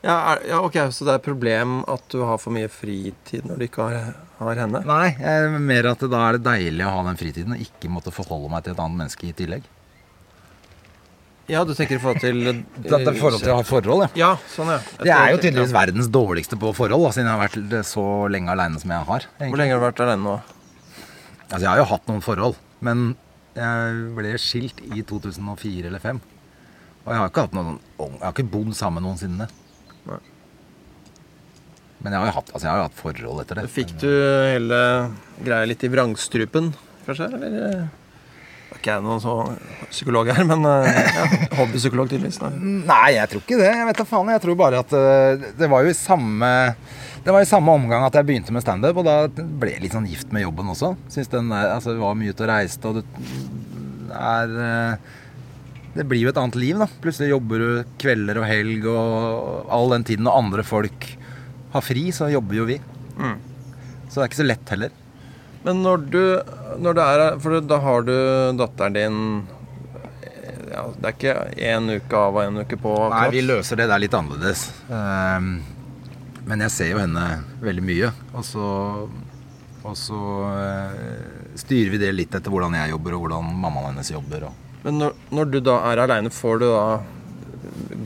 Ja, 0.00 0.14
er, 0.32 0.38
ja, 0.48 0.60
ok, 0.64 0.78
Så 0.96 1.04
det 1.04 1.12
er 1.12 1.18
et 1.18 1.26
problem 1.26 1.82
at 1.84 2.06
du 2.08 2.22
har 2.24 2.38
for 2.40 2.54
mye 2.54 2.70
fritid 2.72 3.44
når 3.44 3.58
du 3.58 3.64
ikke 3.66 3.84
har, 3.84 4.14
har 4.38 4.60
henne? 4.62 4.80
Nei, 4.88 5.10
jeg, 5.12 5.58
mer 5.60 5.90
at 5.90 6.04
da 6.08 6.22
er 6.24 6.38
det 6.38 6.46
deilig 6.46 6.86
å 6.86 6.92
ha 6.94 7.02
den 7.10 7.18
fritiden 7.20 7.52
og 7.52 7.64
ikke 7.66 7.90
måtte 7.92 8.14
forholde 8.16 8.48
meg 8.54 8.64
til 8.64 8.72
et 8.72 8.80
annet 8.80 9.02
menneske 9.02 9.28
i 9.28 9.34
tillegg. 9.36 9.66
Ja, 11.52 11.66
du 11.68 11.74
tenker 11.76 11.98
i 11.98 12.00
forhold 12.00 12.24
til 12.24 12.40
Det, 12.46 12.54
det 12.88 12.96
er 12.96 13.20
forhold 13.20 13.44
til 13.44 13.52
å 13.52 13.58
ha 13.58 13.68
forhold, 13.74 14.06
ja. 14.06 14.08
Ja, 14.22 14.30
sånn, 14.54 14.72
ja. 14.72 14.80
Jeg 15.02 15.14
er 15.18 15.34
jo 15.34 15.42
tydeligvis 15.44 15.76
verdens 15.76 16.08
dårligste 16.16 16.56
på 16.64 16.72
forhold, 16.80 17.04
da, 17.10 17.12
siden 17.12 17.28
jeg 17.28 17.36
har 17.36 17.44
vært 17.44 17.92
så 17.92 18.06
lenge 18.32 18.56
aleine 18.56 18.80
som 18.80 18.96
jeg 18.96 19.10
har. 19.12 19.28
Hvor 19.44 19.60
lenge 19.60 19.76
har 19.76 19.84
du 19.84 19.88
vært 19.90 20.04
alene 20.06 20.24
nå? 20.24 20.40
Altså, 21.50 21.62
jeg 21.66 21.70
har 21.74 21.84
jo 21.84 21.90
hatt 21.92 22.08
noen 22.08 22.24
forhold, 22.24 22.56
men 22.80 23.10
jeg 23.58 24.02
ble 24.16 24.34
skilt 24.40 24.80
i 24.88 25.04
2004 25.04 25.92
eller 25.92 26.00
2005. 26.00 26.37
Og 27.08 27.14
jeg 27.14 27.22
har 27.22 27.30
ikke 27.30 27.44
hatt 27.46 27.54
noen 27.56 27.78
Jeg 27.96 28.20
har 28.20 28.34
ikke 28.34 28.50
bodd 28.52 28.74
sammen 28.76 29.00
med 29.00 29.08
noen 29.08 29.20
siden 29.20 29.38
det. 29.40 29.48
Nei. 30.08 30.18
Men 32.04 32.14
jeg 32.14 32.20
har 32.20 32.28
jo 32.28 32.34
hatt, 32.36 32.50
altså, 32.52 32.64
jeg 32.66 32.70
har 32.70 32.78
jo 32.78 32.86
hatt 32.86 32.98
forhold 32.98 33.40
etter 33.42 33.58
det. 33.58 33.70
Fikk 33.74 33.94
du 33.98 34.10
hele 34.12 34.82
greia 35.40 35.66
litt 35.66 35.82
i 35.82 35.90
vrangstrupen, 35.90 36.68
kanskje? 37.08 37.26
Eller 37.34 37.56
eh, 37.64 37.88
er 38.68 38.78
ikke 38.78 38.92
jeg 38.92 39.04
noen 39.08 39.22
sånn 39.24 39.56
psykolog 39.88 40.30
her, 40.30 40.44
men 40.46 40.62
eh, 40.68 41.00
ja, 41.16 41.26
hobbypsykolog 41.58 42.12
tydeligvis. 42.12 42.38
Nei. 42.44 42.52
Nei, 42.86 43.10
jeg 43.16 43.32
tror 43.32 43.42
ikke 43.42 43.60
det. 43.64 43.72
Jeg 43.72 43.88
vet 43.88 44.02
da 44.02 44.08
faen. 44.12 44.32
Jeg 44.36 44.44
tror 44.44 44.60
bare 44.60 44.82
at 44.84 44.94
eh, 45.00 45.48
det 45.58 45.70
var 45.72 45.82
jo 45.82 45.94
i 45.94 45.98
samme 45.98 46.52
det 47.24 47.34
var 47.34 47.42
i 47.42 47.48
samme 47.50 47.72
omgang 47.74 48.04
at 48.06 48.14
jeg 48.14 48.24
begynte 48.28 48.54
med 48.54 48.62
standup, 48.62 49.00
og 49.02 49.08
da 49.08 49.16
ble 49.28 49.72
jeg 49.74 49.82
litt 49.82 49.96
sånn 49.96 50.06
gift 50.08 50.30
med 50.32 50.44
jobben 50.46 50.70
også. 50.70 50.94
Synes 51.12 51.32
den 51.32 51.50
der, 51.50 51.74
altså 51.74 51.96
var 51.98 52.14
mye 52.16 52.30
ute 52.32 52.46
og 52.46 52.52
reiste, 52.52 52.92
og 52.92 53.00
det 53.00 54.14
er 54.16 54.54
eh, 54.68 55.16
Det 55.98 56.04
blir 56.06 56.22
jo 56.22 56.30
et 56.30 56.38
annet 56.38 56.54
liv, 56.60 56.78
da. 56.78 56.86
Plutselig 57.02 57.32
jobber 57.32 57.62
du 57.62 57.70
kvelder 57.98 58.38
og 58.38 58.46
helg, 58.46 58.84
og 58.86 59.70
all 59.74 59.96
den 59.96 60.04
tiden 60.06 60.28
når 60.28 60.40
andre 60.44 60.64
folk 60.66 61.08
har 61.72 61.82
fri, 61.82 62.04
så 62.14 62.28
jobber 62.30 62.60
jo 62.60 62.66
vi. 62.68 62.76
Mm. 63.18 63.36
Så 64.06 64.20
det 64.20 64.22
er 64.22 64.30
ikke 64.30 64.38
så 64.38 64.46
lett 64.46 64.74
heller. 64.74 64.92
Men 65.64 65.80
når 65.82 66.04
du, 66.12 66.20
når 66.78 66.94
det 66.94 67.04
er 67.04 67.40
For 67.42 67.58
da 67.66 67.80
har 67.82 68.04
du 68.06 68.14
datteren 68.60 68.94
din 68.94 69.16
ja, 70.70 70.84
Det 70.94 71.08
er 71.08 71.16
ikke 71.16 71.32
én 71.72 71.90
uke 71.96 72.20
av 72.20 72.38
og 72.38 72.44
én 72.44 72.60
uke 72.62 72.78
på? 72.78 72.92
Nei, 73.10 73.24
vi 73.34 73.42
løser 73.42 73.80
det 73.80 73.88
der 73.90 74.04
litt 74.04 74.14
annerledes. 74.14 74.68
Ehm, 74.94 75.50
men 76.46 76.62
jeg 76.62 76.74
ser 76.76 76.92
jo 76.92 77.02
henne 77.02 77.24
veldig 77.64 77.84
mye. 77.84 78.12
Og 78.38 78.46
så, 78.46 78.68
og 79.82 79.98
så 79.98 80.22
eh, 80.52 81.58
styrer 81.58 81.90
vi 81.96 82.02
det 82.04 82.14
litt 82.14 82.38
etter 82.38 82.54
hvordan 82.54 82.78
jeg 82.78 82.94
jobber, 82.94 83.16
og 83.16 83.26
hvordan 83.26 83.50
mammaen 83.64 83.90
hennes 83.90 84.12
jobber. 84.14 84.46
Og. 84.52 84.67
Men 84.84 85.00
når, 85.02 85.16
når 85.34 85.50
du 85.52 85.58
da 85.64 85.78
er 85.90 86.02
aleine, 86.04 86.32
får 86.32 86.62
du 86.62 86.66
da 86.70 86.84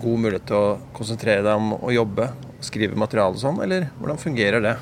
god 0.02 0.24
mulighet 0.24 0.48
til 0.48 0.58
å 0.58 0.76
konsentrere 0.96 1.44
deg 1.44 1.60
om 1.60 1.74
å 1.78 1.92
jobbe? 1.94 2.30
Skrive 2.62 2.98
materiale 2.98 3.34
og 3.36 3.42
sånn, 3.42 3.60
eller 3.64 3.88
hvordan 3.98 4.20
fungerer 4.22 4.62
det? 4.64 4.76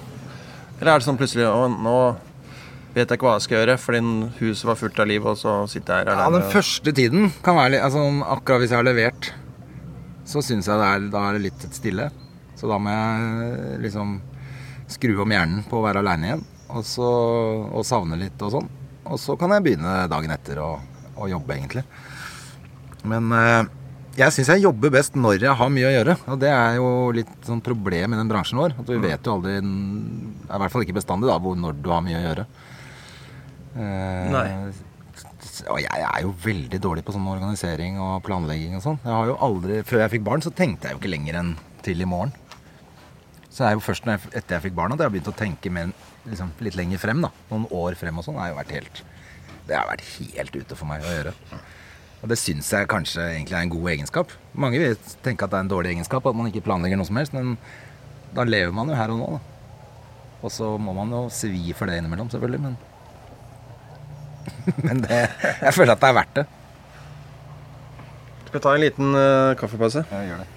Eller 0.81 0.93
er 0.95 1.01
det 1.01 1.07
sånn 1.07 1.19
plutselig 1.21 1.47
Å, 1.49 1.69
nå 1.69 1.97
vet 2.95 3.05
jeg 3.05 3.19
ikke 3.19 3.27
hva 3.27 3.37
jeg 3.37 3.47
skal 3.47 3.59
gjøre, 3.61 3.77
fordi 3.81 4.01
huset 4.41 4.69
var 4.69 4.79
fullt 4.81 5.01
av 5.03 5.09
liv, 5.09 5.27
og 5.29 5.39
så 5.39 5.55
sitter 5.71 6.01
jeg 6.03 6.11
her 6.11 6.25
Ja, 6.25 6.31
den 6.35 6.49
første 6.53 6.95
tiden 6.97 7.31
kan 7.45 7.59
være 7.59 7.77
litt 7.77 7.85
altså, 7.87 8.03
Akkurat 8.35 8.65
hvis 8.65 8.75
jeg 8.75 8.81
har 8.81 8.89
levert, 8.89 9.31
så 10.29 10.43
syns 10.45 10.69
jeg 10.71 10.81
det 10.81 10.89
er, 10.89 11.07
da 11.13 11.23
er 11.27 11.37
det 11.37 11.45
litt 11.49 11.65
stille. 11.75 12.11
Så 12.59 12.69
da 12.71 12.77
må 12.83 12.93
jeg 12.93 13.79
liksom 13.87 14.19
skru 14.91 15.15
om 15.23 15.33
hjernen 15.33 15.65
på 15.67 15.79
å 15.79 15.85
være 15.85 16.03
aleine 16.05 16.29
igjen. 16.29 16.45
Og, 16.71 16.85
så, 16.87 17.09
og 17.73 17.87
savne 17.87 18.19
litt 18.21 18.43
og 18.47 18.53
sånn. 18.55 18.69
Og 19.11 19.19
så 19.19 19.35
kan 19.39 19.51
jeg 19.57 19.65
begynne 19.65 20.05
dagen 20.13 20.31
etter 20.35 20.61
å, 20.63 20.75
å 21.25 21.31
jobbe, 21.31 21.57
egentlig. 21.57 21.85
Men 23.09 23.31
eh, 23.37 23.63
jeg 24.19 24.35
syns 24.35 24.51
jeg 24.53 24.65
jobber 24.65 24.93
best 24.93 25.15
når 25.17 25.45
jeg 25.47 25.57
har 25.57 25.71
mye 25.73 25.89
å 25.89 25.95
gjøre. 25.95 26.17
Og 26.33 26.41
det 26.43 26.51
er 26.53 26.77
jo 26.81 26.91
litt 27.15 27.33
sånn 27.47 27.63
problem 27.65 28.15
i 28.15 28.19
den 28.19 28.31
bransjen 28.31 28.61
vår. 28.61 28.75
At 28.83 28.91
vi 28.91 28.99
vet 29.01 29.27
jo 29.27 29.37
aldri 29.39 29.57
I 29.61 30.61
hvert 30.61 30.75
fall 30.75 30.85
ikke 30.85 30.99
bestandig 30.99 31.31
da, 31.31 31.39
hvor, 31.41 31.57
når 31.59 31.79
du 31.81 31.91
har 31.93 32.05
mye 32.05 32.19
å 32.19 32.25
gjøre. 32.25 32.47
Eh, 33.71 34.31
Nei. 34.35 34.47
og 35.71 35.79
jeg 35.79 36.03
er 36.09 36.23
jo 36.25 36.35
veldig 36.43 36.81
dårlig 36.83 37.05
på 37.07 37.15
sånn 37.15 37.29
organisering 37.31 38.01
og 38.03 38.21
planlegging 38.27 38.75
og 38.79 38.85
sånn. 38.85 39.01
Jeg 39.05 39.15
har 39.15 39.31
jo 39.31 39.39
aldri, 39.47 39.83
Før 39.87 40.05
jeg 40.05 40.15
fikk 40.17 40.27
barn, 40.27 40.43
så 40.45 40.53
tenkte 40.53 40.89
jeg 40.89 40.97
jo 40.97 41.03
ikke 41.03 41.15
lenger 41.15 41.41
enn 41.41 41.53
til 41.87 42.03
i 42.03 42.09
morgen. 42.09 42.35
Så 43.51 43.63
det 43.63 43.71
er 43.71 43.79
jo 43.79 43.85
først 43.85 44.07
jeg, 44.07 44.21
etter 44.31 44.57
jeg 44.57 44.67
fikk 44.69 44.77
barn 44.79 44.95
at 44.95 45.01
jeg 45.01 45.09
har 45.09 45.15
begynt 45.15 45.31
å 45.31 45.39
tenke 45.39 45.73
mer, 45.75 45.95
liksom, 46.27 46.53
litt 46.67 46.77
lenger 46.79 47.01
frem. 47.03 47.23
da 47.25 47.31
Noen 47.51 47.67
år 47.75 47.97
frem 47.99 48.19
og 48.21 48.27
sånn. 48.27 48.39
har 48.43 48.53
jo 48.53 48.59
vært 48.61 48.75
helt 48.77 49.03
Det 49.69 49.77
har 49.77 49.89
vært 49.91 50.07
helt 50.37 50.57
ute 50.57 50.79
for 50.79 50.89
meg 50.91 51.05
å 51.05 51.15
gjøre. 51.15 51.35
Og 52.21 52.29
det 52.29 52.37
syns 52.37 52.69
jeg 52.73 52.89
kanskje 52.91 53.23
egentlig 53.33 53.57
er 53.57 53.65
en 53.65 53.73
god 53.73 53.91
egenskap. 53.95 54.33
Mange 54.53 54.81
vil 54.81 54.99
tenke 55.25 55.47
at 55.47 55.53
det 55.53 55.61
er 55.61 55.65
en 55.65 55.73
dårlig 55.73 55.95
egenskap 55.95 56.27
at 56.29 56.37
man 56.37 56.51
ikke 56.51 56.67
planlegger 56.67 57.01
noe 57.01 57.09
som 57.09 57.21
helst, 57.21 57.37
men 57.37 57.57
da 58.37 58.45
lever 58.47 58.75
man 58.77 58.93
jo 58.93 58.99
her 58.99 59.13
og 59.15 59.21
nå, 59.23 59.29
da. 59.39 59.41
Og 60.41 60.53
så 60.53 60.75
må 60.81 60.95
man 60.97 61.13
jo 61.13 61.27
svi 61.33 61.75
for 61.77 61.91
det 61.91 61.99
innimellom, 62.01 62.31
selvfølgelig, 62.33 62.63
men 62.69 62.79
Men 64.87 65.03
det, 65.05 65.21
jeg 65.61 65.75
føler 65.77 65.95
at 65.95 66.01
det 66.01 66.09
er 66.09 66.17
verdt 66.17 66.39
det. 66.41 66.47
Skal 68.47 68.57
vi 68.57 68.63
ta 68.65 68.73
en 68.75 68.83
liten 68.83 69.15
uh, 69.15 69.57
kaffepause? 69.61 70.05
Ja, 70.11 70.23
gjør 70.27 70.43
det. 70.43 70.49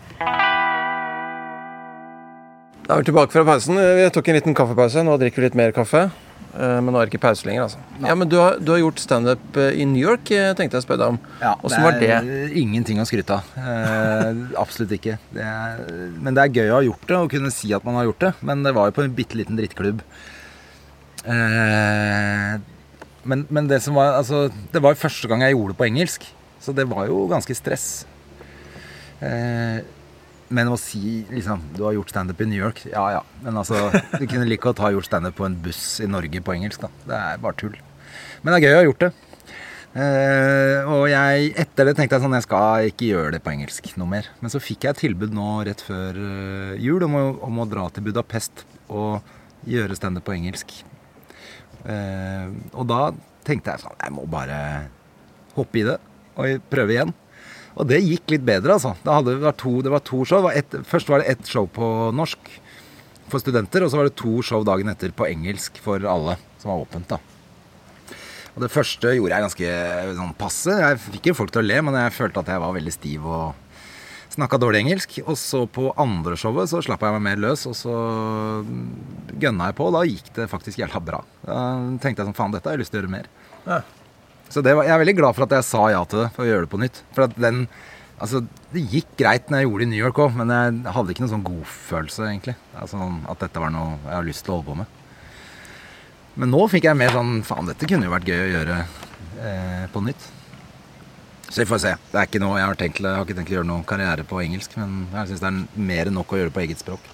Da 2.84 2.96
er 2.96 3.00
vi 3.00 3.08
tilbake 3.08 3.32
fra 3.32 3.46
pausen. 3.48 3.78
Vi 3.78 4.08
tok 4.16 4.28
en 4.32 4.38
liten 4.40 4.56
kaffepause. 4.58 5.04
Nå 5.06 5.16
drikker 5.22 5.44
vi 5.44 5.48
litt 5.48 5.60
mer 5.60 5.76
kaffe. 5.76 6.08
Eh, 6.54 6.80
Men 6.86 6.92
nå 6.94 7.00
er 7.02 7.08
det 7.08 7.14
ikke 7.14 7.24
pause 7.24 7.48
lenger, 7.48 7.64
altså. 7.66 7.80
Ja, 8.04 8.14
men 8.16 8.30
Du 8.30 8.36
har, 8.38 8.60
du 8.62 8.72
har 8.74 8.80
gjort 8.84 9.00
standup 9.02 9.58
eh, 9.58 9.72
i 9.82 9.86
New 9.90 10.02
York, 10.02 10.30
eh, 10.32 10.52
tenkte 10.54 10.78
jeg 10.78 10.84
å 10.84 10.86
spørre 10.86 11.02
deg 11.02 11.16
om. 11.16 11.20
Åssen 11.66 11.86
var 11.86 11.98
det? 12.02 12.52
ingenting 12.60 13.00
å 13.02 13.08
skryte 13.10 13.40
av. 13.40 13.50
Eh, 13.58 14.44
absolutt 14.62 14.94
ikke. 15.00 15.18
Det 15.34 15.42
er, 15.48 15.82
men 16.20 16.36
det 16.38 16.44
er 16.44 16.54
gøy 16.60 16.70
å 16.70 16.78
ha 16.78 16.84
gjort 16.90 17.08
det, 17.10 17.18
og 17.18 17.32
kunne 17.34 17.52
si 17.56 17.74
at 17.74 17.84
man 17.88 17.98
har 17.98 18.06
gjort 18.12 18.20
det. 18.28 18.34
Men 18.46 18.62
det 18.68 18.76
var 18.78 18.92
jo 18.92 18.98
på 19.00 19.06
en 19.08 19.16
bitte 19.18 19.40
liten 19.40 19.58
drittklubb. 19.58 20.04
Eh, 21.26 22.54
men, 23.24 23.46
men 23.50 23.68
det 23.72 23.80
som 23.86 23.96
var 23.96 24.18
Altså, 24.20 24.50
det 24.74 24.82
var 24.84 24.92
jo 24.96 25.00
første 25.06 25.30
gang 25.32 25.42
jeg 25.46 25.56
gjorde 25.56 25.72
det 25.74 25.80
på 25.80 25.88
engelsk, 25.88 26.26
så 26.64 26.74
det 26.76 26.86
var 26.92 27.08
jo 27.08 27.24
ganske 27.32 27.56
stress. 27.56 27.88
Eh, 29.24 29.80
men 30.54 30.70
å 30.70 30.78
si 30.80 31.24
liksom 31.32 31.62
Du 31.76 31.84
har 31.88 31.96
gjort 31.98 32.14
standup 32.14 32.42
i 32.44 32.48
New 32.50 32.60
York. 32.60 32.84
Ja 32.92 33.06
ja. 33.18 33.22
Men 33.44 33.58
altså, 33.62 33.90
du 34.20 34.26
kunne 34.28 34.48
like 34.48 34.64
godt 34.64 34.82
ha 34.84 34.92
gjort 34.94 35.10
standup 35.10 35.38
på 35.40 35.48
en 35.48 35.58
buss 35.64 36.00
i 36.04 36.10
Norge 36.10 36.42
på 36.46 36.56
engelsk, 36.56 36.86
da. 36.86 36.92
Det 37.10 37.20
er 37.20 37.44
bare 37.44 37.60
tull. 37.60 37.78
Men 38.44 38.54
det 38.54 38.60
er 38.60 38.66
gøy 38.68 38.76
å 38.76 38.82
ha 38.82 38.88
gjort 38.90 39.06
det. 39.06 39.12
Eh, 39.94 40.88
og 40.90 41.04
jeg, 41.06 41.52
etter 41.62 41.86
det 41.86 41.92
tenkte 41.94 42.18
jeg 42.18 42.24
sånn 42.24 42.34
Jeg 42.34 42.46
skal 42.48 42.88
ikke 42.90 43.10
gjøre 43.12 43.36
det 43.36 43.44
på 43.46 43.52
engelsk 43.54 43.92
noe 44.02 44.10
mer. 44.16 44.30
Men 44.42 44.54
så 44.54 44.62
fikk 44.64 44.88
jeg 44.88 44.96
et 44.96 45.04
tilbud 45.06 45.36
nå 45.38 45.50
rett 45.68 45.84
før 45.86 46.18
eh, 46.18 46.74
jul 46.82 47.06
om 47.08 47.20
å, 47.20 47.24
om 47.50 47.62
å 47.62 47.70
dra 47.70 47.86
til 47.94 48.08
Budapest 48.08 48.66
og 48.90 49.22
gjøre 49.70 49.98
standup 49.98 50.26
på 50.28 50.36
engelsk. 50.36 50.74
Eh, 51.86 52.50
og 52.74 52.88
da 52.90 53.12
tenkte 53.44 53.74
jeg 53.74 53.84
sånn 53.84 53.98
Jeg 54.00 54.16
må 54.16 54.26
bare 54.32 54.58
hoppe 55.58 55.82
i 55.82 55.86
det. 55.88 56.00
og 56.34 56.64
prøve 56.72 56.96
igjen. 56.96 57.14
Og 57.74 57.88
det 57.90 58.04
gikk 58.04 58.36
litt 58.36 58.46
bedre, 58.46 58.76
altså. 58.78 58.94
Det, 59.02 59.38
var, 59.42 59.56
to, 59.58 59.80
det 59.86 59.94
var 59.94 60.04
to 60.06 60.22
show. 60.30 60.44
Var 60.46 60.60
et, 60.60 60.76
først 60.86 61.10
var 61.10 61.24
det 61.24 61.34
ett 61.34 61.50
show 61.50 61.66
på 61.66 61.88
norsk 62.14 62.52
for 63.32 63.42
studenter, 63.42 63.86
og 63.86 63.90
så 63.90 64.00
var 64.00 64.10
det 64.10 64.18
to 64.20 64.42
show 64.46 64.66
dagen 64.68 64.92
etter 64.92 65.14
på 65.16 65.26
engelsk 65.30 65.80
for 65.82 66.04
alle, 66.06 66.38
som 66.62 66.74
var 66.74 66.84
åpent, 66.86 67.16
da. 67.16 67.22
Og 68.54 68.62
det 68.62 68.70
første 68.70 69.16
gjorde 69.16 69.34
jeg 69.34 69.46
ganske 69.48 69.74
sånn 70.20 70.36
passe. 70.38 70.74
Jeg 70.78 71.02
fikk 71.08 71.32
jo 71.32 71.38
folk 71.40 71.54
til 71.54 71.64
å 71.64 71.66
le, 71.66 71.80
men 71.88 71.98
jeg 71.98 72.14
følte 72.14 72.44
at 72.44 72.52
jeg 72.54 72.62
var 72.62 72.76
veldig 72.76 72.94
stiv 72.94 73.26
og 73.26 73.64
snakka 74.34 74.60
dårlig 74.62 74.84
engelsk. 74.84 75.18
Og 75.26 75.38
så 75.42 75.64
på 75.66 75.88
andre 75.98 76.38
showet 76.38 76.70
så 76.70 76.84
slapp 76.86 77.02
jeg 77.02 77.16
meg 77.16 77.26
mer 77.26 77.42
løs, 77.48 77.66
og 77.70 77.74
så 77.78 77.96
gønna 79.42 79.72
jeg 79.72 79.78
på. 79.80 79.90
Og 79.90 79.98
da 79.98 80.04
gikk 80.06 80.30
det 80.38 80.50
faktisk 80.52 80.84
jævla 80.84 81.02
bra. 81.02 81.24
Da 81.48 81.58
tenkte 82.04 82.22
jeg 82.22 82.30
sånn 82.30 82.38
faen, 82.38 82.54
dette 82.54 82.70
har 82.70 82.78
jeg 82.78 82.86
lyst 82.86 82.94
til 82.94 83.02
å 83.02 83.04
gjøre 83.04 83.16
mer. 83.16 83.32
Ja. 83.66 83.82
Så 84.54 84.62
var, 84.62 84.86
jeg 84.86 84.94
er 84.94 85.02
veldig 85.02 85.18
glad 85.18 85.36
for 85.36 85.48
at 85.48 85.58
jeg 85.58 85.66
sa 85.66 85.88
ja 85.90 86.04
til 86.06 86.24
det, 86.24 86.30
for 86.36 86.46
å 86.46 86.50
gjøre 86.50 86.68
det 86.68 86.72
på 86.74 86.82
nytt. 86.84 87.04
For 87.16 87.36
den 87.42 87.66
Altså, 88.24 88.40
det 88.72 88.84
gikk 88.88 89.16
greit 89.20 89.50
når 89.50 89.60
jeg 89.60 89.68
gjorde 89.68 89.82
det 89.82 89.88
i 89.88 89.92
New 89.92 90.00
York 90.00 90.20
òg, 90.22 90.36
men 90.38 90.52
jeg 90.54 90.94
hadde 90.96 91.12
ikke 91.12 91.24
noen 91.26 91.32
sånn 91.32 91.48
godfølelse, 91.48 92.28
egentlig. 92.30 92.54
Altså, 92.80 93.08
at 93.34 93.42
dette 93.42 93.60
var 93.60 93.74
noe 93.74 93.98
jeg 93.98 94.14
har 94.14 94.28
lyst 94.28 94.46
til 94.46 94.54
å 94.54 94.60
holde 94.60 94.68
på 94.70 94.76
med. 94.80 95.00
Men 96.40 96.54
nå 96.54 96.62
fikk 96.72 96.88
jeg 96.88 96.98
mer 96.98 97.12
sånn 97.14 97.42
Faen, 97.46 97.68
dette 97.68 97.90
kunne 97.90 98.08
jo 98.08 98.14
vært 98.14 98.30
gøy 98.30 98.40
å 98.46 98.54
gjøre 98.54 98.78
eh, 98.80 99.84
på 99.92 100.04
nytt. 100.06 100.30
Så 101.50 101.62
vi 101.62 101.68
får 101.70 101.82
se. 101.84 101.92
Det 102.14 102.22
er 102.22 102.30
ikke 102.30 102.42
noe, 102.42 102.56
jeg, 102.62 102.70
har 102.70 102.80
tenkt, 102.80 103.02
jeg 103.04 103.18
har 103.18 103.28
ikke 103.28 103.38
tenkt 103.42 103.52
å 103.52 103.58
gjøre 103.58 103.70
noe 103.74 103.90
karriere 103.90 104.26
på 104.30 104.40
engelsk, 104.46 104.78
men 104.80 105.04
jeg 105.12 105.34
syns 105.34 105.44
det 105.44 105.52
er 105.52 105.84
mer 105.92 106.10
enn 106.10 106.18
nok 106.18 106.34
å 106.34 106.40
gjøre 106.40 106.54
på 106.56 106.64
eget 106.64 106.86
språk. 106.86 107.12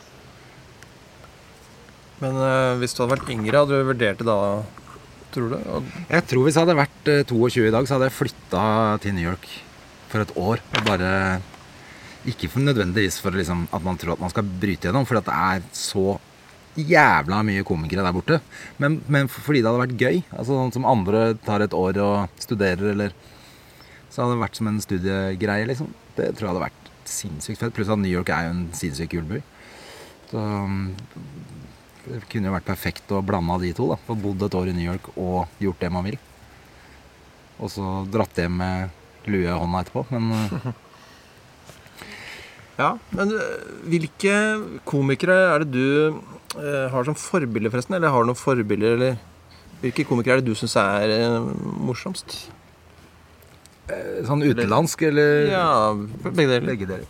Men 2.21 2.37
eh, 2.43 2.75
hvis 2.83 2.93
du 2.93 3.01
hadde 3.01 3.15
vært 3.15 3.33
yngre, 3.33 3.63
hadde 3.63 3.81
du 3.81 3.89
vurdert 3.89 4.21
det 4.21 4.29
da, 4.29 4.39
tror 5.34 5.53
du? 5.53 5.57
Og, 5.73 5.89
Jeg 6.09 6.25
tror 6.30 6.45
hvis 6.45 6.57
jeg 6.57 6.65
hadde 6.65 6.80
vært 6.80 7.11
eh, 7.11 7.25
22 7.27 7.67
i 7.67 7.73
dag, 7.75 7.88
så 7.88 7.97
hadde 7.97 8.09
jeg 8.09 8.17
flytta 8.17 8.63
til 9.03 9.15
New 9.17 9.27
York 9.27 9.47
for 10.09 10.23
et 10.23 10.34
år. 10.39 10.63
Bare 10.88 11.11
Ikke 12.30 12.49
for 12.51 12.63
nødvendigvis 12.63 13.19
for 13.23 13.36
liksom, 13.36 13.67
at 13.73 13.86
man 13.86 13.97
tror 13.97 14.17
at 14.17 14.23
man 14.23 14.34
skal 14.34 14.47
bryte 14.61 14.89
gjennom, 14.89 15.07
for 15.07 15.19
det 15.19 15.34
er 15.34 15.63
så 15.75 16.17
jævla 16.80 17.41
mye 17.43 17.63
komikere 17.67 18.03
der 18.05 18.15
borte. 18.15 18.39
Men, 18.77 18.99
men 19.07 19.30
fordi 19.32 19.61
det 19.61 19.69
hadde 19.71 19.84
vært 19.86 19.99
gøy. 19.99 20.19
Altså 20.36 20.57
Sånn 20.57 20.75
som 20.75 20.88
andre 20.88 21.34
tar 21.45 21.63
et 21.65 21.75
år 21.75 21.99
og 22.03 22.41
studerer, 22.41 22.93
eller 22.93 23.15
Så 24.09 24.23
hadde 24.23 24.36
det 24.36 24.41
vært 24.41 24.57
som 24.57 24.67
en 24.67 24.82
studiegreie, 24.82 25.65
liksom. 25.69 25.91
Det 26.17 26.32
tror 26.34 26.47
jeg 26.47 26.53
hadde 26.55 26.63
vært 26.63 26.88
sinnssykt 27.09 27.59
fett. 27.61 27.73
Pluss 27.75 27.91
at 27.93 27.99
New 28.01 28.09
York 28.11 28.32
er 28.34 28.47
jo 28.47 28.53
en 28.55 28.63
sinnssykt 28.73 29.11
kul 29.13 29.27
by. 29.30 29.41
Så 30.32 30.41
det 32.10 32.24
kunne 32.32 32.49
jo 32.49 32.55
vært 32.55 32.68
perfekt 32.68 33.12
å 33.14 33.22
blande 33.26 33.60
de 33.64 33.72
to. 33.78 33.88
da 33.91 33.97
Få 34.07 34.16
bodd 34.18 34.41
et 34.45 34.57
år 34.57 34.72
i 34.72 34.76
New 34.76 34.88
York 34.88 35.05
og 35.16 35.62
gjort 35.62 35.82
det 35.84 35.91
man 35.93 36.07
vil. 36.07 36.18
Og 37.60 37.68
så 37.74 37.86
dratt 38.10 38.39
hjem 38.39 38.55
med 38.62 39.28
lue 39.30 39.45
i 39.45 39.57
hånda 39.62 39.84
etterpå. 39.84 40.05
Men 40.16 40.24
ja, 42.82 42.91
men 43.16 43.34
eh, 43.36 43.74
hvilke 43.91 44.36
komikere 44.89 45.38
er 45.53 45.66
det 45.66 45.74
du 45.76 45.88
eh, 46.60 46.88
har 46.93 47.07
som 47.07 47.18
forbilder, 47.20 47.74
forresten? 47.74 47.97
Eller 47.99 48.14
har 48.14 48.24
du 48.24 48.32
noen 48.32 48.39
forbilder, 48.39 48.95
eller 48.95 49.14
hvilke 49.84 50.07
komikere 50.07 50.39
er 50.39 50.43
det 50.43 50.51
du 50.51 50.60
syns 50.60 50.78
er 50.82 51.18
eh, 51.18 51.51
morsomst? 51.89 52.30
sånn 53.89 54.43
utenlandsk 54.45 55.01
eller 55.07 55.47
Ja, 55.49 55.64
begge 55.97 56.45
deler. 56.45 56.68
Begge 56.68 56.86
deler. 56.91 57.07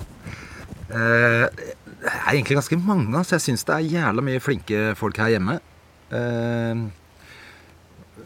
Det 2.00 2.08
er 2.08 2.32
egentlig 2.32 2.60
ganske 2.60 2.80
mange. 2.80 3.12
Altså. 3.18 3.36
Jeg 3.36 3.46
syns 3.50 3.66
det 3.68 3.76
er 3.76 3.92
jævla 3.98 4.24
mye 4.24 4.44
flinke 4.44 4.84
folk 5.00 5.20
her 5.20 5.34
hjemme. 5.36 5.60
Eh, 6.16 6.86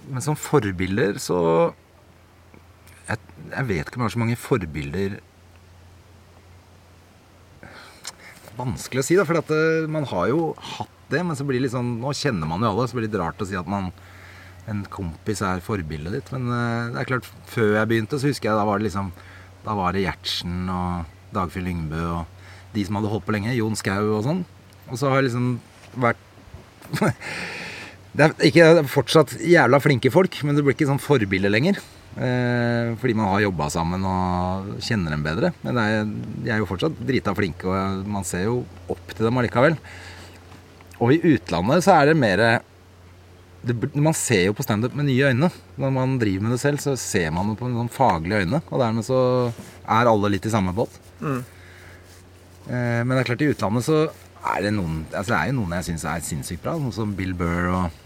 men 0.03 0.23
som 0.23 0.37
forbilder 0.39 1.17
så 1.21 1.39
jeg, 3.07 3.19
jeg 3.51 3.67
vet 3.69 3.87
ikke 3.87 3.97
om 3.99 4.03
jeg 4.03 4.09
har 4.09 4.13
så 4.15 4.21
mange 4.21 4.39
forbilder 4.39 5.17
Vanskelig 8.53 9.01
å 9.01 9.05
si, 9.05 9.15
da. 9.17 9.25
For 9.25 9.39
at, 9.39 9.49
eh, 9.49 9.89
man 9.89 10.05
har 10.11 10.27
jo 10.29 10.51
hatt 10.75 10.99
det, 11.09 11.23
men 11.25 11.37
så 11.37 11.45
blir 11.45 11.57
det 11.57 11.67
litt 11.67 11.73
sånn 11.75 11.95
Nå 12.01 12.13
kjenner 12.17 12.49
man 12.49 12.61
jo 12.61 12.69
alle, 12.69 12.85
så 12.87 12.97
blir 12.97 13.07
det 13.07 13.15
litt 13.15 13.23
rart 13.23 13.41
å 13.41 13.47
si 13.49 13.57
at 13.57 13.69
man 13.69 13.89
en 14.69 14.83
kompis 14.93 15.41
er 15.43 15.63
forbildet 15.63 16.13
ditt. 16.15 16.29
Men 16.35 16.51
eh, 16.53 16.91
det 16.93 17.01
er 17.01 17.09
klart, 17.09 17.29
før 17.49 17.73
jeg 17.79 17.89
begynte, 17.89 18.19
så 18.21 18.29
husker 18.29 18.51
jeg 18.51 18.59
da 18.59 18.67
var 18.69 18.79
det 18.79 18.91
liksom 18.91 19.11
Da 19.63 19.73
var 19.79 19.95
det 19.95 20.03
Gjertsen 20.03 20.69
og 20.69 21.33
Dagfjell 21.33 21.65
Lyngbø 21.69 22.03
og 22.11 22.32
de 22.73 22.85
som 22.87 22.99
hadde 22.99 23.11
holdt 23.11 23.25
på 23.27 23.35
lenge. 23.35 23.55
Jon 23.57 23.77
Skau 23.79 24.17
og 24.17 24.23
sånn. 24.25 24.43
Og 24.89 24.99
så 24.99 25.09
har 25.09 25.21
jeg 25.21 25.31
liksom 25.31 25.57
vært 26.03 26.29
Det 28.13 28.25
er 28.27 28.33
ikke 28.45 28.83
fortsatt 28.91 29.31
jævla 29.41 29.79
flinke 29.81 30.11
folk, 30.13 30.35
men 30.45 30.53
det 30.53 30.61
blir 30.61 30.75
ikke 30.75 30.85
sånn 30.85 31.01
forbilde 31.01 31.49
lenger. 31.49 31.79
Eh, 32.13 32.91
fordi 33.01 33.15
man 33.17 33.31
har 33.31 33.41
jobba 33.41 33.71
sammen 33.73 34.03
og 34.05 34.75
kjenner 34.85 35.15
dem 35.15 35.23
bedre. 35.25 35.49
Men 35.65 35.79
er, 35.81 36.03
de 36.43 36.51
er 36.53 36.61
jo 36.61 36.67
fortsatt 36.69 36.99
drita 37.07 37.33
flinke, 37.33 37.65
og 37.65 38.05
man 38.05 38.27
ser 38.27 38.45
jo 38.45 38.59
opp 38.93 39.15
til 39.15 39.25
dem 39.25 39.41
allikevel. 39.41 39.79
Og 41.01 41.15
i 41.15 41.33
utlandet 41.33 41.85
så 41.85 41.97
er 41.97 42.11
det 42.11 42.19
mer 42.19 42.43
det, 43.63 43.75
Man 43.95 44.13
ser 44.13 44.49
jo 44.49 44.55
på 44.57 44.65
standup 44.65 44.93
med 44.93 45.07
nye 45.07 45.31
øyne. 45.31 45.49
Når 45.79 45.95
man 45.95 46.17
driver 46.21 46.45
med 46.45 46.53
det 46.53 46.61
selv, 46.61 46.83
så 46.83 46.97
ser 46.99 47.31
man 47.31 47.49
det 47.49 47.57
på 47.59 47.71
noen 47.71 47.89
faglige 47.89 48.43
øyne. 48.43 48.61
Og 48.69 48.81
dermed 48.81 49.07
så 49.07 49.19
er 49.87 50.09
alle 50.11 50.33
litt 50.35 50.45
i 50.45 50.53
samme 50.53 50.75
båt. 50.75 50.99
Mm. 51.23 51.41
Eh, 52.69 53.01
men 53.03 53.11
det 53.11 53.23
er 53.23 53.27
klart, 53.31 53.43
i 53.43 53.51
utlandet 53.51 53.85
så 53.87 53.97
er 54.53 54.63
det 54.65 54.73
noen 54.75 55.03
Altså 55.09 55.33
det 55.33 55.39
er 55.39 55.49
jo 55.49 55.57
noen 55.57 55.75
jeg 55.77 55.87
syns 55.89 56.05
er 56.07 56.23
sinnssykt 56.23 56.63
bra. 56.63 56.77
noe 56.79 56.95
som 56.95 57.11
Bill 57.15 57.33
Burr 57.35 57.69
og 57.71 57.99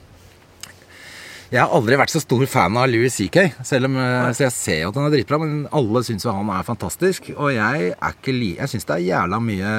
Jeg 1.52 1.62
har 1.62 1.74
aldri 1.74 1.98
vært 2.00 2.12
så 2.12 2.20
stor 2.20 2.44
fan 2.50 2.76
av 2.76 2.90
Louis 2.92 3.14
CK. 3.14 3.38
Selv 3.66 3.88
om 3.88 4.00
eh, 4.02 4.32
Så 4.36 4.48
jeg 4.48 4.56
ser 4.56 4.82
jo 4.82 4.90
at 4.92 5.00
han 5.00 5.08
er 5.08 5.16
dritbra, 5.16 5.40
men 5.44 5.62
alle 5.72 6.04
syns 6.04 6.26
jo 6.26 6.34
han 6.36 6.50
er 6.54 6.68
fantastisk. 6.68 7.32
Og 7.38 7.54
jeg 7.56 7.94
er 7.94 8.18
ikke 8.18 8.36
li... 8.36 8.56
Jeg 8.58 8.74
syns 8.74 8.90
det 8.90 8.98
er 8.98 9.08
jævla 9.12 9.40
mye 9.44 9.72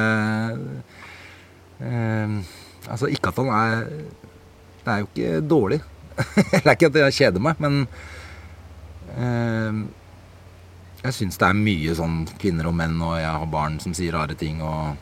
eh, 1.83 2.39
Altså 2.89 3.11
ikke 3.12 3.35
at 3.35 3.43
han 3.43 3.53
er 3.53 3.87
Det 4.85 4.95
er 4.95 5.03
jo 5.03 5.11
ikke 5.12 5.41
dårlig. 5.45 5.83
det 6.18 6.64
er 6.64 6.74
ikke 6.74 6.91
at 6.91 7.03
jeg 7.03 7.18
kjeder 7.18 7.43
meg, 7.43 7.61
men 7.62 7.83
eh, 9.14 9.83
jeg 11.05 11.14
syns 11.14 11.38
det 11.38 11.46
er 11.46 11.59
mye 11.59 11.94
sånn 11.94 12.22
kvinner 12.40 12.68
og 12.70 12.74
menn, 12.78 12.96
og 13.05 13.18
jeg 13.20 13.30
har 13.30 13.51
barn 13.53 13.78
som 13.82 13.94
sier 13.96 14.16
rare 14.16 14.34
ting, 14.38 14.62
og 14.64 14.96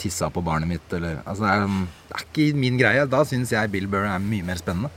tissa 0.00 0.30
på 0.32 0.42
barnet 0.44 0.70
mitt, 0.70 0.92
eller 0.96 1.20
Altså, 1.26 1.44
det 1.44 1.52
er, 1.52 1.86
det 2.08 2.18
er 2.18 2.26
ikke 2.26 2.58
min 2.58 2.78
greie. 2.80 3.06
Da 3.10 3.22
syns 3.28 3.52
jeg 3.54 3.72
Bill 3.72 3.88
Burr 3.90 4.08
er 4.08 4.22
mye 4.22 4.46
mer 4.46 4.60
spennende. 4.60 4.90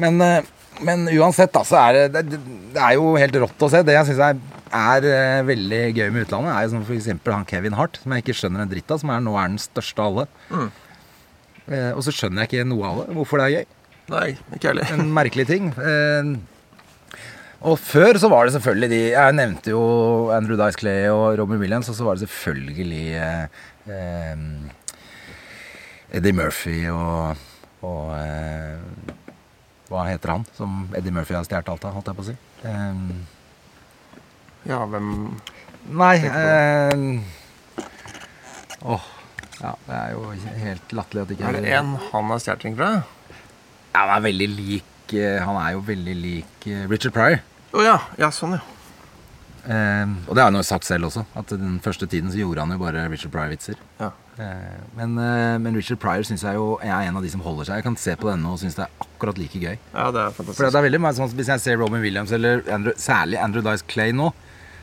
Men, 0.00 0.20
eh, 0.24 0.46
men 0.82 1.06
uansett, 1.12 1.52
da, 1.54 1.62
så 1.66 1.78
er 1.78 1.98
det, 2.08 2.24
det 2.30 2.40
Det 2.74 2.82
er 2.82 2.96
jo 2.98 3.14
helt 3.20 3.36
rått 3.44 3.66
å 3.66 3.70
se. 3.70 3.82
Det 3.86 3.94
jeg 3.94 4.08
syns 4.10 4.22
er, 4.26 4.40
er 4.74 5.08
eh, 5.10 5.42
veldig 5.46 5.82
gøy 5.94 6.08
med 6.10 6.26
utlandet, 6.26 6.54
er 6.54 6.64
jo 6.64 6.72
som 6.74 6.86
f.eks. 6.86 7.12
han 7.28 7.46
Kevin 7.50 7.78
Hart, 7.78 8.00
som 8.02 8.14
jeg 8.14 8.24
ikke 8.24 8.38
skjønner 8.40 8.64
en 8.64 8.72
dritt 8.72 8.90
av, 8.90 9.02
som 9.02 9.12
er, 9.14 9.22
nå 9.22 9.36
er 9.38 9.52
den 9.52 9.62
største 9.62 10.02
av 10.02 10.10
alle. 10.10 10.26
Mm. 10.50 10.72
Eh, 11.64 11.92
og 11.92 12.02
så 12.04 12.14
skjønner 12.14 12.44
jeg 12.44 12.50
ikke 12.50 12.68
noe 12.72 12.90
av 12.90 13.02
det. 13.02 13.14
Hvorfor 13.20 13.40
det 13.40 13.46
er 13.46 13.56
gøy. 13.58 13.70
Nei, 14.14 14.26
ikke 14.56 14.72
heller. 14.72 14.90
En 14.96 15.14
merkelig 15.16 15.46
ting. 15.48 15.70
Eh, 15.78 16.34
og 17.64 17.78
før 17.80 18.18
så 18.20 18.28
var 18.28 18.44
det 18.46 18.52
selvfølgelig 18.58 18.88
de 18.92 18.98
Jeg 19.14 19.34
nevnte 19.38 19.70
jo 19.72 19.82
Andrew 20.34 20.56
Dice 20.60 20.78
Clay 20.80 21.06
og 21.08 21.38
Robin 21.40 21.60
Williams, 21.62 21.88
og 21.88 21.96
så 21.96 22.04
var 22.06 22.18
det 22.18 22.26
selvfølgelig 22.28 23.04
eh, 23.16 23.44
eh, 23.88 24.36
Eddie 26.18 26.32
Murphy 26.36 26.76
og, 26.92 27.40
og 27.82 28.12
eh, 28.18 28.76
Hva 29.88 30.04
heter 30.10 30.34
han 30.34 30.44
som 30.56 30.84
Eddie 30.96 31.12
Murphy 31.16 31.34
har 31.38 31.46
stjålet 31.48 31.72
alt 31.72 31.84
av, 31.88 31.96
holdt 31.96 32.10
jeg 32.12 32.18
på 32.20 32.24
å 32.26 32.28
si? 32.28 32.36
Eh, 32.68 32.94
Ja, 34.68 34.82
hvem 34.88 35.08
nei 35.92 36.14
eh, 36.24 36.94
Åh. 38.84 39.08
ja, 39.60 39.72
det 39.88 39.96
er 40.02 40.12
jo 40.14 40.22
helt 40.62 40.94
latterlig 40.96 41.22
at 41.24 41.28
det 41.32 41.36
ikke 41.38 41.48
Er 41.50 41.58
det 41.60 41.74
en 41.80 41.90
han 42.10 42.30
har 42.32 42.40
stjålet 42.44 42.64
ting 42.68 42.76
fra? 42.78 42.90
Ja, 43.94 44.04
han 44.04 44.14
er 44.18 44.24
veldig 44.28 44.48
lik 44.54 45.16
eh, 45.16 45.40
Han 45.44 45.56
er 45.60 45.74
jo 45.76 45.82
veldig 45.88 46.14
lik 46.20 46.68
Richard 46.92 47.12
Pryor. 47.16 47.40
Å 47.74 47.82
ja. 47.84 47.96
Ja, 48.20 48.30
sånn, 48.34 48.56
ja. 48.58 48.62
Eh, 49.64 50.10
og 50.28 50.36
det 50.36 50.42
har 50.42 50.50
han 50.50 50.58
jo 50.58 50.66
sagt 50.66 50.84
selv 50.86 51.08
også, 51.08 51.24
at 51.40 51.54
den 51.56 51.78
første 51.82 52.06
tiden 52.10 52.30
så 52.30 52.36
gjorde 52.42 52.66
han 52.66 52.74
jo 52.74 52.82
bare 52.82 53.06
Richard 53.10 53.32
Pryor-vitser. 53.34 53.80
ja. 54.02 54.12
Eh, 54.34 54.78
men, 54.98 55.12
eh, 55.22 55.58
men 55.62 55.76
Richard 55.78 56.00
Pryor 56.02 56.24
syns 56.26 56.42
jeg 56.42 56.56
jo 56.58 56.72
er 56.82 56.90
en 57.06 57.16
av 57.16 57.22
de 57.22 57.28
som 57.30 57.42
holder 57.44 57.68
seg. 57.68 57.76
Jeg 57.78 57.84
kan 57.86 57.96
se 57.96 58.16
på 58.18 58.26
denne 58.26 58.50
og 58.50 58.58
synes 58.58 58.74
det 58.74 58.82
er 58.82 59.04
akkurat 59.04 59.38
like 59.38 59.60
gøy. 59.62 59.76
Ja, 59.94 60.08
det 60.10 60.24
er 60.24 60.34
fantastisk. 60.34 60.56
For 60.58 60.66
det 60.66 60.80
er 60.80 60.86
veldig 60.88 61.00
mye 61.04 61.14
sånn 61.14 61.30
Hvis 61.38 61.50
jeg 61.52 61.62
ser 61.62 61.78
Robin 61.78 62.02
Williams 62.02 62.32
eller 62.34 62.64
Andrew, 62.66 62.96
særlig 62.98 63.38
Andrew 63.38 63.62
Dice 63.62 63.86
Clay 63.86 64.10
nå, 64.10 64.32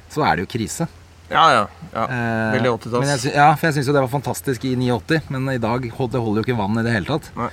så 0.07 0.23
er 0.23 0.39
det 0.39 0.45
jo 0.45 0.51
krise. 0.55 0.87
Ja, 1.27 1.43
ja. 1.51 1.67
ja. 1.91 2.05
Eh, 2.05 2.53
Veldig 2.55 2.71
men 2.71 3.11
jeg 3.11 3.19
80-talls. 3.19 3.27
Ja, 3.35 3.49
for 3.57 3.67
jeg 3.67 3.75
syns 3.75 3.91
jo 3.91 3.97
det 3.99 4.05
var 4.05 4.13
fantastisk 4.15 4.65
i 4.71 4.73
89, 4.79 5.19
men 5.35 5.51
i 5.51 5.59
dag 5.59 5.91
holder 5.99 6.15
det 6.15 6.23
holder 6.23 6.39
jo 6.41 6.47
ikke 6.47 6.59
vann 6.63 6.79
i 6.79 6.87
det 6.87 6.95
hele 6.95 7.11
tatt. 7.11 7.27
Nei. 7.35 7.51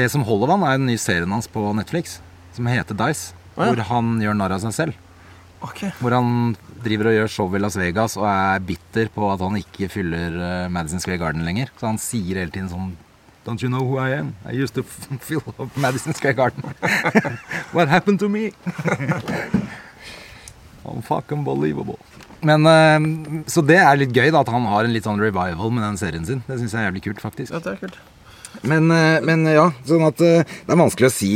Det 0.00 0.08
som 0.12 0.24
holder 0.24 0.54
vann, 0.54 0.64
er 0.64 0.80
den 0.80 0.88
nye 0.88 1.04
serien 1.04 1.36
hans 1.36 1.52
på 1.52 1.68
Netflix, 1.76 2.16
som 2.56 2.64
heter 2.72 2.96
Dice. 2.96 3.36
Ja. 3.54 3.68
Hvor 3.70 3.82
han 3.90 4.16
gjør 4.22 4.38
narr 4.38 4.56
av 4.56 4.62
seg 4.64 4.74
selv. 4.76 5.00
Okay. 5.64 5.90
Hvor 6.00 6.12
han 6.12 6.56
driver 6.84 7.08
og 7.08 7.16
gjør 7.16 7.30
show 7.32 7.54
i 7.56 7.60
Las 7.62 7.78
Vegas 7.80 8.18
og 8.20 8.26
er 8.28 8.60
bitter 8.68 9.08
på 9.14 9.30
at 9.32 9.40
han 9.40 9.56
ikke 9.56 9.88
fyller 9.92 10.36
eh, 10.36 10.68
Madison 10.72 11.00
Square 11.00 11.22
Garden 11.22 11.46
lenger. 11.46 11.72
Så 11.80 11.88
han 11.88 12.00
sier 12.02 12.42
hele 12.42 12.52
tiden 12.52 12.68
sånn 12.72 12.92
Don't 13.44 13.60
you 13.60 13.68
know 13.68 13.84
who 13.84 13.98
I 14.00 14.16
am? 14.16 14.34
I 14.48 14.56
used 14.56 14.74
to 14.76 14.82
fill 15.28 15.44
up 15.58 15.76
Madison 15.76 16.14
Square 16.16 16.34
Garden. 16.34 16.64
What 17.76 17.88
happened 17.88 18.20
to 18.20 18.28
me? 18.28 18.52
I'm 20.84 21.02
fucking 21.02 21.44
believable. 21.44 21.98
Men, 22.44 22.66
eh, 22.68 23.00
så 23.48 23.64
det 23.64 23.78
er 23.80 23.96
litt 24.00 24.12
gøy 24.12 24.28
da 24.32 24.42
at 24.44 24.52
han 24.52 24.66
har 24.68 24.84
en 24.84 24.92
litt 24.92 25.08
sånn 25.08 25.20
revival 25.20 25.72
med 25.72 25.84
den 25.86 26.00
serien 26.00 26.28
sin. 26.28 26.42
Det 26.48 26.58
syns 26.60 26.76
jeg 26.76 26.82
er 26.82 26.90
jævlig 26.90 27.04
kult, 27.08 27.24
faktisk. 27.24 27.52
Ja, 27.54 27.62
det 27.64 27.72
er 27.76 27.80
kult. 27.86 27.96
Men, 28.62 28.90
eh, 28.94 29.20
men 29.24 29.44
ja, 29.50 29.66
sånn 29.88 30.06
at 30.06 30.20
eh, 30.24 30.44
det 30.46 30.72
er 30.72 30.78
vanskelig 30.80 31.10
å 31.10 31.14
si 31.14 31.32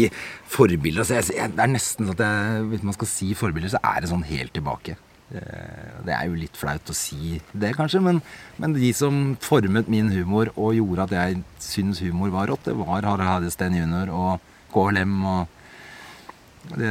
forbilder. 0.48 1.04
Så 1.04 1.18
jeg, 1.18 1.50
det 1.56 1.64
er 1.64 1.72
nesten 1.72 2.06
sånn 2.06 2.14
at 2.14 2.22
jeg, 2.24 2.64
hvis 2.70 2.86
man 2.86 2.96
skal 2.96 3.10
si 3.10 3.32
forbilder, 3.36 3.74
så 3.74 3.80
er 3.82 4.00
det 4.04 4.10
sånn 4.12 4.24
helt 4.28 4.54
tilbake. 4.56 4.96
Eh, 5.34 5.98
Det 6.06 6.14
er 6.14 6.28
jo 6.30 6.38
litt 6.38 6.56
flaut 6.56 6.88
å 6.88 6.96
si 6.96 7.40
det, 7.52 7.74
kanskje, 7.76 8.00
men, 8.00 8.22
men 8.56 8.76
de 8.76 8.92
som 8.96 9.36
formet 9.44 9.90
min 9.92 10.08
humor 10.14 10.52
og 10.54 10.76
gjorde 10.78 11.08
at 11.08 11.16
jeg 11.18 11.42
syns 11.60 12.00
humor 12.00 12.30
var 12.32 12.48
rått, 12.48 12.64
det 12.70 12.76
var 12.78 13.02
Harald 13.04 13.26
Heidesteen 13.28 13.76
jr. 13.76 14.08
og 14.14 14.40
KLM 14.72 15.18
og 15.28 16.74
det, 16.78 16.88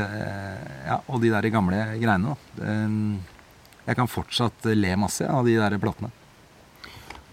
ja, 0.87 0.99
og 1.07 1.21
de 1.21 1.29
der 1.29 1.49
gamle 1.53 1.79
greiene. 2.01 2.33
da. 2.33 2.69
Jeg 3.87 3.95
kan 3.99 4.09
fortsatt 4.09 4.65
le 4.73 4.95
masse 4.99 5.25
av 5.29 5.45
de 5.45 5.53
der 5.59 5.77
platene. 5.81 6.09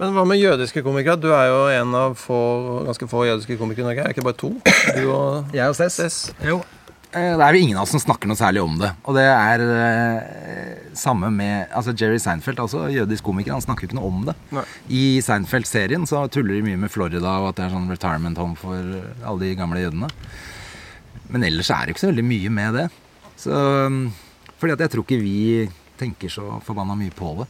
Men 0.05 0.13
hva 0.19 0.25
med 0.29 0.37
jødiske 0.43 0.83
komikere? 0.85 1.17
Du 1.17 1.31
er 1.33 1.47
jo 1.49 1.61
en 1.73 1.95
av 1.97 2.15
få, 2.21 2.39
ganske 2.85 3.07
få 3.09 3.25
jødiske 3.31 3.57
komikere 3.57 3.87
i 3.87 3.89
Norge. 3.89 4.03
Er 4.05 4.11
det 4.11 4.17
ikke 4.19 4.27
bare 4.27 4.37
to? 4.41 4.51
Du 4.99 5.05
og 5.15 5.55
Jeg 5.57 5.71
og 5.73 5.77
Cess. 5.79 5.97
Cess. 6.03 6.19
Jo. 6.45 6.59
Eh, 7.15 7.33
Det 7.39 7.45
er 7.47 7.55
jo 7.57 7.63
ingen 7.65 7.79
av 7.79 7.87
oss 7.87 7.95
som 7.95 8.03
snakker 8.03 8.29
noe 8.29 8.37
særlig 8.37 8.61
om 8.65 8.75
det. 8.81 8.91
Og 9.09 9.17
det 9.17 9.25
er 9.31 9.65
eh, 9.65 10.91
samme 10.99 11.31
med 11.33 11.71
altså 11.73 11.95
Jerry 11.97 12.19
Seinfeld, 12.21 12.61
altså 12.61 12.85
jødisk 12.93 13.25
komiker. 13.25 13.55
Han 13.57 13.65
snakker 13.65 13.87
jo 13.87 13.93
ikke 13.93 13.99
noe 14.01 14.11
om 14.13 14.27
det. 14.29 14.35
Nei. 14.53 14.67
I 14.93 15.05
Seinfeld-serien 15.25 16.05
så 16.11 16.27
tuller 16.29 16.59
de 16.59 16.67
mye 16.69 16.83
med 16.85 16.93
Florida 16.93 17.39
og 17.41 17.53
at 17.53 17.63
det 17.63 17.69
er 17.69 17.75
sånn 17.79 17.89
retirement 17.95 18.43
home 18.43 18.59
for 18.61 18.77
alle 18.77 19.41
de 19.47 19.55
gamle 19.57 19.81
jødene. 19.87 20.11
Men 21.33 21.49
ellers 21.49 21.71
er 21.73 21.87
det 21.87 21.95
ikke 21.95 22.05
så 22.05 22.13
veldig 22.13 22.29
mye 22.29 22.53
med 22.53 22.77
det. 22.83 22.89
Så, 23.41 23.55
um, 23.89 24.03
fordi 24.61 24.75
at 24.77 24.85
jeg 24.85 24.93
tror 24.93 25.07
ikke 25.07 25.23
vi 25.23 25.39
tenker 25.99 26.29
så 26.31 26.59
forbanna 26.67 26.99
mye 26.99 27.15
på 27.15 27.33
det. 27.41 27.49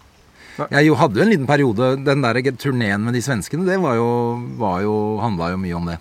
Jeg 0.55 0.95
hadde 0.95 1.19
jo 1.19 1.25
en 1.25 1.33
liten 1.33 1.49
periode 1.49 1.87
Den 2.07 2.23
der 2.23 2.39
turneen 2.55 3.03
med 3.03 3.17
de 3.17 3.23
svenskene, 3.25 3.67
det 3.67 3.81
var 3.83 3.97
jo, 3.99 4.09
var 4.61 4.83
jo, 4.85 4.95
handla 5.19 5.51
jo 5.51 5.59
mye 5.59 5.75
om 5.75 5.89
det. 5.91 5.99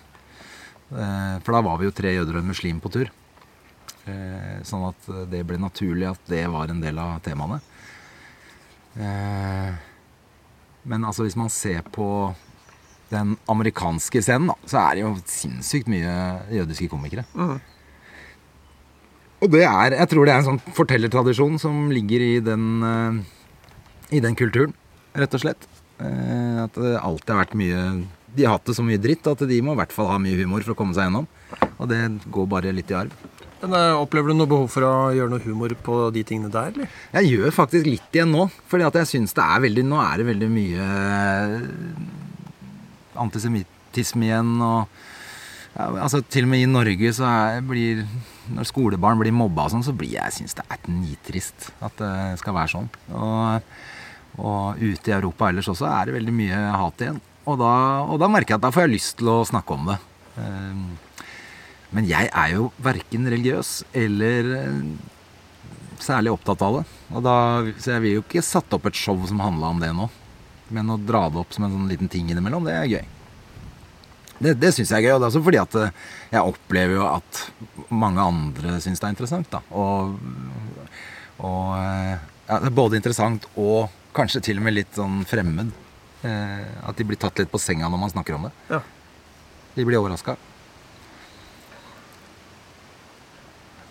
Eh, 0.94 1.36
For 1.42 1.56
da 1.56 1.62
var 1.66 1.80
vi 1.80 1.88
jo 1.88 1.94
tre 1.96 2.14
jøder 2.14 2.38
og 2.38 2.44
en 2.44 2.52
muslim 2.52 2.78
på 2.80 2.92
tur. 2.94 3.10
Eh, 4.06 4.60
Sånn 4.62 4.86
at 4.86 5.10
det 5.32 5.42
ble 5.48 5.58
naturlig 5.58 6.06
at 6.12 6.22
det 6.30 6.44
var 6.52 6.70
en 6.70 6.82
del 6.84 6.98
av 7.02 7.18
temaene. 7.26 7.60
Eh, 8.94 9.74
Men 10.84 11.04
altså 11.08 11.24
hvis 11.26 11.36
man 11.40 11.50
ser 11.50 11.82
på 11.90 12.34
den 13.10 13.36
amerikanske 13.50 14.20
scenen, 14.22 14.50
da, 14.50 14.56
så 14.68 14.80
er 14.80 14.94
det 14.96 15.02
jo 15.04 15.12
sinnssykt 15.30 15.88
mye 15.92 16.14
jødiske 16.52 16.88
komikere. 16.90 17.24
Mm. 17.34 17.58
Og 19.44 19.50
det 19.52 19.62
er, 19.66 19.96
jeg 19.98 20.08
tror 20.10 20.24
det 20.26 20.32
er 20.34 20.40
en 20.40 20.48
sånn 20.48 20.74
fortellertradisjon 20.76 21.58
som 21.60 21.90
ligger 21.92 22.22
i 22.24 22.34
den, 22.44 22.64
eh, 22.82 23.18
i 24.14 24.22
den 24.22 24.36
kulturen, 24.38 24.72
rett 25.18 25.34
og 25.36 25.42
slett. 25.42 25.66
Eh, 26.02 26.62
At 26.64 26.74
det 26.78 26.94
alltid 26.98 27.30
har 27.34 27.44
vært 27.44 27.54
mye 27.58 27.80
De 28.34 28.42
har 28.46 28.56
hatt 28.56 28.66
det 28.66 28.74
så 28.74 28.82
mye 28.82 28.98
dritt 28.98 29.26
at 29.30 29.44
de 29.46 29.60
må 29.62 29.76
i 29.76 29.78
hvert 29.78 29.92
fall 29.94 30.08
ha 30.10 30.16
mye 30.18 30.34
humor 30.40 30.64
for 30.66 30.74
å 30.74 30.78
komme 30.78 30.94
seg 30.96 31.06
gjennom. 31.06 31.28
Og 31.78 31.86
det 31.90 32.00
går 32.34 32.48
bare 32.50 32.72
litt 32.74 32.90
i 32.90 32.96
arv. 32.98 33.12
Men 33.62 33.76
eh, 33.78 33.94
Opplever 34.00 34.32
du 34.32 34.38
noe 34.40 34.50
behov 34.50 34.66
for 34.74 34.82
å 34.88 34.94
gjøre 35.14 35.30
noe 35.30 35.44
humor 35.44 35.70
på 35.86 35.98
de 36.14 36.24
tingene 36.26 36.50
der, 36.52 36.72
eller? 36.74 36.90
Jeg 37.14 37.30
gjør 37.36 37.54
faktisk 37.54 37.86
litt 37.86 38.10
igjen 38.18 38.34
nå. 38.34 38.48
Fordi 38.70 38.88
at 38.88 38.98
jeg 38.98 39.10
syns 39.12 39.36
det 39.38 39.44
er 39.46 39.62
veldig 39.68 39.84
Nå 39.86 40.00
er 40.02 40.18
det 40.20 40.26
veldig 40.32 40.50
mye 40.56 40.88
eh, 40.90 41.58
antisemittisme 43.22 44.26
igjen. 44.28 44.52
Og 44.64 44.98
ja, 45.74 45.88
altså 46.04 46.20
Til 46.26 46.46
og 46.46 46.52
med 46.52 46.64
i 46.64 46.70
Norge 46.70 47.10
så 47.16 47.30
blir 47.66 48.04
Når 48.54 48.68
skolebarn 48.70 49.18
blir 49.22 49.34
mobba 49.34 49.64
og 49.68 49.72
sånn, 49.74 49.86
så 49.86 49.94
blir 49.96 50.12
jeg 50.18 50.34
syns 50.36 50.58
det 50.58 50.66
er 50.70 50.82
nitrist 50.90 51.70
at 51.82 51.94
det 52.02 52.12
skal 52.42 52.54
være 52.58 52.74
sånn. 52.74 52.90
Og, 53.16 53.70
og 54.38 54.80
ute 54.82 55.10
i 55.10 55.14
Europa 55.14 55.48
ellers 55.50 55.68
også 55.70 55.86
er 55.86 56.08
det 56.08 56.16
veldig 56.16 56.34
mye 56.34 56.60
hat 56.74 57.04
igjen. 57.04 57.20
Og 57.44 57.58
da, 57.60 57.72
og 58.08 58.18
da 58.22 58.28
merker 58.32 58.54
jeg 58.54 58.60
at 58.60 58.66
da 58.66 58.72
får 58.74 58.86
jeg 58.86 58.94
lyst 58.96 59.18
til 59.20 59.30
å 59.30 59.40
snakke 59.46 59.76
om 59.76 59.90
det. 59.92 59.98
Ehm, 60.40 60.84
Men 61.94 62.08
jeg 62.08 62.26
er 62.32 62.54
jo 62.56 62.72
verken 62.82 63.28
religiøs 63.30 63.84
eller 63.94 64.48
eh, 64.58 64.78
særlig 66.02 66.32
opptatt 66.34 66.62
av 66.66 66.80
det. 66.80 66.84
Og 67.14 67.22
da, 67.22 67.34
så 67.78 67.92
jeg 67.92 68.02
vil 68.02 68.16
jo 68.16 68.24
ikke 68.24 68.42
satt 68.42 68.74
opp 68.74 68.88
et 68.90 68.98
show 68.98 69.20
som 69.28 69.42
handla 69.44 69.70
om 69.70 69.82
det 69.82 69.92
nå. 69.94 70.08
Men 70.74 70.90
å 70.90 70.98
dra 70.98 71.28
det 71.30 71.38
opp 71.44 71.54
som 71.54 71.68
en 71.68 71.76
sånn 71.76 71.90
liten 71.92 72.10
ting 72.10 72.32
innimellom, 72.32 72.66
det 72.66 72.74
er 72.74 72.90
gøy. 72.96 73.04
Det, 74.40 74.56
det 74.58 74.72
syns 74.74 74.90
jeg 74.90 75.04
er 75.04 75.06
gøy. 75.06 75.14
Og 75.14 75.20
det 75.22 75.28
er 75.28 75.30
også 75.30 75.44
fordi 75.46 75.62
at 75.62 75.78
eh, 75.78 75.94
jeg 76.34 76.54
opplever 76.54 76.98
jo 76.98 77.06
at 77.12 77.44
mange 77.94 78.24
andre 78.24 78.80
syns 78.82 78.98
det 78.98 79.06
er 79.06 79.14
interessant. 79.14 79.52
da. 79.54 79.62
Og, 79.70 80.16
og 81.44 81.76
eh, 81.78 82.16
ja, 82.48 82.58
det 82.58 82.72
er 82.72 82.80
både 82.80 82.98
interessant 82.98 83.46
og 83.54 83.92
kanskje 84.16 84.42
til 84.48 84.60
og 84.60 84.66
med 84.66 84.76
litt 84.78 84.96
sånn 84.96 85.22
fremmed. 85.28 85.72
Eh, 86.24 86.66
at 86.88 86.96
de 86.96 87.06
blir 87.06 87.20
tatt 87.20 87.38
litt 87.42 87.52
på 87.52 87.60
senga 87.60 87.90
når 87.90 88.00
man 88.00 88.12
snakker 88.12 88.38
om 88.38 88.48
det. 88.48 88.52
Ja. 88.70 88.80
De 89.74 89.84
blir 89.84 90.00
overraska. 90.00 90.36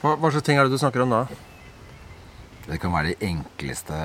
Hva, 0.01 0.15
hva 0.17 0.31
slags 0.31 0.47
ting 0.47 0.57
er 0.59 0.67
det 0.67 0.73
du 0.73 0.81
snakker 0.81 1.05
om 1.05 1.13
da? 1.13 1.25
Det 2.65 2.79
kan 2.79 2.93
være 2.95 3.13
de 3.13 3.29
enkleste 3.29 3.99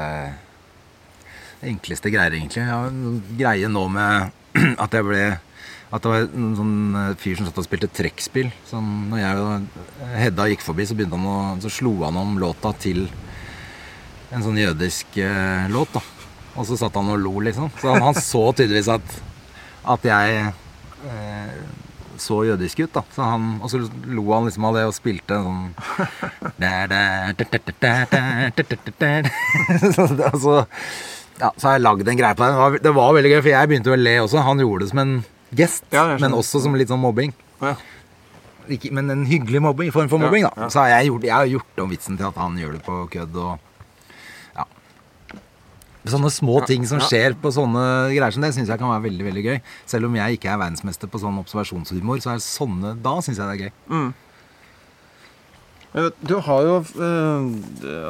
enkleste 1.64 2.10
greier, 2.14 2.34
egentlig. 2.36 2.62
Ja, 2.62 2.86
greie 3.38 3.70
nå 3.70 3.84
med 3.90 4.34
at 4.84 4.94
jeg 4.94 5.06
ble 5.06 5.22
At 5.88 6.04
det 6.04 6.10
var 6.10 6.26
en 6.26 6.50
sånn 6.58 6.96
eh, 7.00 7.14
fyr 7.16 7.38
som 7.38 7.48
satt 7.48 7.58
og 7.62 7.64
spilte 7.64 7.88
trekkspill. 7.88 8.50
Sånn, 8.68 9.08
når 9.08 9.22
jeg 9.22 9.44
og 9.44 10.10
Hedda 10.20 10.48
gikk 10.50 10.66
forbi, 10.66 10.84
så, 10.84 10.96
begynte 10.98 11.16
han 11.16 11.30
å, 11.32 11.38
så 11.64 11.72
slo 11.72 11.94
han 12.02 12.18
om 12.20 12.36
låta 12.42 12.74
til 12.76 13.06
en 14.34 14.44
sånn 14.44 14.60
jødisk 14.60 15.18
eh, 15.22 15.66
låt. 15.72 15.92
da 15.96 16.02
Og 16.58 16.66
så 16.68 16.78
satt 16.80 16.96
han 16.98 17.10
og 17.12 17.20
lo, 17.22 17.34
liksom. 17.46 17.70
Så 17.80 17.92
han, 17.92 18.04
han 18.10 18.18
så 18.18 18.48
tydeligvis 18.52 18.90
at, 18.92 19.18
at 19.94 20.08
jeg 20.08 20.40
eh, 21.08 21.60
så 22.18 22.40
jødisk 22.44 22.82
ut, 22.84 22.92
da. 22.94 23.04
Så 23.14 23.22
han, 23.22 23.50
og 23.62 23.70
så 23.70 23.80
lo 24.10 24.26
han 24.32 24.48
liksom 24.48 24.66
av 24.68 24.78
det 24.78 24.86
og 24.88 24.96
spilte 24.96 25.38
en 25.38 25.44
sånn 25.44 25.68
så, 29.94 30.08
altså, 30.32 30.56
ja, 31.38 31.52
så 31.54 31.68
har 31.68 31.76
jeg 31.76 31.84
lagd 31.84 32.10
en 32.10 32.18
greie 32.18 32.34
på 32.38 32.42
det. 32.42 32.50
Det 32.50 32.58
var, 32.58 32.78
det 32.88 32.94
var 32.96 33.14
veldig 33.16 33.32
gøy, 33.34 33.40
for 33.44 33.52
jeg 33.52 33.70
begynte 33.70 33.94
å 33.94 34.00
le 34.00 34.16
også. 34.24 34.42
Han 34.48 34.64
gjorde 34.64 34.84
det 34.84 34.90
som 34.90 35.02
en 35.04 35.14
gest, 35.58 35.86
Ja, 35.94 36.08
men 36.20 36.34
også 36.36 36.64
som 36.64 36.74
litt 36.78 36.90
sånn 36.90 37.02
mobbing. 37.02 37.32
Ja. 37.62 37.76
Ikke, 38.68 38.90
men 38.92 39.08
en 39.14 39.24
hyggelig 39.28 39.62
mobbing, 39.64 39.92
form 39.94 40.10
for 40.10 40.20
mobbing, 40.20 40.44
da. 40.50 40.68
Så 40.68 40.82
har 40.82 40.90
jeg, 40.96 41.08
gjort, 41.12 41.24
jeg 41.30 41.36
har 41.36 41.48
gjort 41.54 41.80
om 41.84 41.94
vitsen 41.94 42.18
til 42.18 42.28
at 42.28 42.42
han 42.42 42.58
gjør 42.60 42.76
det 42.76 42.84
på 42.86 43.00
kødd 43.14 43.38
og. 43.44 43.64
Sånne 46.12 46.30
små 46.32 46.60
ting 46.68 46.86
som 46.88 47.00
skjer 47.02 47.36
på 47.40 47.52
sånne 47.54 47.82
greier 48.14 48.34
som 48.34 48.44
det, 48.44 48.52
syns 48.56 48.70
jeg 48.72 48.80
kan 48.80 48.90
være 48.90 49.06
veldig 49.08 49.26
veldig 49.28 49.44
gøy. 49.44 49.58
Selv 49.90 50.08
om 50.08 50.16
jeg 50.18 50.38
ikke 50.38 50.50
er 50.52 50.60
verdensmester 50.60 51.10
på 51.10 51.20
sånn 51.22 51.38
observasjonshumor, 51.42 52.22
så 52.24 52.34
er 52.34 52.42
sånne 52.44 52.94
Da 53.04 53.14
syns 53.24 53.40
jeg 53.40 53.44
det 53.44 53.54
er 53.56 53.62
gøy. 53.66 53.72
Mm. 53.92 54.10
Du 56.28 56.34
har 56.44 56.66
jo 56.66 56.76
eh, 56.84 57.46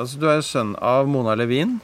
Altså, 0.01 0.19
du 0.19 0.27
er 0.29 0.41
jo 0.41 0.47
sønn 0.49 0.75
av 0.83 1.09
Mona 1.11 1.37
Levin. 1.39 1.79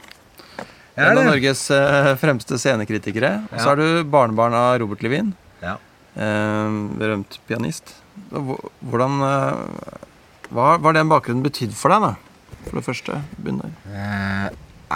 En 0.95 1.17
av. 1.17 1.23
Norges 1.27 1.65
eh, 1.75 2.13
fremste 2.19 2.59
scenekritikere. 2.61 3.37
Og 3.51 3.59
så 3.59 3.73
er 3.73 3.81
du 3.81 3.87
barnebarn 4.11 4.55
av 4.55 4.77
Robert 4.83 5.03
Levin. 5.03 5.33
Ja. 5.63 5.77
Eh, 6.15 6.79
berømt 6.99 7.39
pianist. 7.49 7.97
Hvordan 8.31 9.19
Hva 9.19 10.67
hva 10.77 10.87
har 10.87 10.95
den 10.95 11.09
bakgrunnen 11.11 11.43
betydd 11.43 11.73
for 11.75 11.91
deg, 11.91 12.05
da? 12.05 12.61
For 12.67 12.79
det 12.79 12.85
første. 12.85 13.17
Begynn 13.41 13.59
der. 13.63 14.53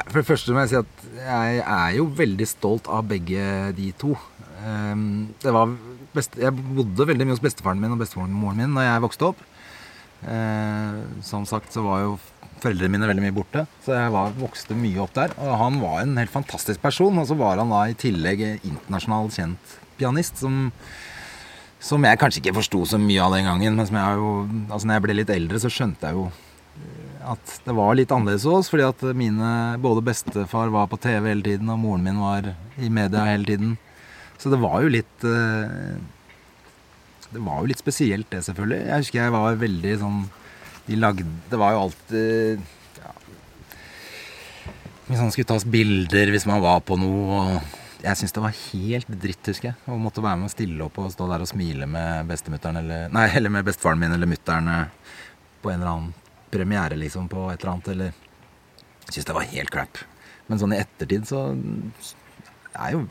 For 0.07 0.21
det 0.21 0.27
første 0.29 0.55
må 0.55 0.63
jeg 0.63 0.71
si 0.71 0.79
at 0.79 1.05
jeg 1.19 1.61
er 1.65 1.93
jo 1.97 2.07
veldig 2.17 2.47
stolt 2.49 2.89
av 2.91 3.07
begge 3.09 3.43
de 3.77 3.91
to. 3.99 4.15
Eh, 4.63 5.05
var 5.45 5.75
best, 6.15 6.39
jeg 6.39 6.55
bodde 6.55 7.07
veldig 7.09 7.27
mye 7.27 7.37
hos 7.37 7.43
bestefaren 7.43 7.81
min 7.81 7.93
og 7.95 8.01
bestemoren 8.01 8.57
min 8.57 8.75
da 8.77 8.87
jeg 8.87 9.05
vokste 9.05 9.29
opp. 9.31 9.43
Eh, 10.27 10.99
som 11.25 11.47
sagt 11.49 11.75
så 11.75 11.85
var 11.85 12.03
jo 12.05 12.17
foreldrene 12.59 12.91
mine 12.91 13.07
veldig 13.07 13.23
mye 13.23 13.35
borte, 13.35 13.63
så 13.85 13.93
jeg 13.95 14.11
var, 14.11 14.33
vokste 14.35 14.75
mye 14.75 14.99
opp 15.03 15.13
der. 15.15 15.35
Og 15.39 15.53
han 15.61 15.77
var 15.83 16.01
en 16.01 16.17
helt 16.19 16.33
fantastisk 16.33 16.81
person, 16.83 17.21
og 17.21 17.29
så 17.29 17.37
var 17.39 17.61
han 17.61 17.71
da 17.71 17.85
i 17.87 17.95
tillegg 17.99 18.43
internasjonalt 18.57 19.37
kjent 19.39 19.79
pianist 19.99 20.43
som 20.43 20.67
som 21.79 22.03
jeg 22.03 22.19
kanskje 22.19 22.41
ikke 22.43 22.57
forsto 22.57 22.81
så 22.91 22.99
mye 22.99 23.23
av 23.23 23.33
den 23.37 23.47
gangen. 23.47 23.77
Men 23.79 23.87
som 23.87 23.95
jeg 23.95 24.19
jo, 24.19 24.31
altså 24.67 24.87
når 24.87 24.97
jeg 24.97 25.03
ble 25.05 25.17
litt 25.21 25.29
eldre, 25.31 25.61
så 25.63 25.71
skjønte 25.71 26.09
jeg 26.09 26.17
jo 26.17 26.25
at 27.29 27.59
det 27.65 27.75
var 27.77 27.97
litt 27.97 28.11
annerledes 28.13 28.45
hos 28.47 28.63
oss. 28.63 28.71
Fordi 28.71 28.87
at 28.87 29.03
mine 29.17 29.51
både 29.81 30.03
bestefar 30.05 30.71
var 30.73 30.89
på 30.91 30.99
TV 31.01 31.31
hele 31.31 31.45
tiden, 31.45 31.69
og 31.71 31.81
moren 31.81 32.05
min 32.05 32.21
var 32.21 32.53
i 32.79 32.89
media 32.93 33.27
hele 33.29 33.47
tiden. 33.49 33.77
Så 34.39 34.51
det 34.51 34.61
var 34.61 34.79
jo 34.83 34.91
litt 34.93 35.25
eh, 35.27 35.97
Det 37.29 37.41
var 37.43 37.59
jo 37.59 37.69
litt 37.69 37.81
spesielt, 37.81 38.29
det, 38.31 38.43
selvfølgelig. 38.47 38.85
Jeg 38.87 39.03
husker 39.03 39.19
jeg 39.19 39.33
var 39.35 39.57
veldig 39.59 39.95
sånn 39.99 40.21
De 40.87 40.99
lagde 40.99 41.25
Det 41.51 41.59
var 41.59 41.75
jo 41.75 41.81
alltid 41.81 42.61
ja, 43.01 43.11
Hvis 45.09 45.19
man 45.19 45.33
skulle 45.35 45.49
tas 45.51 45.67
bilder 45.67 46.31
hvis 46.31 46.47
man 46.47 46.63
var 46.63 46.79
på 46.87 46.97
noe. 47.01 47.41
og 47.41 47.75
jeg 47.99 48.15
syns 48.15 48.31
det 48.31 48.41
var 48.45 48.55
helt 48.55 49.09
dritt, 49.19 49.47
husker 49.51 49.73
jeg. 49.73 49.75
Å 49.91 49.97
måtte 49.99 50.23
være 50.23 50.39
med 50.39 50.47
og 50.47 50.53
stille 50.53 50.85
opp 50.85 51.01
og 51.03 51.09
stå 51.11 51.25
der 51.27 51.43
og 51.43 51.49
smile 51.51 51.83
med 51.83 52.29
bestemutteren 52.31 52.79
eller 52.79 53.11
Nei, 53.11 53.25
eller 53.41 53.51
med 53.51 53.67
bestefaren 53.67 53.99
min 53.99 54.15
eller 54.15 54.29
mutter'n 54.31 54.69
på 55.59 55.73
en 55.73 55.81
eller 55.81 55.91
annen 55.91 56.13
premiere, 56.51 56.97
liksom, 56.99 57.29
på 57.31 57.47
et 57.51 57.61
eller 57.61 57.73
annet. 57.73 57.91
Eller 57.93 58.25
Syns 59.09 59.25
det 59.25 59.33
var 59.33 59.47
helt 59.49 59.73
crap. 59.73 59.97
Men 60.49 60.61
sånn 60.61 60.73
i 60.75 60.81
ettertid 60.81 61.25
så 61.29 61.47
det 61.55 62.77
er 62.77 62.93
jo, 62.93 63.03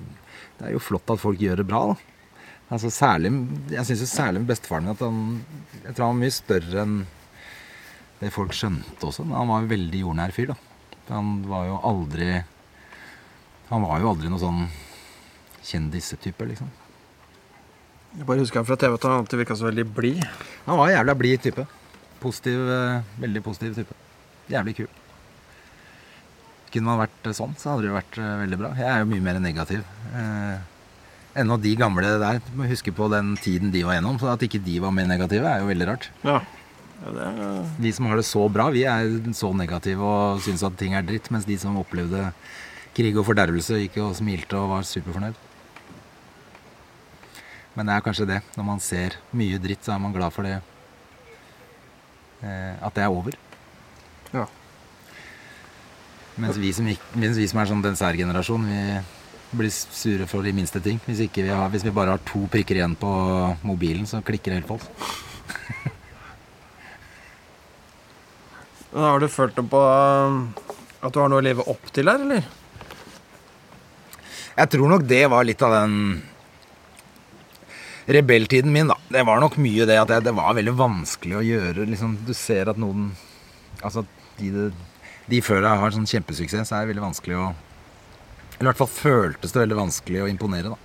det 0.59 0.69
er 0.69 0.75
jo 0.77 0.83
flott 0.83 1.11
at 1.11 1.23
folk 1.23 1.41
gjør 1.43 1.61
det 1.63 1.67
bra, 1.67 1.83
da. 1.93 2.15
Altså 2.69 2.91
særlig, 2.93 3.31
Jeg 3.73 3.87
syns 3.89 4.11
særlig 4.13 4.43
med 4.43 4.51
bestefaren 4.51 4.85
min 4.85 4.93
at 4.93 5.01
han 5.01 5.21
Jeg 5.87 5.95
tror 5.97 6.05
han 6.05 6.19
var 6.19 6.21
mye 6.21 6.35
større 6.37 6.83
enn 6.83 6.99
det 8.19 8.33
folk 8.35 8.53
skjønte 8.53 9.07
også. 9.07 9.25
Men 9.25 9.39
han 9.39 9.49
var 9.49 9.63
jo 9.63 9.71
veldig 9.73 10.03
jordnær 10.03 10.35
fyr, 10.35 10.53
da. 10.53 10.57
Han 11.15 11.31
var 11.49 11.69
jo 11.69 11.79
aldri 11.87 12.29
Han 13.71 13.85
var 13.87 14.03
jo 14.03 14.11
aldri 14.13 14.31
noe 14.33 14.43
sånn 14.43 14.67
kjendistype, 15.69 16.47
liksom. 16.49 16.69
Jeg 18.19 18.27
bare 18.27 18.41
husker 18.41 18.61
han 18.61 18.69
fra 18.69 18.77
TV 18.81 18.95
at 18.97 19.05
han 19.05 19.19
alltid 19.19 19.43
virka 19.43 19.57
så 19.59 19.69
veldig 19.69 19.85
blid. 19.95 20.23
Han 20.65 20.79
var 20.81 20.89
en 20.89 20.97
jævla 20.97 21.15
blid 21.19 21.43
type. 21.45 21.67
Positiv, 22.23 22.65
eh, 22.71 23.03
veldig 23.23 23.43
positiv 23.47 23.77
type. 23.79 23.95
Jævlig 24.51 24.75
kul. 24.81 24.89
Kunne 26.73 26.91
man 26.91 27.01
vært 27.05 27.31
eh, 27.31 27.37
sånn, 27.37 27.55
så 27.59 27.73
hadde 27.73 27.87
det 27.87 27.91
jo 27.93 27.99
vært 27.99 28.19
eh, 28.19 28.35
veldig 28.43 28.59
bra. 28.61 28.73
Jeg 28.79 28.91
er 28.91 29.03
jo 29.03 29.11
mye 29.13 29.25
mer 29.29 29.41
negativ. 29.43 29.85
Ennå 31.39 31.59
de 31.63 31.75
gamle 31.79 32.15
der. 32.19 32.41
Du 32.43 32.55
må 32.59 32.67
huske 32.67 32.95
på 32.95 33.07
den 33.13 33.37
tiden 33.39 33.71
de 33.75 33.85
var 33.87 33.99
gjennom. 33.99 34.19
Så 34.19 34.31
at 34.33 34.43
ikke 34.43 34.63
de 34.65 34.79
var 34.83 34.95
mer 34.95 35.07
negative, 35.07 35.47
er 35.47 35.63
jo 35.63 35.69
veldig 35.71 35.87
rart. 35.93 36.09
Ja. 36.27 36.41
ja 37.05 37.13
det 37.15 37.27
er... 37.29 37.69
Vi 37.85 37.93
som 37.95 38.09
har 38.11 38.19
det 38.19 38.27
så 38.27 38.47
bra, 38.51 38.71
vi 38.75 38.83
er 38.91 39.13
så 39.39 39.53
negative 39.55 40.03
og 40.03 40.43
syns 40.43 40.65
at 40.67 40.79
ting 40.81 40.97
er 40.99 41.07
dritt. 41.07 41.31
Mens 41.35 41.47
de 41.47 41.59
som 41.61 41.79
opplevde 41.79 42.33
krig 42.97 43.15
og 43.15 43.29
fordervelse, 43.29 43.79
gikk 43.85 44.01
og 44.03 44.17
smilte 44.19 44.59
og 44.59 44.73
var 44.73 44.89
superfornøyd. 44.89 45.39
Men 47.79 47.87
det 47.87 47.95
er 47.95 48.03
kanskje 48.03 48.27
det. 48.27 48.41
Når 48.59 48.67
man 48.67 48.83
ser 48.83 49.15
mye 49.39 49.63
dritt, 49.63 49.87
så 49.87 49.95
er 49.95 50.03
man 50.03 50.17
glad 50.17 50.35
for 50.35 50.49
det. 50.49 50.59
Eh, 52.43 52.75
at 52.87 52.95
det 52.95 53.03
er 53.05 53.11
over. 53.11 53.35
Ja. 54.33 54.47
Mens 56.39 56.59
vi 56.61 56.73
som, 56.75 56.87
mens 57.19 57.39
vi 57.41 57.49
som 57.51 57.59
er 57.59 57.67
sånn 57.71 57.83
den 57.83 57.99
særgenerasjonen, 57.99 58.69
vi 58.69 59.59
blir 59.59 59.73
sure 59.73 60.27
for 60.31 60.47
de 60.47 60.53
minste 60.55 60.81
ting. 60.85 61.01
Hvis, 61.07 61.21
ikke 61.27 61.43
vi 61.47 61.51
har, 61.51 61.69
hvis 61.73 61.87
vi 61.87 61.95
bare 61.95 62.15
har 62.15 62.23
to 62.29 62.45
prikker 62.53 62.79
igjen 62.79 62.95
på 63.01 63.11
mobilen, 63.67 64.07
så 64.07 64.23
klikker 64.23 64.53
det 64.53 64.59
helt 64.61 64.71
på 64.71 64.79
oss. 64.79 64.87
Har 68.99 69.21
du 69.21 69.29
følt 69.29 69.57
det 69.57 69.67
på 69.69 69.79
um, 69.79 70.55
at 71.05 71.13
du 71.13 71.19
har 71.21 71.29
noe 71.31 71.43
å 71.43 71.45
leve 71.45 71.63
opp 71.71 71.91
til 71.95 72.09
her, 72.09 72.19
eller? 72.25 72.43
Jeg 74.59 74.69
tror 74.73 74.89
nok 74.91 75.05
det 75.07 75.31
var 75.31 75.45
litt 75.47 75.63
av 75.63 75.73
den 75.77 75.93
rebelltiden 78.09 78.73
min, 78.73 78.89
da. 78.91 78.97
Det 79.13 79.25
var 79.29 79.41
nok 79.43 79.59
mye 79.61 79.87
det 79.89 79.99
at 80.01 80.13
jeg, 80.13 80.25
det 80.27 80.35
var 80.37 80.57
veldig 80.57 80.75
vanskelig 80.79 81.39
å 81.39 81.45
gjøre 81.45 81.87
liksom, 81.91 82.17
Du 82.27 82.35
ser 82.37 82.71
at 82.73 82.81
noen 82.81 83.11
Altså 83.85 84.03
de, 84.39 84.71
de 85.29 85.41
før 85.45 85.63
deg 85.63 85.83
har 85.83 85.95
sånn 85.95 86.09
kjempesuksess, 86.09 86.71
så 86.71 86.79
er 86.79 86.87
det 86.87 86.95
veldig 86.95 87.05
vanskelig 87.05 87.37
å 87.39 87.47
Eller 88.57 88.67
i 88.67 88.69
hvert 88.71 88.81
fall 88.81 88.91
føltes 88.91 89.55
det 89.55 89.63
veldig 89.63 89.79
vanskelig 89.79 90.25
å 90.25 90.31
imponere, 90.31 90.75
da. 90.75 90.79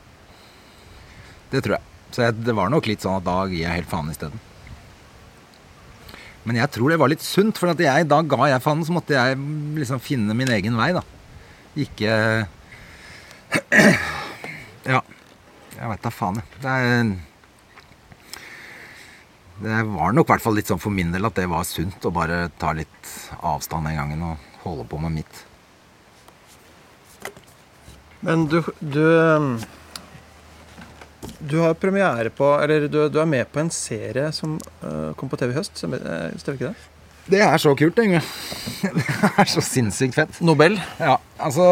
Det 1.53 1.61
tror 1.63 1.77
jeg. 1.77 1.85
Så 2.13 2.21
jeg, 2.25 2.35
det 2.45 2.53
var 2.57 2.69
nok 2.69 2.89
litt 2.89 3.01
sånn 3.05 3.17
at 3.17 3.25
da 3.25 3.37
gir 3.49 3.63
jeg 3.63 3.79
helt 3.79 3.89
faen 3.89 4.11
isteden. 4.11 4.41
Men 6.43 6.59
jeg 6.59 6.69
tror 6.75 6.91
det 6.91 6.99
var 6.99 7.09
litt 7.09 7.23
sunt, 7.23 7.57
for 7.57 7.71
jeg, 7.71 8.07
da 8.09 8.19
ga 8.27 8.49
jeg 8.51 8.63
faen. 8.65 8.83
Så 8.85 8.93
måtte 8.93 9.15
jeg 9.15 9.39
liksom 9.79 10.01
finne 10.03 10.35
min 10.37 10.51
egen 10.53 10.77
vei, 10.77 10.91
da. 10.97 11.03
Ikke 11.79 12.11
Ja. 14.93 14.99
Jeg 15.73 15.89
veit 15.89 16.03
da 16.03 16.11
faen, 16.13 16.39
jeg. 16.39 16.45
Det, 16.63 16.69
er, 16.69 17.03
det 19.63 19.79
var 19.93 20.13
nok 20.13 20.29
hvert 20.29 20.43
fall 20.43 20.57
litt 20.57 20.69
sånn 20.69 20.81
for 20.81 20.93
min 20.93 21.13
del 21.13 21.25
at 21.29 21.37
det 21.39 21.47
var 21.51 21.65
sunt 21.67 22.05
å 22.05 22.13
bare 22.13 22.45
ta 22.61 22.73
litt 22.77 23.09
avstand 23.41 23.89
den 23.89 23.97
gangen 23.97 24.21
og 24.29 24.63
holde 24.63 24.85
på 24.89 24.99
med 25.01 25.17
mitt. 25.17 25.43
Men 28.23 28.45
du, 28.47 28.61
du 28.79 29.03
um, 29.03 29.57
Du 31.43 31.57
har 31.59 31.73
premiere 31.75 32.29
på 32.31 32.47
Eller 32.63 32.87
du, 32.87 33.09
du 33.11 33.17
er 33.19 33.27
med 33.27 33.49
på 33.51 33.59
en 33.59 33.71
serie 33.73 34.29
som 34.31 34.55
uh, 34.83 35.11
kom 35.19 35.27
på 35.31 35.39
TV 35.41 35.51
i 35.51 35.57
høst. 35.57 35.75
Eh, 35.83 36.37
stemmer 36.39 36.55
ikke 36.55 36.71
det? 36.71 36.92
Det 37.23 37.39
er 37.39 37.55
så 37.61 37.71
kult, 37.79 37.99
Inge. 38.03 38.19
Det 38.97 39.03
er 39.39 39.47
så 39.47 39.63
sinnssykt 39.63 40.17
fett. 40.17 40.39
Nobel. 40.43 40.75
Ja, 40.99 41.15
altså 41.39 41.65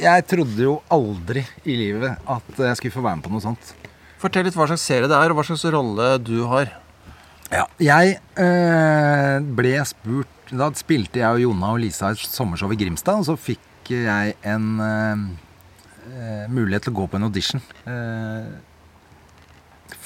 Jeg 0.00 0.26
trodde 0.28 0.60
jo 0.60 0.74
aldri 0.92 1.44
i 1.64 1.76
livet 1.78 2.18
at 2.28 2.60
jeg 2.66 2.80
skulle 2.80 2.96
få 2.98 3.04
være 3.06 3.20
med 3.20 3.24
på 3.24 3.32
noe 3.32 3.44
sånt. 3.44 3.72
Fortell 4.20 4.44
litt 4.48 4.58
hva 4.58 4.66
slags 4.68 4.84
serie 4.84 5.08
det 5.08 5.16
er, 5.16 5.32
og 5.32 5.38
hva 5.38 5.46
slags 5.46 5.64
rolle 5.72 6.10
du 6.20 6.42
har. 6.50 6.74
Ja, 7.48 7.64
jeg 7.80 8.18
øh, 8.36 9.36
ble 9.56 9.70
spurt 9.88 10.50
Da 10.52 10.66
spilte 10.76 11.22
jeg 11.22 11.38
og 11.38 11.40
Jonna 11.40 11.70
og 11.72 11.80
Lisa 11.80 12.10
et 12.12 12.20
sommershow 12.20 12.72
i 12.74 12.76
Grimstad, 12.76 13.22
og 13.22 13.28
så 13.28 13.38
fikk 13.40 13.92
jeg 13.94 14.34
en 14.44 14.66
øh, 14.84 16.44
mulighet 16.52 16.84
til 16.84 16.92
å 16.92 16.98
gå 17.00 17.06
på 17.08 17.16
en 17.16 17.28
audition. 17.30 17.62
øh, 17.88 18.48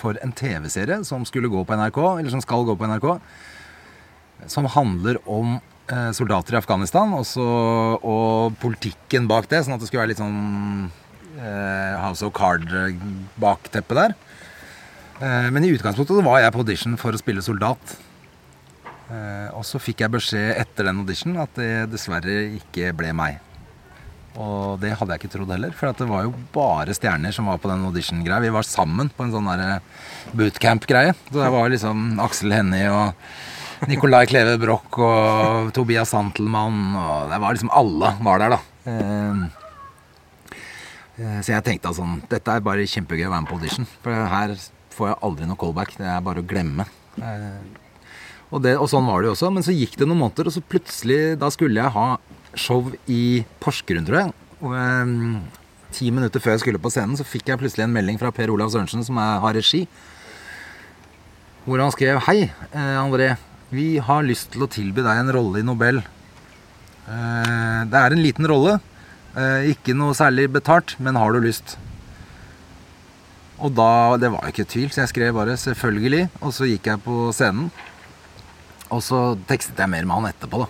for 0.03 0.19
en 0.23 0.33
TV-serie 0.35 1.03
som 1.07 1.25
skulle 1.29 1.51
gå 1.51 1.63
på 1.67 1.77
NRK, 1.79 1.99
eller 2.19 2.31
som 2.33 2.43
skal 2.43 2.67
gå 2.67 2.75
på 2.79 2.89
NRK. 2.91 3.09
Som 4.51 4.67
handler 4.67 5.19
om 5.31 5.57
eh, 5.91 6.11
soldater 6.17 6.57
i 6.57 6.61
Afghanistan 6.61 7.13
også, 7.15 7.45
og 8.03 8.57
politikken 8.63 9.29
bak 9.31 9.49
det. 9.51 9.65
Sånn 9.65 9.77
at 9.77 9.83
det 9.83 9.91
skulle 9.91 10.05
være 10.05 10.13
litt 10.15 10.23
sånn 10.23 10.89
eh, 11.39 11.99
House 12.03 12.25
of 12.27 12.35
Card-bakteppe 12.37 13.99
der. 13.99 14.17
Eh, 15.21 15.51
men 15.55 15.67
i 15.67 15.73
utgangspunktet 15.75 16.25
var 16.27 16.43
jeg 16.43 16.55
på 16.55 16.65
audition 16.65 16.99
for 17.01 17.15
å 17.15 17.23
spille 17.23 17.45
soldat. 17.45 17.99
Og 19.53 19.61
så 19.69 19.77
fikk 19.77 20.01
jeg 20.01 20.13
beskjed 20.15 20.55
etter 20.57 20.87
den 20.89 21.03
audition 21.03 21.35
at 21.43 21.51
det 21.59 21.91
dessverre 21.93 22.47
ikke 22.57 22.95
ble 22.97 23.11
meg. 23.13 23.43
Og 24.41 24.79
det 24.81 24.95
hadde 24.97 25.13
jeg 25.13 25.21
ikke 25.21 25.33
trodd 25.35 25.53
heller, 25.53 25.75
for 25.77 25.93
det 25.93 26.07
var 26.09 26.23
jo 26.25 26.33
bare 26.55 26.95
stjerner 26.97 27.35
som 27.37 27.51
var 27.51 27.59
på 27.61 27.69
den 27.69 27.85
audition-greia. 27.85 28.41
Vi 28.41 28.53
var 28.55 28.65
sammen 28.65 29.11
på 29.13 29.27
en 29.27 29.35
sånn 29.35 29.51
bootcamp-greie. 30.33 31.13
Så 31.29 31.37
det 31.37 31.51
var 31.53 31.69
liksom 31.75 32.23
Aksel 32.25 32.57
Hennie 32.57 32.89
og 32.89 33.13
Nicolai 33.91 34.27
Kleve 34.31 34.59
Broch 34.63 34.99
og 35.03 35.73
Tobias 35.75 36.13
Santelmann 36.15 36.95
og 36.95 37.33
Det 37.33 37.41
var 37.43 37.57
liksom 37.57 37.73
alle 37.75 38.13
var 38.23 38.43
der, 38.43 38.55
da. 38.55 38.61
Eh, 38.87 39.35
så 41.43 41.53
jeg 41.53 41.65
tenkte 41.67 41.93
sånn 41.95 42.21
Dette 42.31 42.55
er 42.55 42.65
bare 42.65 42.89
kjempegøy 42.89 43.27
å 43.29 43.33
være 43.33 43.45
med 43.45 43.51
på 43.51 43.59
audition. 43.59 43.89
For 44.05 44.13
her 44.35 44.55
får 44.93 45.13
jeg 45.13 45.21
aldri 45.29 45.49
noe 45.49 45.61
callback. 45.61 45.97
Det 45.99 46.09
er 46.09 46.25
bare 46.25 46.43
å 46.43 46.47
glemme. 46.49 46.87
Og, 48.53 48.61
det, 48.65 48.77
og 48.77 48.89
sånn 48.91 49.09
var 49.09 49.23
det 49.23 49.31
jo 49.31 49.35
også. 49.37 49.51
Men 49.55 49.67
så 49.67 49.75
gikk 49.75 49.97
det 50.01 50.09
noen 50.09 50.23
måneder, 50.25 50.49
og 50.49 50.55
så 50.55 50.63
plutselig 50.65 51.21
Da 51.41 51.49
skulle 51.53 51.81
jeg 51.81 51.95
ha 51.95 52.07
show 52.59 52.91
i 53.09 53.43
Porsgrunn, 53.63 54.07
tror 54.09 54.19
jeg. 54.21 54.35
Og, 54.61 54.73
um, 54.77 55.41
ti 55.93 56.11
minutter 56.13 56.41
før 56.41 56.57
jeg 56.57 56.65
skulle 56.65 56.81
på 56.83 56.93
scenen, 56.93 57.17
så 57.19 57.27
fikk 57.27 57.49
jeg 57.51 57.61
plutselig 57.61 57.87
en 57.87 57.95
melding 57.95 58.19
fra 58.21 58.33
Per 58.35 58.53
Olav 58.53 58.73
Sørensen, 58.73 59.05
som 59.05 59.19
er, 59.21 59.41
har 59.45 59.57
regi. 59.57 59.87
Hvor 61.65 61.81
han 61.81 61.93
skrev 61.95 62.21
Hei, 62.27 62.51
eh, 62.73 62.97
André. 62.99 63.35
Vi 63.73 63.97
har 64.05 64.27
lyst 64.27 64.51
til 64.53 64.67
å 64.67 64.69
tilby 64.69 65.01
deg 65.01 65.17
en 65.23 65.33
rolle 65.33 65.63
i 65.63 65.65
Nobel. 65.65 66.03
Eh, 67.09 67.79
det 67.89 68.01
er 68.03 68.13
en 68.13 68.21
liten 68.21 68.45
rolle. 68.51 68.75
Eh, 69.33 69.71
ikke 69.73 69.95
noe 69.97 70.13
særlig 70.13 70.51
betalt, 70.53 70.93
men 71.01 71.17
har 71.17 71.33
du 71.33 71.41
lyst? 71.41 71.79
Og 73.63 73.73
da 73.73 74.19
Det 74.19 74.29
var 74.29 74.45
ikke 74.51 74.69
tvil, 74.69 74.91
så 74.91 75.03
jeg 75.03 75.09
skrev 75.09 75.33
bare 75.35 75.57
'selvfølgelig', 75.57 76.29
og 76.43 76.53
så 76.53 76.69
gikk 76.69 76.85
jeg 76.85 77.01
på 77.01 77.33
scenen. 77.33 77.71
Og 78.91 79.01
så 79.01 79.39
tekstet 79.49 79.79
jeg 79.79 79.89
mer 79.89 80.05
med 80.05 80.17
han 80.21 80.33
etterpå, 80.35 80.59
da. 80.59 80.69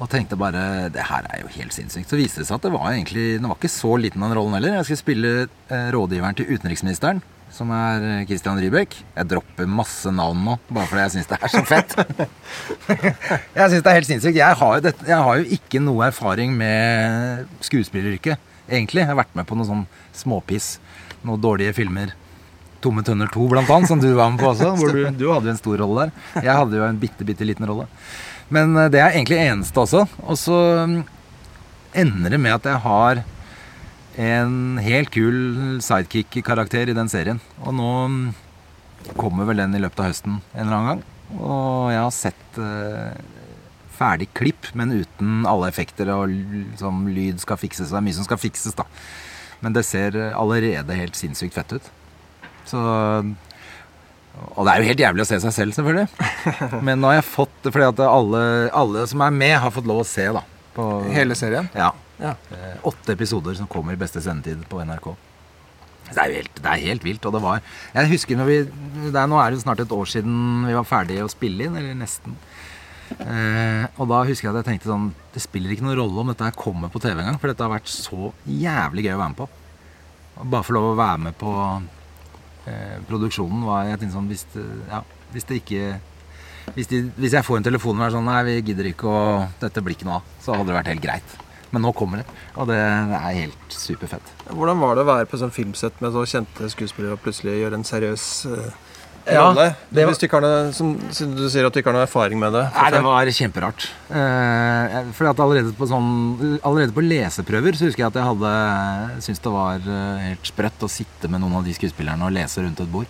Og 0.00 0.08
tenkte 0.08 0.38
bare 0.38 0.88
det 0.88 1.02
her 1.02 1.26
er 1.28 1.42
jo 1.42 1.48
helt 1.48 1.72
sinnssykt. 1.72 2.08
Så 2.08 2.16
viste 2.16 2.40
det 2.40 2.46
seg 2.46 2.54
at 2.54 2.62
det 2.62 2.72
var 2.72 2.92
egentlig 2.92 3.38
Det 3.40 3.48
var 3.48 3.56
ikke 3.56 3.68
så 3.68 4.00
liten 4.00 4.22
den 4.22 4.32
rollen 4.32 4.54
heller. 4.54 4.76
Jeg 4.76 4.84
skulle 4.84 5.04
spille 5.04 5.48
eh, 5.68 5.90
rådgiveren 5.92 6.34
til 6.34 6.46
utenriksministeren, 6.46 7.20
som 7.54 7.70
er 7.74 8.24
Christian 8.28 8.58
Rybek. 8.60 8.94
Jeg 9.16 9.28
dropper 9.30 9.68
masse 9.68 10.10
navn 10.14 10.44
nå, 10.46 10.56
bare 10.70 10.88
fordi 10.90 11.02
jeg 11.02 11.14
syns 11.16 11.30
det 11.30 11.38
er 11.40 11.52
så 11.52 11.62
fett. 11.66 11.96
jeg 13.58 13.66
syns 13.72 13.82
det 13.82 13.90
er 13.90 13.98
helt 13.98 14.08
sinnssykt. 14.08 14.38
Jeg 14.38 14.58
har, 14.62 14.82
dette, 14.84 15.06
jeg 15.08 15.26
har 15.26 15.40
jo 15.40 15.58
ikke 15.58 15.82
noe 15.82 16.06
erfaring 16.08 16.54
med 16.58 17.50
skuespilleryrket, 17.66 18.40
egentlig. 18.70 19.02
Jeg 19.02 19.10
har 19.10 19.18
vært 19.18 19.36
med 19.38 19.48
på 19.48 19.58
noe 19.58 19.68
sånn 19.68 19.86
småpiss. 20.16 20.72
Noen 21.26 21.42
dårlige 21.42 21.74
filmer. 21.76 22.14
Tomme 22.80 23.04
tønner 23.04 23.28
2, 23.28 23.48
blant 23.52 23.70
annet, 23.74 23.90
som 23.90 24.00
du 24.00 24.08
var 24.14 24.30
med 24.32 24.40
på 24.40 24.52
også. 24.54 24.72
Hvor 24.78 24.94
du, 24.94 25.02
du 25.12 25.26
hadde 25.28 25.50
jo 25.50 25.54
en 25.56 25.60
stor 25.60 25.82
rolle 25.82 26.06
der. 26.06 26.28
Jeg 26.46 26.60
hadde 26.62 26.78
jo 26.80 26.86
en 26.86 27.02
bitte, 27.02 27.26
bitte 27.28 27.48
liten 27.48 27.68
rolle. 27.68 27.90
Men 28.50 28.72
det 28.90 29.02
er 29.02 29.12
egentlig 29.12 29.42
eneste 29.42 29.82
også. 29.82 30.06
Og 30.24 30.38
så 30.40 30.60
ender 31.90 32.32
det 32.32 32.40
med 32.40 32.56
at 32.56 32.70
jeg 32.70 32.82
har 32.86 33.22
en 34.18 34.78
helt 34.82 35.10
kul 35.14 35.80
sidekick-karakter 35.84 36.90
i 36.90 36.96
den 36.96 37.10
serien. 37.12 37.40
Og 37.64 37.74
nå 37.76 37.90
kommer 39.16 39.48
vel 39.48 39.62
den 39.62 39.76
i 39.76 39.82
løpet 39.82 40.02
av 40.02 40.10
høsten 40.10 40.40
en 40.40 40.64
eller 40.64 40.76
annen 40.76 40.90
gang. 40.90 41.04
Og 41.38 41.92
jeg 41.92 42.00
har 42.02 42.14
sett 42.14 42.58
eh, 42.60 43.20
ferdig 43.94 44.30
klipp, 44.36 44.72
men 44.74 44.96
uten 45.02 45.44
alle 45.48 45.70
effekter 45.70 46.10
og 46.14 46.32
liksom, 46.32 47.06
lyd 47.14 47.42
skal 47.42 47.60
fikses. 47.60 47.92
Det 47.92 48.00
er 48.00 48.06
mye 48.08 48.18
som 48.18 48.26
skal 48.26 48.40
fikses, 48.40 48.76
da. 48.78 48.88
Men 49.60 49.76
det 49.76 49.84
ser 49.86 50.16
allerede 50.32 50.96
helt 50.96 51.18
sinnssykt 51.18 51.56
fett 51.58 51.76
ut. 51.76 51.94
Så 52.68 52.80
og 54.40 54.64
det 54.64 54.72
er 54.72 54.80
jo 54.80 54.88
helt 54.90 55.02
jævlig 55.02 55.24
å 55.24 55.28
se 55.28 55.38
seg 55.42 55.54
selv, 55.54 55.74
selvfølgelig. 55.76 56.28
Men 56.86 57.00
nå 57.02 57.10
har 57.10 57.18
jeg 57.18 57.28
fått 57.28 57.56
det 57.64 57.72
fordi 57.74 57.88
at 57.90 58.02
alle, 58.06 58.42
alle 58.76 59.04
som 59.10 59.24
er 59.26 59.34
med, 59.34 59.56
har 59.62 59.74
fått 59.74 59.88
lov 59.90 60.02
å 60.04 60.06
se, 60.06 60.26
da. 60.32 60.44
På, 60.76 60.86
Hele 61.10 61.36
serien? 61.38 61.68
Ja. 61.76 61.90
Ja. 62.20 62.36
Eh, 62.52 62.78
åtte 62.86 63.14
episoder 63.16 63.56
som 63.56 63.68
kommer 63.70 63.96
i 63.96 64.00
beste 64.00 64.22
sendetid 64.22 64.66
på 64.68 64.80
NRK. 64.84 65.12
Det 66.10 66.18
er 66.18 66.34
helt, 66.40 66.56
det 66.58 66.70
er 66.70 66.82
helt 66.88 67.04
vilt. 67.06 67.26
Og 67.26 67.34
det 67.36 67.42
var 67.42 67.60
Jeg 67.94 68.10
husker 68.10 68.38
når 68.38 68.48
vi 68.48 68.56
er, 68.60 69.26
Nå 69.30 69.38
er 69.38 69.52
det 69.52 69.62
snart 69.62 69.80
et 69.80 69.92
år 69.94 70.08
siden 70.10 70.66
vi 70.66 70.74
var 70.74 70.88
ferdige 70.88 71.24
å 71.24 71.30
spille 71.30 71.68
inn, 71.68 71.76
eller 71.78 71.94
nesten. 71.94 72.34
Eh, 73.10 73.86
og 73.96 74.10
da 74.10 74.22
husker 74.26 74.48
jeg 74.48 74.52
at 74.54 74.60
jeg 74.60 74.66
tenkte 74.68 74.86
sånn 74.86 75.08
Det 75.34 75.40
spiller 75.42 75.72
ikke 75.74 75.82
noen 75.82 75.98
rolle 75.98 76.22
om 76.22 76.28
dette 76.30 76.46
her 76.46 76.54
kommer 76.54 76.92
på 76.92 77.00
TV 77.02 77.18
engang, 77.18 77.40
for 77.42 77.50
dette 77.50 77.64
har 77.64 77.72
vært 77.72 77.90
så 77.90 78.30
jævlig 78.46 79.06
gøy 79.06 79.16
å 79.16 79.22
være 79.22 79.32
med 79.32 79.40
på. 79.40 79.48
Og 80.40 80.52
bare 80.52 80.66
få 80.66 80.76
lov 80.76 80.92
å 80.92 80.98
være 81.00 81.24
med 81.26 81.38
på 81.40 81.54
eh, 82.70 82.98
produksjonen 83.08 83.66
var 83.66 83.88
Jeg 83.88 84.00
tenkte 84.00 84.16
sånn 84.18 84.30
Hvis 84.30 84.46
ja, 84.88 85.02
hvis 85.34 85.46
det 85.48 85.60
ikke 85.62 85.84
hvis, 86.74 86.86
de, 86.86 87.00
hvis 87.18 87.34
jeg 87.34 87.46
får 87.46 87.58
en 87.58 87.66
telefon 87.66 87.98
og 87.98 88.06
er 88.06 88.14
sånn 88.14 88.28
Nei, 88.28 88.40
vi 88.46 88.56
gidder 88.70 88.90
ikke, 88.92 89.10
å 89.10 89.46
dette 89.62 89.82
blir 89.82 89.96
ikke 89.96 90.06
noe 90.06 90.20
av. 90.20 90.34
Så 90.42 90.54
hadde 90.54 90.68
det 90.70 90.76
vært 90.76 90.90
helt 90.92 91.02
greit. 91.02 91.38
Men 91.70 91.84
nå 91.86 91.92
kommer 91.94 92.22
det, 92.24 92.26
og 92.58 92.66
det 92.66 92.76
er 92.82 93.34
helt 93.36 93.74
superfett. 93.74 94.30
Hvordan 94.50 94.80
var 94.82 94.96
det 94.98 95.04
å 95.04 95.10
være 95.12 95.26
på 95.30 95.38
sånn 95.38 95.52
filmsett 95.54 96.00
med 96.02 96.10
så 96.16 96.24
kjente 96.26 96.70
skuespillere 96.72 97.14
og 97.14 97.20
plutselig 97.22 97.60
gjøre 97.60 97.78
en 97.78 97.84
seriøs 97.86 98.24
uh, 98.50 98.64
Ja, 99.30 99.44
rolle? 99.44 99.68
det 99.90 100.02
var- 100.02 100.10
Hvis 100.10 100.18
du 100.18 100.24
ikke 100.26 100.40
har 100.40 100.46
noe, 100.48 100.72
som, 100.74 100.90
du 101.36 101.44
sier 101.52 101.68
at 101.68 101.72
du 101.72 101.78
ikke 101.78 101.92
har 101.92 101.98
noe 102.00 102.06
erfaring 102.08 102.40
med 102.42 102.56
det. 102.56 102.64
Nei, 102.74 102.88
det 102.90 103.02
var 103.04 103.30
kjemperart. 103.36 103.86
Eh, 104.10 104.96
fordi 105.14 105.30
at 105.30 105.42
allerede 105.44 105.74
på, 105.78 105.86
sånn, 105.86 106.10
allerede 106.64 106.96
på 106.96 107.04
leseprøver 107.06 107.78
så 107.78 107.86
husker 107.86 108.02
jeg 108.02 108.10
at 108.10 108.18
jeg 108.18 108.28
hadde 108.32 109.22
syntes 109.22 109.44
det 109.46 109.52
var 109.54 109.86
eh, 109.86 110.24
helt 110.30 110.50
sprøtt 110.50 110.82
å 110.82 110.90
sitte 110.90 111.30
med 111.30 111.44
noen 111.44 111.60
av 111.60 111.68
de 111.68 111.76
skuespillerne 111.76 112.26
og 112.26 112.34
lese 112.34 112.64
rundt 112.64 112.80
et 112.82 112.90
bord. 112.90 113.06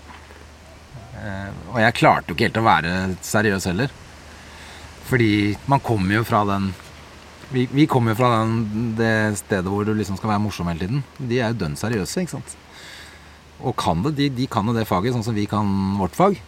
Eh, 1.17 1.49
og 1.73 1.81
jeg 1.81 1.97
klarte 2.03 2.29
jo 2.29 2.37
ikke 2.37 2.51
helt 2.51 2.61
å 2.61 2.69
være 2.69 2.95
seriøs 3.25 3.71
heller. 3.73 3.97
Fordi 5.09 5.33
man 5.71 5.81
kommer 5.81 6.21
jo 6.21 6.25
fra 6.29 6.45
den 6.53 6.73
Vi, 7.51 7.67
vi 7.73 7.87
kommer 7.91 8.15
fra 8.15 8.31
den, 8.39 8.93
det 8.99 9.41
stedet 9.41 9.67
hvor 9.67 9.87
du 9.87 9.91
liksom 9.97 10.19
skal 10.19 10.31
være 10.35 10.43
morsom 10.45 10.69
hele 10.71 10.85
tiden. 10.85 11.01
De 11.19 11.41
er 11.41 11.51
jo 11.51 11.65
dønn 11.65 11.79
seriøse, 11.79 12.23
ikke 12.23 12.37
sant. 12.37 12.55
Og 13.61 13.75
kan 13.77 14.05
det, 14.07 14.15
de, 14.21 14.29
de 14.39 14.47
kan 14.51 14.69
jo 14.69 14.75
det 14.77 14.87
faget 14.89 15.17
sånn 15.17 15.27
som 15.27 15.37
vi 15.37 15.49
kan 15.51 15.67
vårt 15.99 16.15
fag. 16.17 16.39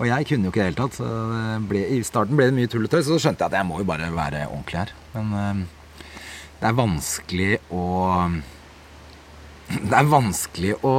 Og 0.00 0.08
jeg 0.08 0.26
kunne 0.30 0.48
jo 0.48 0.52
ikke 0.54 0.62
det 0.62 0.70
hele 0.70 0.80
tatt. 0.80 0.96
Så 0.96 1.04
det 1.04 1.68
ble, 1.68 1.84
I 1.98 2.00
starten 2.06 2.38
ble 2.38 2.48
det 2.48 2.56
mye 2.56 2.70
tull 2.72 2.88
og 2.88 2.94
tøys, 2.94 3.06
så 3.10 3.20
skjønte 3.20 3.44
jeg 3.44 3.52
at 3.52 3.58
jeg 3.60 3.68
må 3.68 3.82
jo 3.82 3.88
bare 3.92 4.08
være 4.14 4.46
ordentlig 4.48 4.80
her. 4.80 4.94
Men 5.12 5.36
øh, 5.36 5.62
det 6.62 6.70
er 6.70 6.80
vanskelig 6.80 7.52
å 7.74 7.84
Det 9.72 9.94
er 9.96 10.10
vanskelig 10.10 10.74
å 10.84 10.96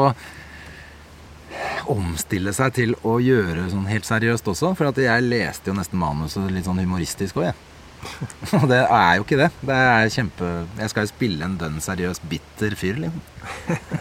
omstille 1.94 2.54
seg 2.56 2.74
til 2.74 2.96
å 3.06 3.18
gjøre 3.22 3.68
sånn 3.70 3.90
helt 3.90 4.08
seriøst 4.08 4.48
også. 4.50 4.72
For 4.78 5.04
jeg 5.04 5.26
leste 5.28 5.70
jo 5.70 5.78
nesten 5.78 6.02
manuset 6.02 6.50
litt 6.54 6.70
sånn 6.70 6.82
humoristisk 6.82 7.42
òg, 7.42 7.52
jeg. 7.52 7.73
Og 8.60 8.66
det 8.70 8.80
er 8.84 9.18
jo 9.18 9.26
ikke 9.26 9.40
det. 9.40 9.50
Det 9.64 9.76
er 9.76 10.12
kjempe 10.14 10.50
Jeg 10.80 10.92
skal 10.92 11.06
jo 11.06 11.12
spille 11.12 11.48
en 11.48 11.58
dønn 11.60 11.80
seriøs, 11.84 12.22
bitter 12.30 12.76
fyr, 12.80 13.00
liksom. 13.04 13.22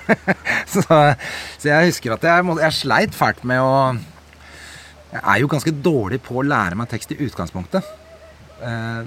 så, 0.75 0.85
så 1.59 1.69
jeg 1.69 1.91
husker 1.91 2.17
at 2.17 2.27
jeg, 2.29 2.47
må, 2.47 2.57
jeg 2.63 2.79
sleit 2.79 3.17
fælt 3.17 3.43
med 3.49 3.63
å 3.63 3.75
Jeg 5.13 5.23
er 5.23 5.43
jo 5.43 5.51
ganske 5.53 5.75
dårlig 5.85 6.23
på 6.25 6.41
å 6.41 6.47
lære 6.47 6.79
meg 6.79 6.91
tekst 6.93 7.15
i 7.15 7.21
utgangspunktet. 7.27 7.87
Eh, 8.63 9.03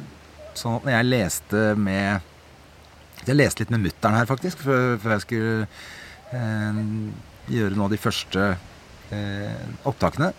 sånn 0.55 0.79
at 0.79 0.87
når 0.87 0.97
jeg 0.97 1.09
leste 1.11 1.67
med 1.79 2.31
Jeg 3.25 3.37
leste 3.37 3.63
litt 3.63 3.73
med 3.73 3.85
mutter'n 3.87 4.17
her, 4.19 4.29
faktisk, 4.29 4.63
før, 4.65 4.97
før 5.01 5.15
jeg 5.15 5.25
skulle 5.25 5.55
eh, 6.35 6.81
gjøre 7.55 7.77
noe 7.77 7.89
av 7.89 7.95
de 7.95 8.01
første 8.01 8.49
eh, 9.15 9.69
opptakene. 9.87 10.31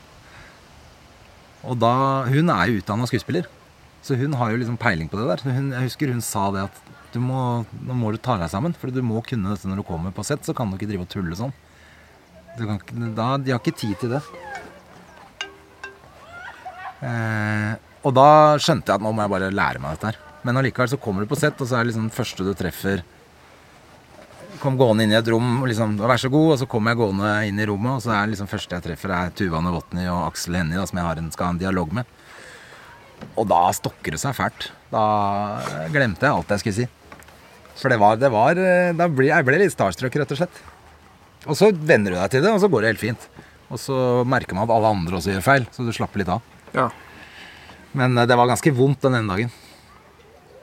Og 1.66 1.78
da 1.82 1.94
Hun 2.30 2.52
er 2.54 2.70
jo 2.70 2.80
utdanna 2.80 3.08
skuespiller. 3.10 3.48
Så 4.06 4.14
hun 4.14 4.36
har 4.38 4.52
jo 4.52 4.60
liksom 4.60 4.76
peiling 4.78 5.08
på 5.10 5.18
det 5.18 5.26
der. 5.26 5.40
Hun, 5.50 5.72
jeg 5.74 5.88
husker 5.88 6.12
hun 6.12 6.22
sa 6.22 6.44
det 6.54 6.68
at 6.68 6.82
du 7.14 7.18
må, 7.22 7.64
nå 7.82 7.96
må 7.98 8.12
du 8.14 8.20
ta 8.22 8.36
deg 8.38 8.52
sammen. 8.52 8.76
For 8.78 8.94
du 8.94 9.00
må 9.02 9.22
kunne 9.26 9.54
dette 9.54 9.66
når 9.66 9.82
du 9.82 9.86
kommer 9.88 10.14
på 10.14 10.24
sett. 10.26 10.46
Så 10.46 10.54
kan 10.54 10.70
du 10.70 10.78
ikke 10.78 10.88
drive 10.92 11.06
og 11.08 11.10
tulle 11.10 11.38
sånn. 11.38 11.54
Kan 12.56 13.10
da, 13.16 13.34
de 13.42 13.52
har 13.52 13.58
ikke 13.58 13.74
tid 13.76 13.98
til 14.00 14.14
det. 14.14 14.22
Eh, 17.02 17.74
og 18.06 18.14
da 18.14 18.28
skjønte 18.62 18.92
jeg 18.92 19.00
at 19.00 19.04
nå 19.04 19.12
må 19.12 19.24
jeg 19.24 19.34
bare 19.34 19.50
lære 19.52 19.82
meg 19.82 19.98
dette 19.98 20.12
her. 20.12 20.22
Men 20.46 20.60
allikevel 20.60 20.92
så 20.92 21.00
kommer 21.02 21.24
du 21.24 21.30
på 21.30 21.38
sett, 21.40 21.58
og 21.58 21.66
så 21.66 21.76
er 21.76 21.84
det 21.84 21.90
liksom 21.90 22.08
første 22.14 22.46
du 22.46 22.54
treffer 22.56 23.02
Kom 24.56 24.78
gående 24.80 25.04
inn 25.04 25.10
i 25.12 25.16
et 25.18 25.26
rom, 25.28 25.48
og 25.60 25.66
liksom, 25.68 25.98
vær 26.00 26.16
så 26.16 26.30
god, 26.32 26.54
og 26.54 26.60
så 26.62 26.66
kommer 26.70 26.94
jeg 26.94 27.02
gående 27.02 27.32
inn 27.44 27.58
i 27.60 27.66
rommet, 27.68 27.98
og 27.98 28.00
så 28.00 28.14
er 28.14 28.22
det 28.22 28.32
liksom 28.32 28.48
første 28.48 28.72
jeg 28.78 28.84
treffer, 28.86 29.12
er 29.12 29.34
Tuva 29.36 29.60
Novotny 29.60 30.06
og 30.08 30.22
Aksel 30.30 30.56
Hennie, 30.56 30.80
som 30.88 30.96
jeg 30.96 31.04
har 31.04 31.20
en, 31.20 31.28
skal 31.34 31.50
ha 31.50 31.52
en 31.52 31.60
dialog 31.60 31.92
med. 31.98 32.15
Og 33.36 33.44
da 33.48 33.62
stokker 33.76 34.16
det 34.16 34.20
seg 34.22 34.36
fælt. 34.36 34.70
Da 34.92 35.02
glemte 35.92 36.26
jeg 36.26 36.32
alt 36.32 36.54
jeg 36.54 36.64
skulle 36.64 36.78
si. 36.82 36.88
For 37.76 37.92
det 37.92 37.98
var, 38.00 38.16
det 38.16 38.30
var 38.32 38.56
Da 38.96 39.08
ble 39.12 39.28
jeg 39.28 39.44
ble 39.44 39.58
litt 39.60 39.74
starstruck, 39.74 40.14
rett 40.16 40.32
og 40.32 40.40
slett. 40.40 40.62
Og 41.46 41.58
så 41.58 41.70
venner 41.70 42.14
du 42.14 42.18
deg 42.18 42.30
til 42.32 42.42
det, 42.42 42.52
og 42.52 42.62
så 42.62 42.70
går 42.70 42.82
det 42.82 42.94
helt 42.94 43.02
fint. 43.02 43.28
Og 43.70 43.80
så 43.82 43.98
merker 44.28 44.56
man 44.56 44.66
at 44.66 44.74
alle 44.74 44.94
andre 44.94 45.18
også 45.18 45.34
gjør 45.34 45.44
feil, 45.46 45.68
så 45.74 45.86
du 45.86 45.92
slapper 45.94 46.22
litt 46.22 46.32
av. 46.32 46.42
Ja. 46.74 46.88
Men 47.96 48.18
eh, 48.18 48.26
det 48.28 48.36
var 48.38 48.50
ganske 48.50 48.74
vondt 48.74 49.06
den 49.06 49.18
ene 49.18 49.32
dagen. 49.32 49.54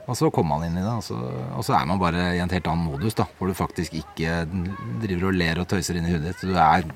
Og 0.04 0.18
så 0.20 0.28
kom 0.36 0.49
man 0.51 0.66
inn 0.66 0.76
i 0.76 0.84
det, 0.84 0.91
og 0.91 1.04
så, 1.06 1.16
og 1.56 1.64
så 1.64 1.78
er 1.78 1.86
man 1.88 1.99
bare 2.01 2.34
i 2.36 2.41
en 2.43 2.51
helt 2.51 2.66
annen 2.68 2.89
modus, 2.89 3.16
da. 3.16 3.26
Hvor 3.38 3.47
du 3.47 3.56
faktisk 3.56 3.95
ikke 3.95 4.41
driver 5.04 5.30
og 5.30 5.38
ler 5.39 5.62
og 5.62 5.70
tøyser 5.72 5.99
inn 5.99 6.10
i 6.10 6.16
hodet 6.16 6.34
ditt. 6.34 6.43
Du 6.43 6.58
er, 6.60 6.88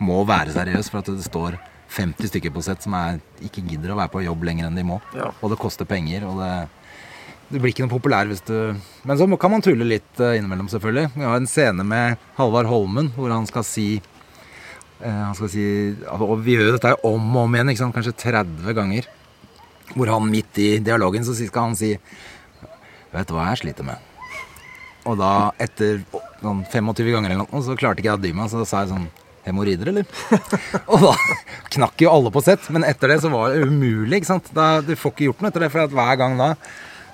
må 0.00 0.22
være 0.28 0.54
seriøs 0.56 0.88
for 0.88 1.02
at 1.02 1.10
det 1.12 1.26
står 1.26 1.58
50 1.88 2.28
stykker 2.30 2.52
på 2.52 2.62
sett 2.64 2.84
som 2.84 2.94
er, 2.98 3.22
ikke 3.44 3.64
gidder 3.64 3.94
å 3.94 3.98
være 3.98 4.12
på 4.12 4.24
jobb 4.24 4.44
lenger 4.48 4.68
enn 4.68 4.76
de 4.76 4.84
må. 4.86 4.98
Ja. 5.16 5.30
Og 5.40 5.52
det 5.52 5.60
koster 5.60 5.88
penger, 5.88 6.26
og 6.28 6.42
det 6.42 6.52
du 7.48 7.56
blir 7.56 7.72
ikke 7.72 7.86
noe 7.86 7.94
populær 7.94 8.28
hvis 8.28 8.42
du 8.44 8.76
Men 9.08 9.16
så 9.16 9.24
kan 9.40 9.52
man 9.54 9.64
tulle 9.64 9.86
litt 9.88 10.20
eh, 10.20 10.36
innimellom, 10.36 10.68
selvfølgelig. 10.68 11.14
Vi 11.14 11.24
har 11.24 11.38
en 11.38 11.48
scene 11.48 11.84
med 11.86 12.20
Halvard 12.36 12.68
Holmen 12.68 13.08
hvor 13.16 13.32
han 13.32 13.48
skal 13.48 13.64
si 13.64 13.86
eh, 13.96 15.22
Han 15.22 15.36
skal 15.38 15.52
si 15.52 15.64
Og 16.18 16.34
vi 16.44 16.58
gjør 16.58 16.68
jo 16.68 16.74
dette 16.76 16.92
om 17.08 17.30
og 17.36 17.46
om 17.46 17.56
igjen, 17.56 17.72
kanskje 17.94 18.16
30 18.20 18.76
ganger. 18.76 19.08
Hvor 19.94 20.12
han 20.12 20.28
midt 20.28 20.60
i 20.60 20.68
dialogen 20.84 21.24
så 21.24 21.36
skal 21.38 21.70
han 21.70 21.78
si 21.78 21.94
Vet 23.14 23.30
du 23.30 23.32
hva 23.32 23.48
jeg 23.54 23.62
sliter 23.62 23.88
med? 23.88 24.04
Og 25.08 25.16
da, 25.16 25.48
etter 25.56 26.02
sånn 26.42 26.60
25 26.68 27.14
ganger 27.14 27.32
eller 27.32 27.46
noe, 27.46 27.62
så 27.64 27.76
klarte 27.78 28.02
ikke 28.02 28.10
jeg 28.10 28.18
å 28.18 28.20
dy 28.20 28.32
meg, 28.36 28.50
så 28.52 28.66
sa 28.68 28.82
jeg 28.82 28.90
sånn 28.90 29.06
Hemoroider, 29.48 29.90
eller? 29.92 30.06
og 30.92 31.02
da 31.02 31.14
knakk 31.74 32.04
jo 32.04 32.12
alle 32.12 32.32
på 32.34 32.42
sett. 32.44 32.68
Men 32.74 32.86
etter 32.88 33.12
det 33.12 33.20
så 33.24 33.32
var 33.32 33.54
det 33.54 33.66
umulig. 33.66 34.20
ikke 34.20 34.32
sant? 34.34 34.52
Da, 34.56 34.78
du 34.84 34.94
får 34.96 35.14
ikke 35.14 35.28
gjort 35.30 35.42
noe 35.42 35.52
etter 35.52 35.66
det, 35.66 35.72
for 35.74 35.98
hver 35.98 36.20
gang 36.20 36.38
da 36.38 36.52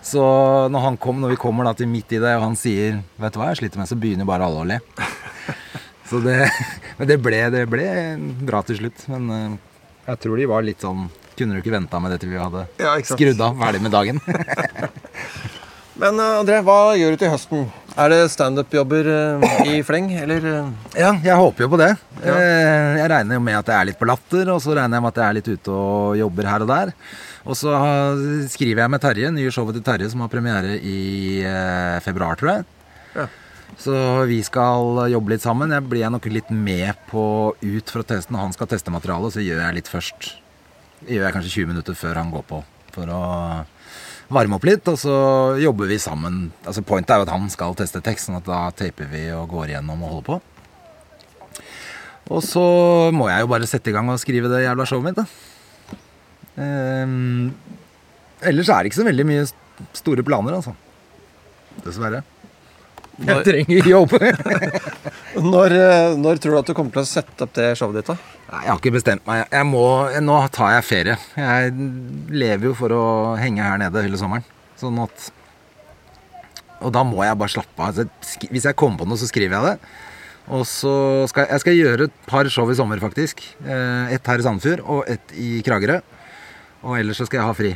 Så 0.05 0.23
når, 0.69 0.81
han 0.85 0.97
kom, 1.01 1.23
når 1.23 1.35
vi 1.35 1.41
kommer 1.41 1.65
da 1.69 1.75
til 1.79 1.89
midt 1.89 2.13
i 2.13 2.21
det, 2.21 2.35
og 2.37 2.51
han 2.51 2.59
sier 2.61 3.01
'Vet 3.17 3.33
du 3.35 3.41
hva 3.41 3.53
jeg 3.53 3.63
sliter 3.63 3.81
med', 3.81 3.89
så 3.89 3.97
begynner 3.97 4.29
bare 4.29 4.45
alle 4.45 4.61
å 4.61 4.69
le. 4.69 4.81
Så 6.11 6.21
det, 6.21 6.51
men 6.99 7.09
det 7.09 7.17
ble, 7.25 7.39
det 7.51 7.65
ble 7.73 7.87
bra 8.45 8.61
til 8.69 8.77
slutt. 8.77 9.07
Men 9.09 9.31
eh, 9.33 9.55
jeg 10.11 10.21
tror 10.21 10.37
de 10.37 10.49
var 10.51 10.67
litt 10.67 10.85
sånn 10.85 11.07
Kunne 11.35 11.57
du 11.57 11.63
ikke 11.63 11.73
venta 11.75 11.99
med 11.99 12.13
det 12.13 12.21
til 12.23 12.31
vi 12.35 12.39
hadde 12.39 12.67
Ja, 12.79 12.93
skrudd 13.03 13.41
av, 13.43 13.57
ferdig 13.59 13.81
med 13.83 13.95
dagen? 13.95 14.21
Men 16.01 16.19
eh, 16.19 16.37
André, 16.43 16.61
hva 16.67 16.95
gjør 16.99 17.15
du 17.15 17.23
til 17.23 17.33
høsten? 17.33 17.65
Er 17.95 18.11
det 18.11 18.17
standup-jobber 18.33 19.07
eh, 19.07 19.45
i 19.71 19.83
fleng, 19.87 20.09
eller? 20.19 20.43
Ja, 20.99 21.13
jeg 21.23 21.37
håper 21.39 21.63
jo 21.63 21.69
på 21.71 21.79
det. 21.79 21.93
Ja. 22.25 22.33
Eh, 22.35 22.97
Jeg 22.99 23.11
regner 23.13 23.39
jo 23.39 23.43
med 23.47 23.55
at 23.61 23.71
jeg 23.71 23.77
er 23.79 23.89
litt 23.93 24.01
på 24.01 24.09
latter, 24.11 24.51
og 24.51 24.59
så 24.65 24.75
regner 24.75 24.99
jeg 24.99 25.05
med 25.05 25.13
at 25.13 25.21
jeg 25.21 25.27
er 25.29 25.37
litt 25.39 25.51
ute 25.53 25.77
og 25.79 26.17
jobber 26.19 26.49
her 26.51 26.65
og 26.65 26.71
der. 26.73 26.91
Og 27.45 27.55
så 27.61 27.71
skriver 28.51 28.83
jeg 28.83 28.91
med 28.91 29.03
Terje, 29.05 29.31
nye 29.37 29.53
showet 29.55 29.77
til 29.79 29.85
Terje 29.87 30.09
som 30.11 30.25
har 30.25 30.33
premiere 30.33 30.75
i 30.81 30.99
eh, 31.47 32.01
februar, 32.03 32.35
tror 32.41 32.51
jeg. 32.57 32.67
Ja. 33.15 33.29
Så 33.79 33.95
vi 34.31 34.41
skal 34.47 35.05
jobbe 35.13 35.31
litt 35.35 35.45
sammen. 35.47 35.71
Jeg 35.75 35.87
blir 35.91 36.11
nok 36.11 36.27
litt 36.35 36.51
med 36.51 36.99
på 37.13 37.25
ut 37.55 37.91
for 37.95 38.03
å 38.03 38.09
teste. 38.11 38.35
Når 38.35 38.49
han 38.49 38.57
skal 38.59 38.71
teste 38.75 38.91
materialet, 38.95 39.37
så 39.37 39.43
gjør 39.45 39.63
jeg 39.69 39.79
litt 39.79 39.91
først. 39.93 40.33
Det 41.05 41.15
gjør 41.15 41.29
jeg 41.29 41.37
kanskje 41.39 41.55
20 41.61 41.71
minutter 41.71 41.99
før 41.99 42.19
han 42.23 42.35
går 42.35 42.45
på, 42.51 42.61
for 42.95 43.11
å 43.15 43.23
varme 44.33 44.59
opp 44.59 44.67
litt. 44.69 44.89
Og 44.91 44.99
så 45.01 45.15
jobber 45.63 45.91
vi 45.91 46.01
sammen. 46.03 46.49
Altså 46.65 46.85
Pointet 46.87 47.15
er 47.15 47.23
jo 47.23 47.29
at 47.29 47.35
han 47.35 47.49
skal 47.53 47.77
teste 47.79 48.03
tekst, 48.05 48.29
sånn 48.29 48.41
at 48.41 48.49
da 48.49 48.67
taper 48.77 49.11
vi 49.11 49.27
og 49.37 49.49
går 49.53 49.75
igjennom 49.75 50.05
og 50.05 50.15
holder 50.15 50.29
på. 50.31 50.41
Og 52.35 52.41
så 52.45 52.65
må 53.13 53.29
jeg 53.29 53.45
jo 53.45 53.51
bare 53.53 53.69
sette 53.69 53.93
i 53.93 53.97
gang 53.97 54.09
og 54.09 54.21
skrive 54.23 54.49
det 54.49 54.65
jævla 54.65 54.87
showet 54.89 55.11
mitt, 55.11 55.19
da. 55.19 55.27
Ehm, 56.65 57.51
ellers 58.41 58.71
er 58.71 58.81
det 58.81 58.93
ikke 58.93 59.03
så 59.03 59.09
veldig 59.11 59.27
mye 59.29 59.45
store 59.93 60.25
planer, 60.25 60.57
altså. 60.57 60.73
Dessverre. 61.85 62.23
Jeg 63.23 63.45
trenger 63.47 63.87
jobb. 63.89 64.15
når, 65.55 65.75
eh, 65.79 66.15
når 66.19 66.41
tror 66.43 66.57
du 66.57 66.59
at 66.61 66.71
du 66.71 66.75
kommer 66.77 66.95
til 66.97 67.05
å 67.05 67.09
sette 67.09 67.47
opp 67.47 67.53
det 67.55 67.69
showet 67.79 68.01
ditt? 68.01 68.11
da? 68.11 68.17
Jeg 68.55 68.71
har 68.73 68.81
ikke 68.81 68.95
bestemt 68.97 69.25
meg. 69.29 69.45
Jeg 69.55 69.69
må, 69.69 69.85
nå 70.25 70.39
tar 70.55 70.75
jeg 70.77 70.87
ferie. 70.89 71.17
Jeg 71.39 71.75
lever 72.35 72.71
jo 72.71 72.75
for 72.79 72.95
å 72.97 73.05
henge 73.41 73.63
her 73.65 73.79
nede 73.83 74.03
hele 74.05 74.19
sommeren. 74.21 74.47
Sånn 74.81 74.99
at 75.05 75.29
Og 76.85 76.91
da 76.93 77.05
må 77.07 77.23
jeg 77.25 77.39
bare 77.41 77.55
slappe 77.55 77.87
av. 77.87 78.03
Hvis 78.51 78.67
jeg 78.67 78.77
kommer 78.77 79.01
på 79.05 79.07
noe, 79.09 79.21
så 79.21 79.29
skriver 79.31 79.57
jeg 79.57 79.69
det. 79.71 79.93
Og 80.53 80.67
så 80.69 80.95
skal 81.31 81.47
jeg 81.49 81.63
skal 81.63 81.79
gjøre 81.79 82.09
et 82.11 82.17
par 82.29 82.51
show 82.53 82.69
i 82.69 82.77
sommer, 82.77 83.01
faktisk. 83.01 83.41
Eh, 83.65 84.13
Et 84.19 84.27
her 84.29 84.43
i 84.43 84.45
Sandefjord 84.45 84.83
og 84.85 85.07
et 85.09 85.33
i 85.41 85.63
Kragerø. 85.65 86.01
Og 86.85 86.99
ellers 86.99 87.17
så 87.23 87.25
skal 87.31 87.41
jeg 87.41 87.49
ha 87.49 87.55
fri. 87.57 87.73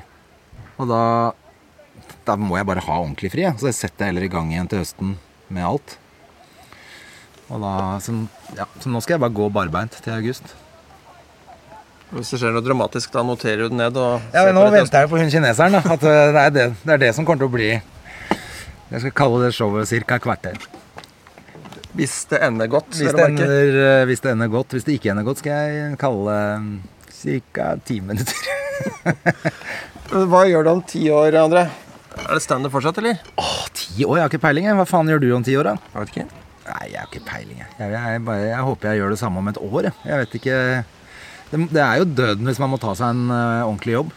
Og 0.78 0.90
da 0.90 1.02
da 2.28 2.34
må 2.36 2.58
jeg 2.58 2.66
bare 2.68 2.82
ha 2.84 2.98
ordentlig 3.00 3.30
fri. 3.32 3.46
ja. 3.46 3.54
Så 3.56 3.70
jeg 3.70 3.76
setter 3.78 4.04
jeg 4.04 4.12
heller 4.12 4.26
i 4.26 4.32
gang 4.32 4.50
igjen 4.52 4.68
til 4.68 4.82
høsten 4.82 5.14
med 5.54 5.66
alt. 5.66 5.96
Og 7.48 7.62
da, 7.64 7.74
så, 8.04 8.14
ja, 8.58 8.66
så 8.80 8.90
nå 8.92 9.00
skal 9.00 9.16
jeg 9.16 9.22
bare 9.24 9.36
gå 9.38 9.46
barbeint 9.52 9.94
til 10.04 10.12
august. 10.12 10.50
Hvis 12.12 12.32
det 12.32 12.40
skjer 12.40 12.54
noe 12.56 12.64
dramatisk, 12.64 13.12
da 13.12 13.22
noterer 13.24 13.66
du 13.66 13.74
det 13.74 13.78
ned 13.82 13.96
Ja, 14.32 14.46
men 14.46 14.54
Nå 14.56 14.62
venter 14.72 15.04
jeg 15.04 15.10
på 15.10 15.18
hun 15.20 15.28
kineseren. 15.28 15.76
da 15.76 15.82
At 15.92 16.04
eh, 16.08 16.20
det 16.32 16.42
er 16.46 16.54
det, 16.54 16.66
det 16.80 16.94
er 16.94 17.02
det 17.02 17.10
som 17.16 17.26
kommer 17.28 17.42
til 17.42 17.50
å 17.50 17.52
bli 17.52 17.66
Jeg 17.74 19.02
skal 19.02 19.12
kalle 19.12 19.42
det 19.44 19.50
showet 19.56 19.92
ca. 20.08 20.16
kvarter. 20.24 20.56
Hvis 21.98 22.14
det 22.30 22.40
ender 22.46 22.70
godt. 22.72 22.94
Hvis 22.96 23.12
det, 23.12 23.26
ender, 23.26 23.76
eh, 23.82 24.04
hvis 24.08 24.24
det 24.24 24.32
ender 24.32 24.48
godt. 24.52 24.72
Hvis 24.72 24.86
det 24.86 24.96
ikke 24.96 25.12
ender 25.12 25.26
godt, 25.26 25.42
skal 25.42 25.68
jeg 25.68 25.98
kalle 26.00 26.38
det 27.18 27.42
ca. 27.52 27.68
ti 27.84 28.00
minutter. 28.00 28.56
Hva 30.30 30.46
gjør 30.48 30.64
du 30.64 30.70
om 30.72 30.82
ti 30.88 31.02
år, 31.12 31.36
André? 31.42 31.66
Er 32.18 32.34
det 32.34 32.42
standup 32.44 32.74
fortsatt, 32.74 32.98
eller? 33.00 33.22
Åh, 33.40 33.64
ti 33.76 34.04
år? 34.04 34.18
Jeg 34.18 34.24
har 34.24 34.32
ikke 34.32 34.42
peiling. 34.42 34.68
Hva 34.78 34.86
faen 34.88 35.08
gjør 35.10 35.22
du 35.22 35.28
om 35.36 35.44
ti 35.46 35.54
år, 35.58 35.70
da? 35.70 35.90
Jeg 35.94 36.02
vet 36.02 36.14
ikke. 36.14 36.44
Nei, 36.68 36.84
jeg 36.92 37.00
har 37.00 37.08
ikke 37.08 37.26
peiling. 37.28 37.60
Jeg, 37.62 37.74
jeg, 37.80 37.92
jeg, 37.96 38.22
bare, 38.26 38.46
jeg 38.50 38.64
håper 38.68 38.90
jeg 38.90 39.00
gjør 39.00 39.14
det 39.14 39.20
samme 39.22 39.42
om 39.42 39.50
et 39.50 39.60
år. 39.62 39.90
Jeg, 39.92 40.22
vet 40.22 40.38
ikke 40.40 40.56
det, 41.48 41.60
det 41.72 41.82
er 41.84 42.00
jo 42.02 42.08
døden 42.18 42.50
hvis 42.50 42.60
man 42.60 42.74
må 42.74 42.80
ta 42.82 42.92
seg 42.98 43.14
en 43.14 43.30
uh, 43.32 43.68
ordentlig 43.68 43.94
jobb. 43.96 44.10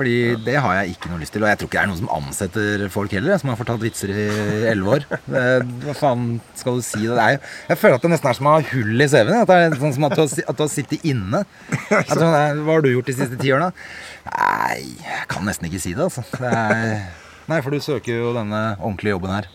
Fordi 0.00 0.32
det 0.46 0.54
har 0.64 0.78
jeg 0.78 0.94
ikke 0.94 1.10
noe 1.10 1.20
lyst 1.20 1.34
til. 1.34 1.42
Og 1.44 1.50
jeg 1.50 1.58
tror 1.60 1.68
ikke 1.68 1.76
det 1.76 1.80
er 1.82 1.88
noen 1.90 1.98
som 1.98 2.12
ansetter 2.16 2.84
folk 2.88 3.12
heller, 3.12 3.36
som 3.36 3.50
har 3.52 3.58
fortalt 3.60 3.82
vitser 3.84 4.08
i 4.14 4.22
elleve 4.70 4.94
år. 4.94 5.02
Hva 5.28 5.94
faen 5.98 6.22
skal 6.56 6.78
du 6.78 6.84
si? 6.86 7.02
Det 7.04 7.18
er, 7.20 7.36
jeg 7.68 7.76
føler 7.82 7.98
at 7.98 8.06
det 8.06 8.10
nesten 8.14 8.30
er 8.30 8.38
som 8.38 8.48
å 8.48 8.54
ha 8.54 8.62
hull 8.70 9.04
i 9.04 9.08
CV-en. 9.12 9.42
At 9.42 9.50
det 9.50 9.58
er 9.66 9.76
sånn 9.82 9.92
som 9.98 10.06
at 10.08 10.14
du 10.16 10.22
har, 10.22 10.32
at 10.40 10.56
du 10.56 10.62
har 10.64 10.70
sittet 10.72 11.04
inne. 11.04 11.42
At 11.92 12.14
sånn, 12.14 12.32
eh, 12.32 12.62
hva 12.64 12.78
har 12.78 12.86
du 12.86 12.88
gjort 12.94 13.10
de 13.10 13.16
siste 13.18 13.36
ti 13.42 13.52
årene? 13.52 13.68
Nei, 14.30 14.78
jeg 15.04 15.26
kan 15.34 15.44
nesten 15.50 15.68
ikke 15.68 15.82
si 15.84 15.92
det, 15.92 16.06
altså. 16.06 16.24
Det 16.32 16.54
er, 16.62 16.96
nei, 17.52 17.60
for 17.60 17.76
du 17.76 17.84
søker 17.84 18.22
jo 18.22 18.32
denne 18.38 18.62
ordentlige 18.78 19.18
jobben 19.18 19.36
her. 19.36 19.50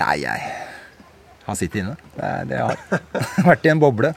Nei, 0.00 0.16
jeg 0.24 0.50
har 1.46 1.60
sittet 1.62 1.84
inne. 1.84 1.94
Det 2.18 2.26
er 2.32 2.50
det 2.50 2.60
har. 2.64 2.82
Vært 3.52 3.70
i 3.70 3.72
en 3.76 3.86
boble. 3.86 4.10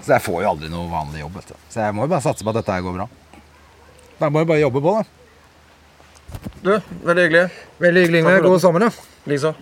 Så 0.00 0.14
jeg 0.14 0.24
får 0.24 0.40
jo 0.40 0.50
aldri 0.54 0.72
noe 0.72 0.88
vanlig 0.88 1.20
jobb. 1.20 1.38
Så 1.68 1.84
jeg 1.84 1.92
må 2.00 2.08
jo 2.08 2.14
bare 2.16 2.24
satse 2.24 2.48
på 2.48 2.56
at 2.56 2.62
dette 2.62 2.80
her 2.80 2.88
går 2.88 2.96
bra. 2.96 3.10
Da 4.20 4.28
må 4.32 4.40
jeg 4.40 4.46
bare 4.48 4.60
jobbe 4.64 4.80
på, 4.80 4.96
da. 4.96 5.02
Du, 6.64 6.72
veldig 7.04 7.24
hyggelig. 7.26 7.48
Veldig 7.78 8.02
hyggelig. 8.02 8.22
Takk 8.24 8.42
for 8.42 8.48
God 8.48 8.60
sommer, 8.60 8.80
da. 8.80 8.90
Likeså. 9.26 9.52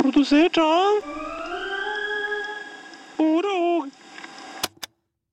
Produsert 0.00 0.58
av 0.58 0.92
Ora 3.20 3.54